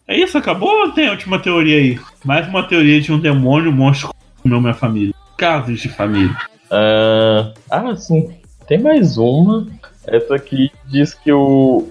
É 0.07 0.17
isso, 0.17 0.37
acabou 0.37 0.69
ou 0.69 0.91
tem 0.91 1.07
a 1.07 1.11
última 1.11 1.39
teoria 1.39 1.77
aí? 1.77 1.99
Mais 2.23 2.47
uma 2.47 2.67
teoria 2.67 2.99
de 3.01 3.11
um 3.11 3.19
demônio 3.19 3.71
monstro 3.71 4.09
que 4.09 4.43
comeu 4.43 4.61
minha 4.61 4.73
família. 4.73 5.13
Casos 5.37 5.79
de 5.79 5.89
família. 5.89 6.35
Ah, 6.71 7.53
ah, 7.69 7.95
sim. 7.95 8.31
Tem 8.67 8.81
mais 8.81 9.17
uma. 9.17 9.67
Essa 10.07 10.35
aqui 10.35 10.71
diz 10.87 11.13
que 11.13 11.31
o. 11.31 11.87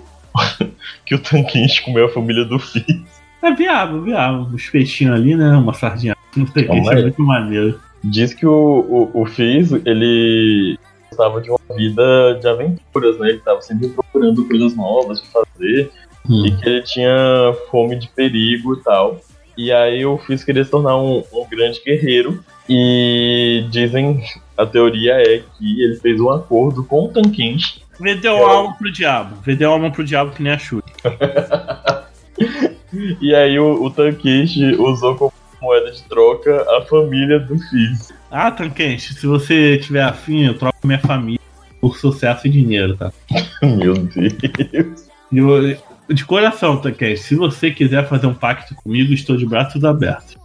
que 1.08 1.16
o 1.16 1.20
Tanquinch 1.20 1.82
comeu 1.84 2.05
a 2.05 2.10
família 2.10 2.43
do 2.43 2.60
Fizz. 2.60 2.86
É 3.41 3.51
viável, 3.51 4.01
viável. 4.01 4.41
Os 4.53 4.70
peixinhos 4.70 5.16
ali, 5.16 5.36
né? 5.36 5.55
Uma 5.55 5.74
sardinha. 5.74 6.16
Não 6.36 6.45
sei 6.47 6.66
o 6.66 6.68
que, 6.68 6.74
isso 6.74 6.84
Calma 6.84 6.99
é 6.99 7.01
muito 7.01 7.22
maneiro. 7.22 7.80
Diz 8.03 8.34
que 8.34 8.45
o, 8.45 9.10
o, 9.14 9.22
o 9.22 9.26
Fizz, 9.26 9.72
ele 9.86 10.78
gostava 11.10 11.41
de 11.41 11.49
uma 11.49 11.60
vida 11.76 12.38
de 12.41 12.47
aventuras, 12.47 13.18
né? 13.20 13.30
Ele 13.30 13.39
tava 13.39 13.62
sempre 13.62 13.88
procurando 13.89 14.45
coisas 14.47 14.76
novas 14.76 15.22
pra 15.22 15.43
fazer. 15.43 15.91
Hum. 16.30 16.45
E 16.45 16.51
que 16.58 16.70
ele 16.70 16.82
tinha 16.82 17.55
fome 17.72 17.95
de 17.95 18.10
perigo 18.10 18.76
e 18.76 18.84
tal. 18.84 19.22
E 19.58 19.72
aí 19.72 20.05
o 20.05 20.18
Fizz 20.18 20.43
queria 20.43 20.66
se 20.66 20.70
tornar 20.70 20.97
um, 20.97 21.24
um 21.32 21.47
grande 21.49 21.82
guerreiro. 21.84 22.43
E 22.70 23.66
dizem, 23.70 24.22
a 24.58 24.66
teoria 24.66 25.14
é 25.14 25.41
que 25.58 25.82
ele 25.82 25.95
fez 25.95 26.20
um 26.20 26.30
acordo 26.30 26.84
com 26.84 27.05
o 27.05 27.08
Tanquinch. 27.08 27.82
Vendeu 27.99 28.37
Eu- 28.37 28.47
alma 28.47 28.75
pro 28.77 28.91
diabo. 28.91 29.35
Vendeu 29.43 29.71
alma 29.71 29.91
pro 29.91 30.03
diabo 30.03 30.31
que 30.31 30.43
nem 30.43 30.53
a 30.53 30.57
Shuri. 30.57 30.83
E 33.21 33.35
aí 33.35 33.59
o, 33.59 33.83
o 33.83 33.89
usou 34.79 35.15
como 35.15 35.33
moeda 35.61 35.91
de 35.91 36.01
troca 36.03 36.65
a 36.77 36.81
família 36.83 37.39
do 37.39 37.57
Fizz. 37.59 38.13
Ah, 38.31 38.49
Tanquenche, 38.51 39.13
se 39.13 39.25
você 39.27 39.77
tiver 39.77 40.03
afim, 40.03 40.45
eu 40.45 40.57
troco 40.57 40.77
minha 40.85 40.99
família 40.99 41.39
por 41.81 41.97
sucesso 41.97 42.47
e 42.47 42.49
dinheiro, 42.49 42.95
tá? 42.95 43.11
Meu 43.61 43.93
Deus. 43.93 45.09
Eu- 45.31 45.77
de 46.09 46.23
coração, 46.25 46.77
Tanquenche, 46.77 47.23
se 47.23 47.35
você 47.35 47.69
quiser 47.71 48.07
fazer 48.07 48.27
um 48.27 48.33
pacto 48.33 48.73
comigo, 48.75 49.11
estou 49.13 49.35
de 49.35 49.45
braços 49.45 49.83
abertos. 49.83 50.37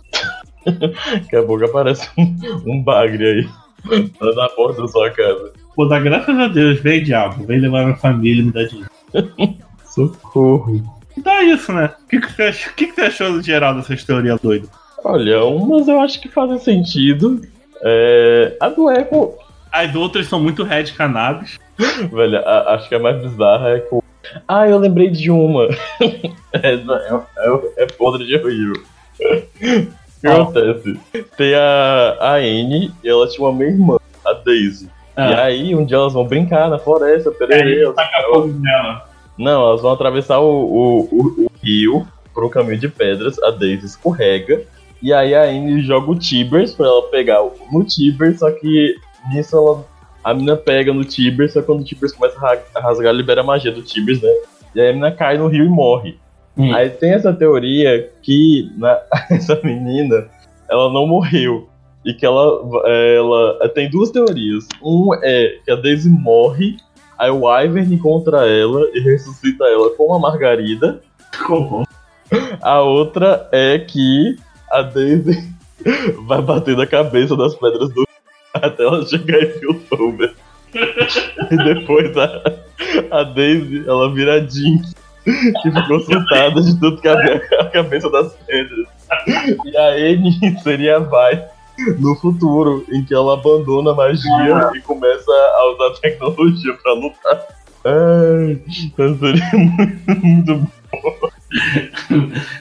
Daqui 0.66 1.36
a 1.36 1.42
pouco 1.42 1.64
aparece 1.64 2.08
um, 2.18 2.36
um 2.66 2.82
bagre 2.82 3.24
aí. 3.24 4.08
Tá 4.18 4.26
na 4.34 4.48
porta 4.48 4.82
da 4.82 4.88
sua 4.88 5.10
casa. 5.10 5.52
Pô, 5.74 5.86
dá 5.86 5.98
graças 5.98 6.38
a 6.38 6.48
Deus, 6.48 6.80
vem 6.80 7.02
diabo, 7.02 7.44
vem 7.46 7.60
levar 7.60 7.84
minha 7.84 7.96
família 7.96 8.42
e 8.42 8.44
me 8.44 8.52
dar 8.52 8.64
dinheiro. 8.64 8.90
Socorro. 9.84 10.82
Então 11.16 11.32
é 11.32 11.44
isso, 11.44 11.72
né? 11.72 11.90
O 12.04 12.08
que, 12.08 12.20
que, 12.20 12.32
você, 12.32 12.42
achou, 12.44 12.72
que, 12.74 12.86
que 12.86 12.94
você 12.94 13.00
achou 13.02 13.30
no 13.32 13.42
geral 13.42 13.74
dessas 13.74 14.02
teorias 14.04 14.40
doidas? 14.40 14.70
Olha, 15.04 15.44
umas 15.44 15.88
eu 15.88 16.00
acho 16.00 16.20
que 16.20 16.28
fazem 16.28 16.58
sentido. 16.58 17.40
É, 17.82 18.56
a 18.60 18.68
do 18.68 18.88
Apple, 18.88 19.30
As 19.70 19.94
outras 19.94 20.26
são 20.26 20.40
muito 20.40 20.62
red 20.62 20.84
cannabis. 20.92 21.58
velho, 22.12 22.38
a- 22.38 22.74
acho 22.74 22.88
que 22.88 22.94
a 22.94 22.98
mais 22.98 23.20
bizarra 23.20 23.70
é 23.70 23.80
que. 23.80 23.98
Ah, 24.46 24.68
eu 24.68 24.78
lembrei 24.78 25.10
de 25.10 25.30
uma. 25.30 25.64
é, 26.52 26.74
é, 26.74 26.74
é, 26.76 27.82
é 27.82 27.86
podre 27.86 28.24
de 28.24 28.36
horrível. 28.36 28.82
O 29.20 30.20
que 30.20 30.26
acontece? 30.26 31.00
Tem 31.36 31.54
a, 31.54 32.16
a 32.20 32.34
Anne 32.36 32.92
e 33.02 33.08
ela 33.08 33.26
tinha 33.28 33.46
uma 33.46 33.56
meia-irmã, 33.58 33.98
a 34.24 34.32
Daisy. 34.32 34.88
E 35.16 35.20
Ah, 35.20 35.44
aí, 35.44 35.74
um 35.74 35.84
dia 35.84 35.96
elas 35.98 36.12
vão 36.14 36.24
brincar 36.26 36.70
na 36.70 36.78
floresta, 36.78 37.30
pererê, 37.30 37.82
elas-. 37.84 37.96
Não, 39.38 39.66
elas 39.68 39.82
vão 39.82 39.92
atravessar 39.92 40.38
o, 40.40 40.46
o, 40.46 41.00
o- 41.12 41.44
o 41.46 41.50
rio 41.62 42.06
por 42.34 42.44
um 42.44 42.48
caminho 42.48 42.78
de 42.78 42.88
pedras, 42.88 43.38
a 43.42 43.50
Daisy 43.50 43.84
escorrega, 43.86 44.62
e 45.02 45.12
aí 45.12 45.34
a 45.34 45.42
Anne 45.44 45.82
joga 45.82 46.10
o 46.10 46.18
Tibers 46.18 46.72
pra 46.74 46.86
ela 46.86 47.02
pegar 47.10 47.40
no 47.70 47.84
Tibers, 47.84 48.38
só 48.38 48.50
que 48.50 48.94
nisso 49.30 49.56
ela, 49.56 49.84
a 50.24 50.32
mina 50.32 50.56
pega 50.56 50.92
no 50.94 51.04
Tibers, 51.04 51.52
só 51.52 51.60
que 51.60 51.66
quando 51.66 51.80
o 51.80 51.84
Tibers 51.84 52.12
começa 52.12 52.38
a 52.74 52.80
rasgar, 52.80 53.12
libera 53.12 53.40
a 53.42 53.44
magia 53.44 53.70
do 53.72 53.82
Tibers, 53.82 54.22
né? 54.22 54.30
E 54.74 54.80
aí 54.80 54.90
a 54.90 54.92
mina 54.94 55.10
cai 55.10 55.36
no 55.36 55.46
rio 55.48 55.64
e 55.64 55.68
morre. 55.68 56.16
Hum. 56.56 56.74
Aí 56.74 56.88
tem 56.90 57.12
essa 57.12 57.32
teoria 57.32 58.10
que 58.22 58.70
na- 58.78 59.00
essa 59.30 59.58
menina, 59.62 60.26
ela 60.70 60.90
não 60.90 61.06
morreu. 61.06 61.68
E 62.04 62.14
que 62.14 62.26
ela, 62.26 62.60
ela. 62.86 63.68
Tem 63.68 63.88
duas 63.88 64.10
teorias. 64.10 64.66
Um 64.82 65.14
é 65.22 65.58
que 65.64 65.70
a 65.70 65.76
Daisy 65.76 66.08
morre 66.08 66.76
Aí 67.22 67.30
o 67.30 67.48
Ivern 67.56 67.94
encontra 67.94 68.48
ela 68.48 68.90
e 68.92 68.98
ressuscita 68.98 69.64
ela 69.66 69.90
com 69.90 70.12
a 70.12 70.18
Margarida. 70.18 71.00
Como? 71.46 71.86
A 72.60 72.80
outra 72.80 73.48
é 73.52 73.78
que 73.78 74.36
a 74.68 74.82
Daisy 74.82 75.54
vai 76.26 76.42
bater 76.42 76.76
na 76.76 76.84
cabeça 76.84 77.36
das 77.36 77.54
pedras 77.54 77.94
do 77.94 78.04
até 78.54 78.82
ela 78.82 79.06
chegar 79.06 79.40
em 79.40 79.58
Piltover. 79.58 80.34
e 80.74 81.56
depois 81.56 82.16
a, 82.16 82.42
a 83.12 83.22
Daisy, 83.22 83.84
ela 83.86 84.12
vira 84.12 84.34
a 84.34 84.40
Jinx, 84.40 84.92
que 85.24 85.70
ficou 85.70 85.98
assustada 85.98 86.60
de 86.60 86.80
tudo 86.80 87.00
que 87.00 87.06
havia 87.06 87.36
a 87.60 87.66
cabeça 87.66 88.10
das 88.10 88.34
pedras. 88.34 88.88
E 89.64 89.76
a 89.76 89.96
N 89.96 90.58
seria 90.64 90.96
a 90.96 90.98
Vai 90.98 91.48
no 91.98 92.14
futuro, 92.16 92.84
em 92.92 93.04
que 93.04 93.14
ela 93.14 93.34
abandona 93.34 93.92
a 93.92 93.94
magia 93.94 94.70
e 94.74 94.80
começa 94.80 95.30
a 95.30 95.72
usar 95.72 96.00
tecnologia 96.00 96.74
pra 96.82 96.92
lutar. 96.94 97.46
Ai, 97.84 98.60
então 98.84 99.18
seria 99.18 99.50
muito, 99.54 100.22
muito 100.22 100.68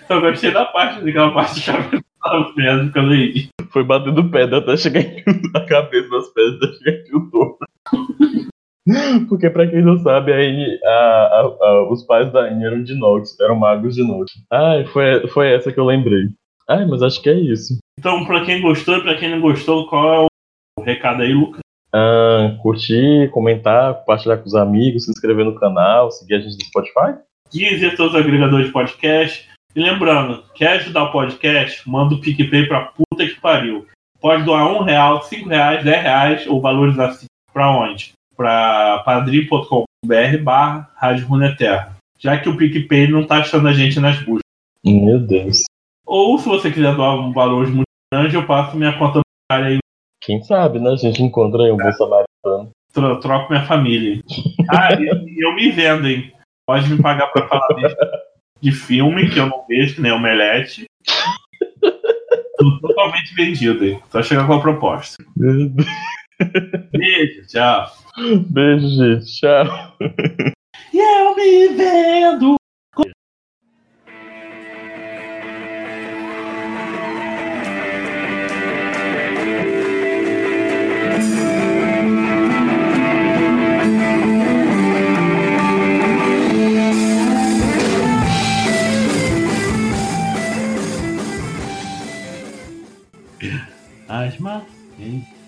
Eu 0.10 0.22
gostei 0.22 0.52
da 0.52 0.66
parte, 0.66 1.04
daquela 1.06 1.32
parte 1.34 1.60
de 1.60 1.66
cabeça 1.66 2.04
da 2.24 2.44
pedra 2.56 2.90
que 2.92 3.00
eu 3.00 3.04
leí. 3.04 3.50
Foi 3.72 3.84
batendo 3.84 4.30
pedra 4.30 4.58
até 4.58 4.76
chegar 4.78 5.02
em 5.02 5.24
a 5.56 5.62
cabeça 5.66 6.10
das 6.10 6.30
pedras 6.30 6.56
até 6.64 6.74
chegar 6.78 6.92
em 7.00 7.04
Piltover. 7.04 7.56
Porque 9.30 9.50
pra 9.50 9.68
quem 9.68 9.82
não 9.84 9.98
sabe, 10.00 10.34
a 10.34 10.38
Anne- 10.38 10.80
a- 10.84 10.90
a- 10.90 11.68
a- 11.68 11.92
os 11.92 12.04
pais 12.04 12.32
da 12.34 12.42
Anne 12.48 12.66
eram 12.66 12.84
de 12.84 12.96
Nox, 12.96 13.40
eram 13.40 13.56
magos 13.56 13.96
de 13.96 14.04
Nox. 14.04 14.32
Ai, 14.52 14.86
foi, 14.88 15.28
foi 15.28 15.52
essa 15.54 15.72
que 15.72 15.80
eu 15.80 15.86
lembrei. 15.86 16.24
Ai, 16.68 16.86
mas 16.86 17.02
acho 17.04 17.22
que 17.22 17.30
é 17.30 17.34
isso. 17.40 17.78
Então, 18.02 18.26
pra 18.26 18.44
quem 18.44 18.60
gostou 18.60 18.98
e 18.98 19.04
pra 19.04 19.16
quem 19.16 19.30
não 19.30 19.40
gostou, 19.40 19.88
qual 19.88 20.12
é 20.12 20.26
o 20.76 20.82
recado 20.82 21.22
aí, 21.22 21.32
Lucas? 21.36 21.60
Ah, 21.94 22.58
curtir, 22.60 23.30
comentar, 23.30 23.94
compartilhar 23.94 24.38
com 24.38 24.48
os 24.48 24.56
amigos, 24.56 25.06
se 25.06 25.12
inscrever 25.12 25.46
no 25.46 25.54
canal, 25.54 26.10
seguir 26.10 26.34
a 26.34 26.40
gente 26.40 26.56
no 26.56 26.66
Spotify. 26.66 27.22
Deezer, 27.54 27.96
todos 27.96 28.16
os 28.16 28.20
agregadores 28.20 28.66
de 28.66 28.74
podcast. 28.74 29.48
E 29.76 29.80
lembrando, 29.80 30.44
quer 30.56 30.80
ajudar 30.80 31.04
o 31.04 31.12
podcast? 31.12 31.88
Manda 31.88 32.16
o 32.16 32.20
PicPay 32.20 32.66
pra 32.66 32.86
puta 32.86 33.24
que 33.24 33.40
pariu. 33.40 33.86
Pode 34.20 34.46
doar 34.46 34.66
um 34.66 34.82
real, 34.82 35.22
cinco 35.22 35.50
reais, 35.50 35.84
dez 35.84 36.02
reais 36.02 36.48
ou 36.48 36.60
valores 36.60 36.98
assim. 36.98 37.28
Pra 37.54 37.70
onde? 37.70 38.14
Pra 38.36 39.04
padrim.com.br 39.06 40.38
barra 40.42 40.90
Rádio 40.96 41.28
Runeterra. 41.28 41.96
Já 42.18 42.36
que 42.40 42.50
o 42.50 42.58
PicPay 42.58 43.10
não 43.10 43.28
tá 43.28 43.42
achando 43.42 43.68
a 43.68 43.74
gente 43.74 44.00
nas 44.00 44.18
buscas. 44.18 44.42
Meu 44.84 45.20
Deus. 45.20 45.66
Ou 46.04 46.40
se 46.40 46.50
você 46.50 46.72
quiser 46.72 46.96
doar 46.96 47.20
um 47.20 47.32
valor 47.32 47.68
muito 47.68 47.91
grande, 48.14 48.36
eu 48.36 48.46
passo 48.46 48.76
minha 48.78 48.98
conta 48.98 49.22
bancária 49.50 49.76
aí, 49.76 49.80
Quem 50.22 50.42
sabe, 50.44 50.80
né? 50.80 50.92
A 50.92 50.96
gente 50.96 51.22
encontra 51.24 51.64
aí 51.64 51.72
um 51.72 51.78
samaritano. 51.78 52.72
tro- 52.94 53.20
troco 53.20 53.52
minha 53.52 53.66
família. 53.66 54.22
Ah, 54.70 54.94
e, 54.94 55.44
eu 55.44 55.56
me 55.56 55.72
vendo, 55.72 56.08
hein? 56.08 56.32
Pode 56.68 56.90
me 56.90 57.02
pagar 57.02 57.28
pra 57.28 57.48
falar 57.48 57.68
de, 57.76 57.96
de 58.62 58.72
filme 58.72 59.30
que 59.30 59.40
eu 59.40 59.48
não 59.48 59.66
vejo, 59.68 59.96
que 59.96 60.02
nem 60.02 60.12
Omelete. 60.12 60.86
Tô 62.58 62.80
totalmente 62.80 63.34
vendido, 63.34 63.84
hein? 63.86 64.00
Só 64.10 64.22
chegar 64.22 64.46
com 64.46 64.54
a 64.54 64.62
proposta. 64.62 65.24
Beijo, 66.92 67.48
tchau. 67.48 67.88
Beijo, 68.50 68.88
gente. 68.88 69.26
Tchau. 69.40 69.66
E 70.94 71.00
eu 71.00 71.36
me 71.36 71.68
vendo. 71.70 72.56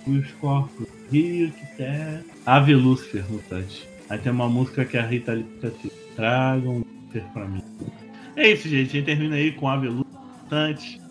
Os 0.08 0.32
corpos, 0.34 0.88
rio 1.12 1.48
de 1.48 1.78
terra. 1.78 2.24
Ave 2.46 2.76
Lúcifer, 2.76 3.24
mutante. 3.30 3.88
Aí 4.10 4.20
tem 4.20 4.32
uma 4.32 4.50
música 4.50 4.86
que 4.86 4.98
a 4.98 5.06
Rita 5.06 5.32
ali 5.32 5.46
fica 5.56 5.68
assim: 5.68 5.92
Tragam 6.16 6.80
Lúcifer 6.80 7.24
pra 7.34 7.46
mim. 7.46 7.64
É 8.36 8.52
isso, 8.52 8.68
gente. 8.68 8.90
A 8.90 8.94
gente 8.94 9.06
termina 9.06 9.36
aí 9.36 9.52
com 9.52 9.68
Ave 9.68 9.88
Lúcifer. 9.88 10.20
Tem 10.50 11.04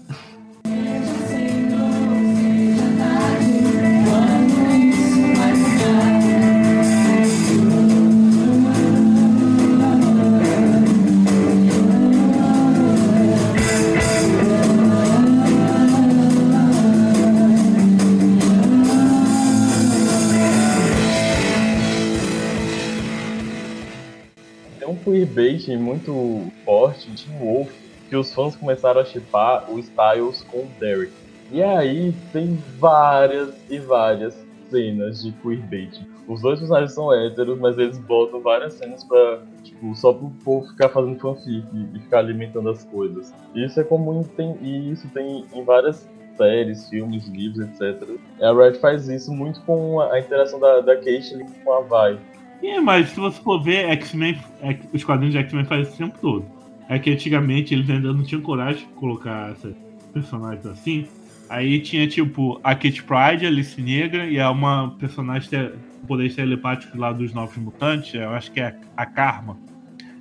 queerbait 25.13 25.77
muito 25.77 26.51
forte 26.65 27.11
de 27.11 27.29
Wolf 27.39 27.71
que 28.09 28.17
os 28.17 28.33
fãs 28.33 28.57
começaram 28.57 29.01
a 29.01 29.05
chipar 29.05 29.71
o 29.71 29.79
Styles 29.79 30.43
com 30.51 30.59
o 30.59 30.71
Derek. 30.81 31.13
E 31.51 31.63
aí 31.63 32.15
tem 32.33 32.59
várias 32.79 33.55
e 33.69 33.79
várias 33.79 34.35
cenas 34.71 35.23
de 35.23 35.33
queerbait. 35.33 36.01
Os 36.27 36.41
dois 36.41 36.59
personagens 36.59 36.93
são 36.93 37.13
héteros, 37.13 37.59
mas 37.59 37.77
eles 37.77 37.99
botam 37.99 38.41
várias 38.41 38.75
cenas 38.75 39.05
pra, 39.05 39.43
tipo, 39.63 39.95
só 39.95 40.15
pro 40.15 40.31
povo 40.45 40.69
ficar 40.69 40.89
fazendo 40.89 41.19
fanfic 41.19 41.67
e 41.95 41.99
ficar 41.99 42.21
alimentando 42.21 42.71
as 42.71 42.85
coisas. 42.85 43.35
E 43.55 43.67
isso 43.67 43.81
é 43.81 43.85
comum 43.85 44.23
tem, 44.23 44.57
e 44.63 44.93
isso 44.93 45.09
tem 45.09 45.45
em 45.53 45.65
várias 45.65 46.09
séries, 46.37 46.89
filmes, 46.89 47.27
livros, 47.29 47.69
etc. 47.69 48.09
A 48.41 48.53
Red 48.53 48.75
faz 48.75 49.09
isso 49.09 49.33
muito 49.33 49.61
com 49.63 50.01
a, 50.01 50.15
a 50.15 50.21
interação 50.21 50.59
da, 50.59 50.81
da 50.81 50.97
Caitlyn 50.97 51.47
com 51.65 51.73
a 51.73 51.81
Vi. 51.81 52.19
É, 52.63 52.81
mas 52.81 53.09
se 53.11 53.17
você 53.17 53.41
for 53.43 53.61
ver, 53.63 53.91
X-Men, 53.91 54.39
X- 54.63 54.87
os 54.93 55.05
quadrinhos 55.05 55.35
de 55.35 55.41
X-Men 55.41 55.65
fazem 55.65 55.93
o 55.93 55.97
tempo 55.97 56.19
todo. 56.21 56.45
é 56.89 56.99
que 56.99 57.11
antigamente 57.11 57.73
eles 57.73 57.89
ainda 57.89 58.13
não 58.13 58.23
tinham 58.23 58.43
coragem 58.43 58.87
de 58.87 58.93
colocar 58.95 59.53
esses 59.53 59.75
personagens 60.13 60.67
assim. 60.67 61.07
Aí 61.49 61.81
tinha 61.81 62.07
tipo 62.07 62.61
a 62.63 62.75
Kate 62.75 63.03
Pride, 63.03 63.47
a 63.47 63.49
Alice 63.49 63.81
Negra 63.81 64.27
e 64.27 64.37
é 64.39 64.47
uma 64.49 64.91
personagem 64.99 65.49
te- 65.49 65.73
poder 66.07 66.35
telepático 66.35 66.99
lá 66.99 67.13
dos 67.13 67.33
Novos 67.33 67.57
Mutantes, 67.57 68.13
eu 68.15 68.31
acho 68.31 68.51
que 68.53 68.61
é 68.61 68.75
a 68.97 69.07
Karma. 69.07 69.57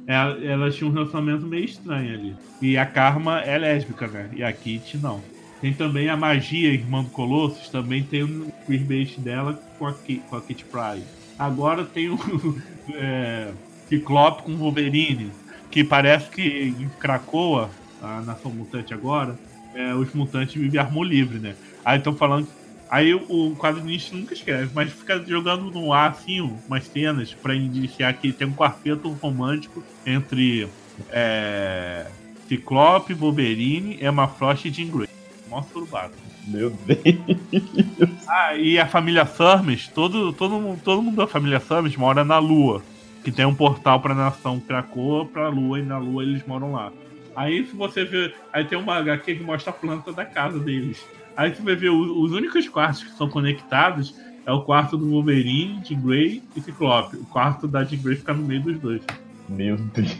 Ela- 0.08 0.38
Elas 0.44 0.76
tinham 0.76 0.92
um 0.92 0.94
relacionamento 0.94 1.46
meio 1.46 1.66
estranho 1.66 2.14
ali. 2.14 2.36
E 2.62 2.78
a 2.78 2.86
Karma 2.86 3.40
é 3.42 3.58
lésbica, 3.58 4.08
né? 4.08 4.30
E 4.34 4.44
a 4.44 4.52
Kate 4.54 4.98
não. 5.02 5.22
Tem 5.60 5.74
também 5.74 6.10
a 6.10 6.16
Magia, 6.18 6.72
irmã 6.74 7.04
do 7.04 7.10
Colossus, 7.10 7.70
também 7.70 8.02
tem 8.04 8.24
um 8.24 8.48
queerbait 8.66 9.20
dela 9.20 9.60
com 9.78 9.88
a, 9.88 9.94
com 9.94 10.36
a 10.36 10.42
Kate 10.42 10.66
Pride. 10.66 11.06
Agora 11.42 11.84
tem 11.84 12.08
o 12.08 12.20
é, 12.94 13.52
Ciclope 13.90 14.44
com 14.44 14.56
Wolverine, 14.56 15.32
que 15.72 15.84
parece 15.84 16.30
que 16.30 16.76
em 16.80 16.88
Krakoa, 17.00 17.72
a 18.00 18.22
nação 18.22 18.52
mutante 18.52 18.94
agora, 18.94 19.40
é, 19.74 19.92
os 19.96 20.14
mutantes 20.14 20.54
vivem 20.54 20.80
armor 20.80 21.04
livre, 21.04 21.40
né? 21.40 21.56
Aí 21.84 21.98
estão 21.98 22.14
falando. 22.14 22.48
Aí 22.92 23.16
o, 23.16 23.56
quadrinista 23.56 24.16
nunca 24.16 24.36
escreve, 24.36 24.70
mas 24.76 24.92
fica 24.92 25.18
jogando 25.26 25.72
no 25.72 25.92
ar 25.92 26.12
assim 26.12 26.42
umas 26.42 26.86
cenas 26.86 27.34
pra 27.34 27.56
iniciar 27.56 28.14
que 28.14 28.32
tem 28.32 28.46
um 28.46 28.54
quarteto 28.54 29.10
romântico 29.10 29.84
entre 30.06 30.70
é, 31.10 32.06
Ciclope, 32.48 33.16
Wolverine, 33.16 33.98
Emma 34.00 34.28
Frost 34.28 34.66
e 34.66 34.70
Jean 34.70 34.90
Grey. 34.90 35.10
Mostra 35.50 35.80
o 35.80 35.88
barco. 35.88 36.31
Meu 36.48 36.70
Deus. 36.86 38.28
Ah, 38.28 38.56
e 38.56 38.80
a 38.80 38.88
família 38.88 39.26
Summers, 39.26 39.88
todo, 39.90 40.34
todo, 40.34 40.60
mundo- 40.60 40.82
todo 40.84 41.02
mundo 41.02 41.16
da 41.18 41.28
família 41.28 41.60
Summers 41.60 41.96
mora 41.96 42.24
na 42.24 42.40
Lua. 42.40 42.82
Que 43.24 43.32
tem 43.32 43.46
um 43.46 43.54
portal 43.54 44.00
pra 44.00 44.16
nação 44.16 44.60
Krakoa, 44.60 45.26
pra 45.26 45.48
Lua, 45.50 45.80
e 45.80 45.84
na 45.84 45.98
Lua 46.00 46.24
eles 46.24 46.46
moram 46.48 46.72
lá. 46.74 46.92
Aí 47.36 47.66
se 47.66 47.76
você 47.76 48.04
ver. 48.04 48.34
Aí 48.52 48.66
tem 48.66 48.78
uma 48.78 48.96
HQ 48.98 49.36
que 49.36 49.44
mostra 49.44 49.70
a 49.70 49.74
planta 49.74 50.12
da 50.12 50.26
casa 50.26 50.60
deles. 50.60 51.06
Aí 51.38 51.54
você 51.54 51.62
vai 51.62 51.76
ver 51.76 51.90
os 51.90 52.32
únicos 52.32 52.68
quartos 52.68 53.04
que 53.04 53.12
são 53.12 53.30
conectados 53.30 54.16
é 54.46 54.52
o 54.52 54.62
quarto 54.64 54.98
do 54.98 55.08
Wolverine, 55.12 55.80
de 55.82 55.94
Grey 55.94 56.42
e 56.56 56.62
Ciclope. 56.62 57.16
O 57.18 57.26
quarto 57.26 57.68
da 57.68 57.84
Jean 57.84 58.02
Grey 58.02 58.16
fica 58.18 58.34
no 58.34 58.44
meio 58.44 58.62
dos 58.64 58.80
dois. 58.80 59.02
Meu 59.48 59.78
Deus. 59.78 60.18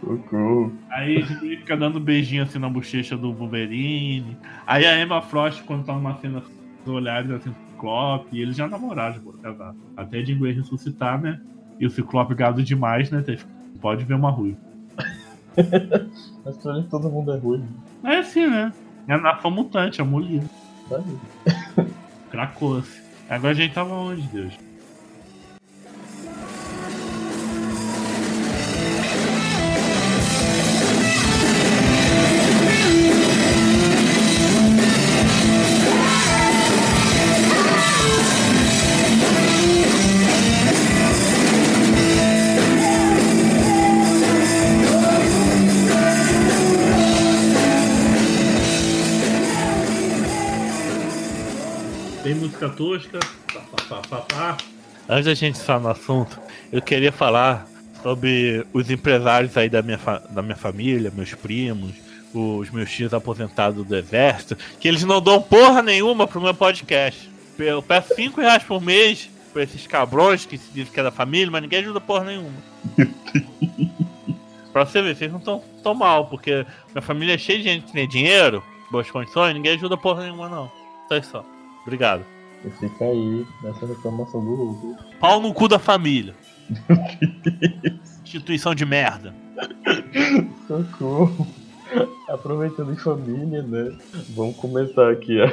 Socorro. 0.00 0.72
Aí 0.90 1.22
Grey 1.22 1.56
fica 1.58 1.76
dando 1.76 1.98
beijinho 2.00 2.42
assim 2.42 2.58
na 2.58 2.68
bochecha 2.68 3.16
do 3.16 3.32
Wolverine. 3.32 4.36
Aí 4.66 4.86
a 4.86 5.00
Emma 5.00 5.20
Frost, 5.22 5.62
quando 5.64 5.84
tá 5.84 5.92
numa 5.92 6.16
cena 6.18 6.42
dos 6.84 6.94
olhares 6.94 7.30
assim, 7.30 7.50
pro 7.50 7.70
Ciclope, 7.72 8.36
e 8.36 8.42
eles 8.42 8.56
já 8.56 8.68
namoraram, 8.68 9.14
já 9.14 9.20
casar. 9.42 9.74
Até 9.96 10.18
a 10.18 10.24
Jean 10.24 10.38
Grey 10.38 10.52
ressuscitar, 10.52 11.20
né? 11.20 11.40
E 11.78 11.86
o 11.86 11.90
Ciclope 11.90 12.34
gado 12.34 12.62
demais, 12.62 13.10
né? 13.10 13.22
Tem- 13.22 13.38
Pode 13.80 14.04
ver 14.04 14.14
uma 14.14 14.30
ruim. 14.30 14.56
Mas 16.44 16.56
pra 16.58 16.76
ele 16.76 16.86
todo 16.88 17.08
mundo 17.10 17.32
é 17.32 17.38
ruim. 17.38 17.64
É 18.04 18.18
assim, 18.18 18.46
né? 18.46 18.72
É 19.08 19.14
a 19.14 19.18
nação 19.18 19.50
mutante, 19.50 20.00
amor 20.00 20.22
livre. 20.22 20.48
Tá. 20.88 21.02
Cracou-se. 22.30 23.00
Agora 23.28 23.52
a 23.52 23.54
gente 23.56 23.72
tava 23.74 23.92
onde, 23.94 24.22
Deus? 24.28 24.52
Antes 55.10 55.24
da 55.24 55.34
gente 55.34 55.60
entrar 55.60 55.80
no 55.80 55.88
assunto, 55.88 56.38
eu 56.70 56.80
queria 56.80 57.10
falar 57.10 57.66
sobre 58.00 58.64
os 58.72 58.88
empresários 58.88 59.56
aí 59.56 59.68
da 59.68 59.82
minha, 59.82 59.98
da 60.30 60.40
minha 60.40 60.54
família, 60.54 61.10
meus 61.12 61.34
primos, 61.34 61.90
os 62.32 62.70
meus 62.70 62.88
tios 62.92 63.12
aposentados 63.12 63.84
do 63.84 63.96
exército, 63.96 64.56
que 64.78 64.86
eles 64.86 65.02
não 65.02 65.20
dão 65.20 65.42
porra 65.42 65.82
nenhuma 65.82 66.28
pro 66.28 66.40
meu 66.40 66.54
podcast. 66.54 67.28
Eu 67.58 67.82
peço 67.82 68.14
5 68.14 68.40
reais 68.40 68.62
por 68.62 68.80
mês 68.80 69.28
pra 69.52 69.64
esses 69.64 69.84
cabrões 69.84 70.46
que 70.46 70.56
se 70.56 70.70
dizem 70.72 70.92
que 70.92 71.00
é 71.00 71.02
da 71.02 71.10
família, 71.10 71.50
mas 71.50 71.62
ninguém 71.62 71.80
ajuda 71.80 72.00
porra 72.00 72.26
nenhuma. 72.26 72.54
pra 74.72 74.86
você 74.86 75.02
ver, 75.02 75.16
vocês 75.16 75.32
não 75.32 75.40
estão 75.40 75.60
tão 75.82 75.92
mal, 75.92 76.26
porque 76.28 76.64
minha 76.94 77.02
família 77.02 77.34
é 77.34 77.38
cheia 77.38 77.58
de 77.58 77.64
gente 77.64 77.86
que 77.86 77.92
tem 77.92 78.08
dinheiro, 78.08 78.62
boas 78.92 79.10
condições, 79.10 79.54
ninguém 79.54 79.72
ajuda 79.72 79.96
porra 79.96 80.22
nenhuma, 80.22 80.48
não. 80.48 80.70
Só 81.08 81.16
isso 81.16 81.30
só. 81.32 81.44
Obrigado. 81.82 82.24
E 82.64 82.70
fica 82.70 83.04
aí 83.04 83.46
nessa 83.62 83.86
reclamação 83.86 84.44
do 84.44 84.54
Hulk. 84.54 85.18
Pau 85.18 85.40
no 85.40 85.54
cu 85.54 85.66
da 85.66 85.78
família. 85.78 86.34
Instituição 88.22 88.74
de 88.74 88.84
merda. 88.84 89.34
Socorro. 90.66 91.46
Aproveitando 92.28 92.92
em 92.92 92.96
família, 92.96 93.62
né? 93.62 93.96
Vamos 94.36 94.56
começar 94.56 95.10
aqui 95.10 95.40
a, 95.40 95.46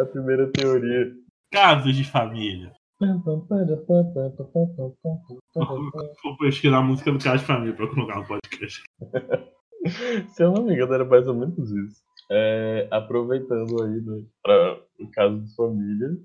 a 0.00 0.04
primeira 0.06 0.46
teoria. 0.48 1.12
Casos 1.50 1.94
de 1.94 2.04
família. 2.04 2.72
Vou 6.22 6.36
pesquisar 6.38 6.78
a 6.78 6.82
música 6.82 7.10
do 7.10 7.18
Caso 7.18 7.38
de 7.38 7.44
Família 7.44 7.74
pra 7.74 7.88
colocar 7.88 8.16
no 8.20 8.26
podcast. 8.26 8.82
Se 10.28 10.42
eu 10.42 10.52
não 10.52 10.62
me 10.62 10.74
engano, 10.74 10.94
era 10.94 11.04
mais 11.04 11.26
ou 11.26 11.34
menos 11.34 11.70
isso. 11.70 12.00
É, 12.34 12.88
aproveitando 12.90 13.82
aí, 13.82 14.00
né, 14.00 14.24
para 14.42 14.80
o 14.98 15.10
caso 15.10 15.38
de 15.42 15.54
família, 15.54 16.16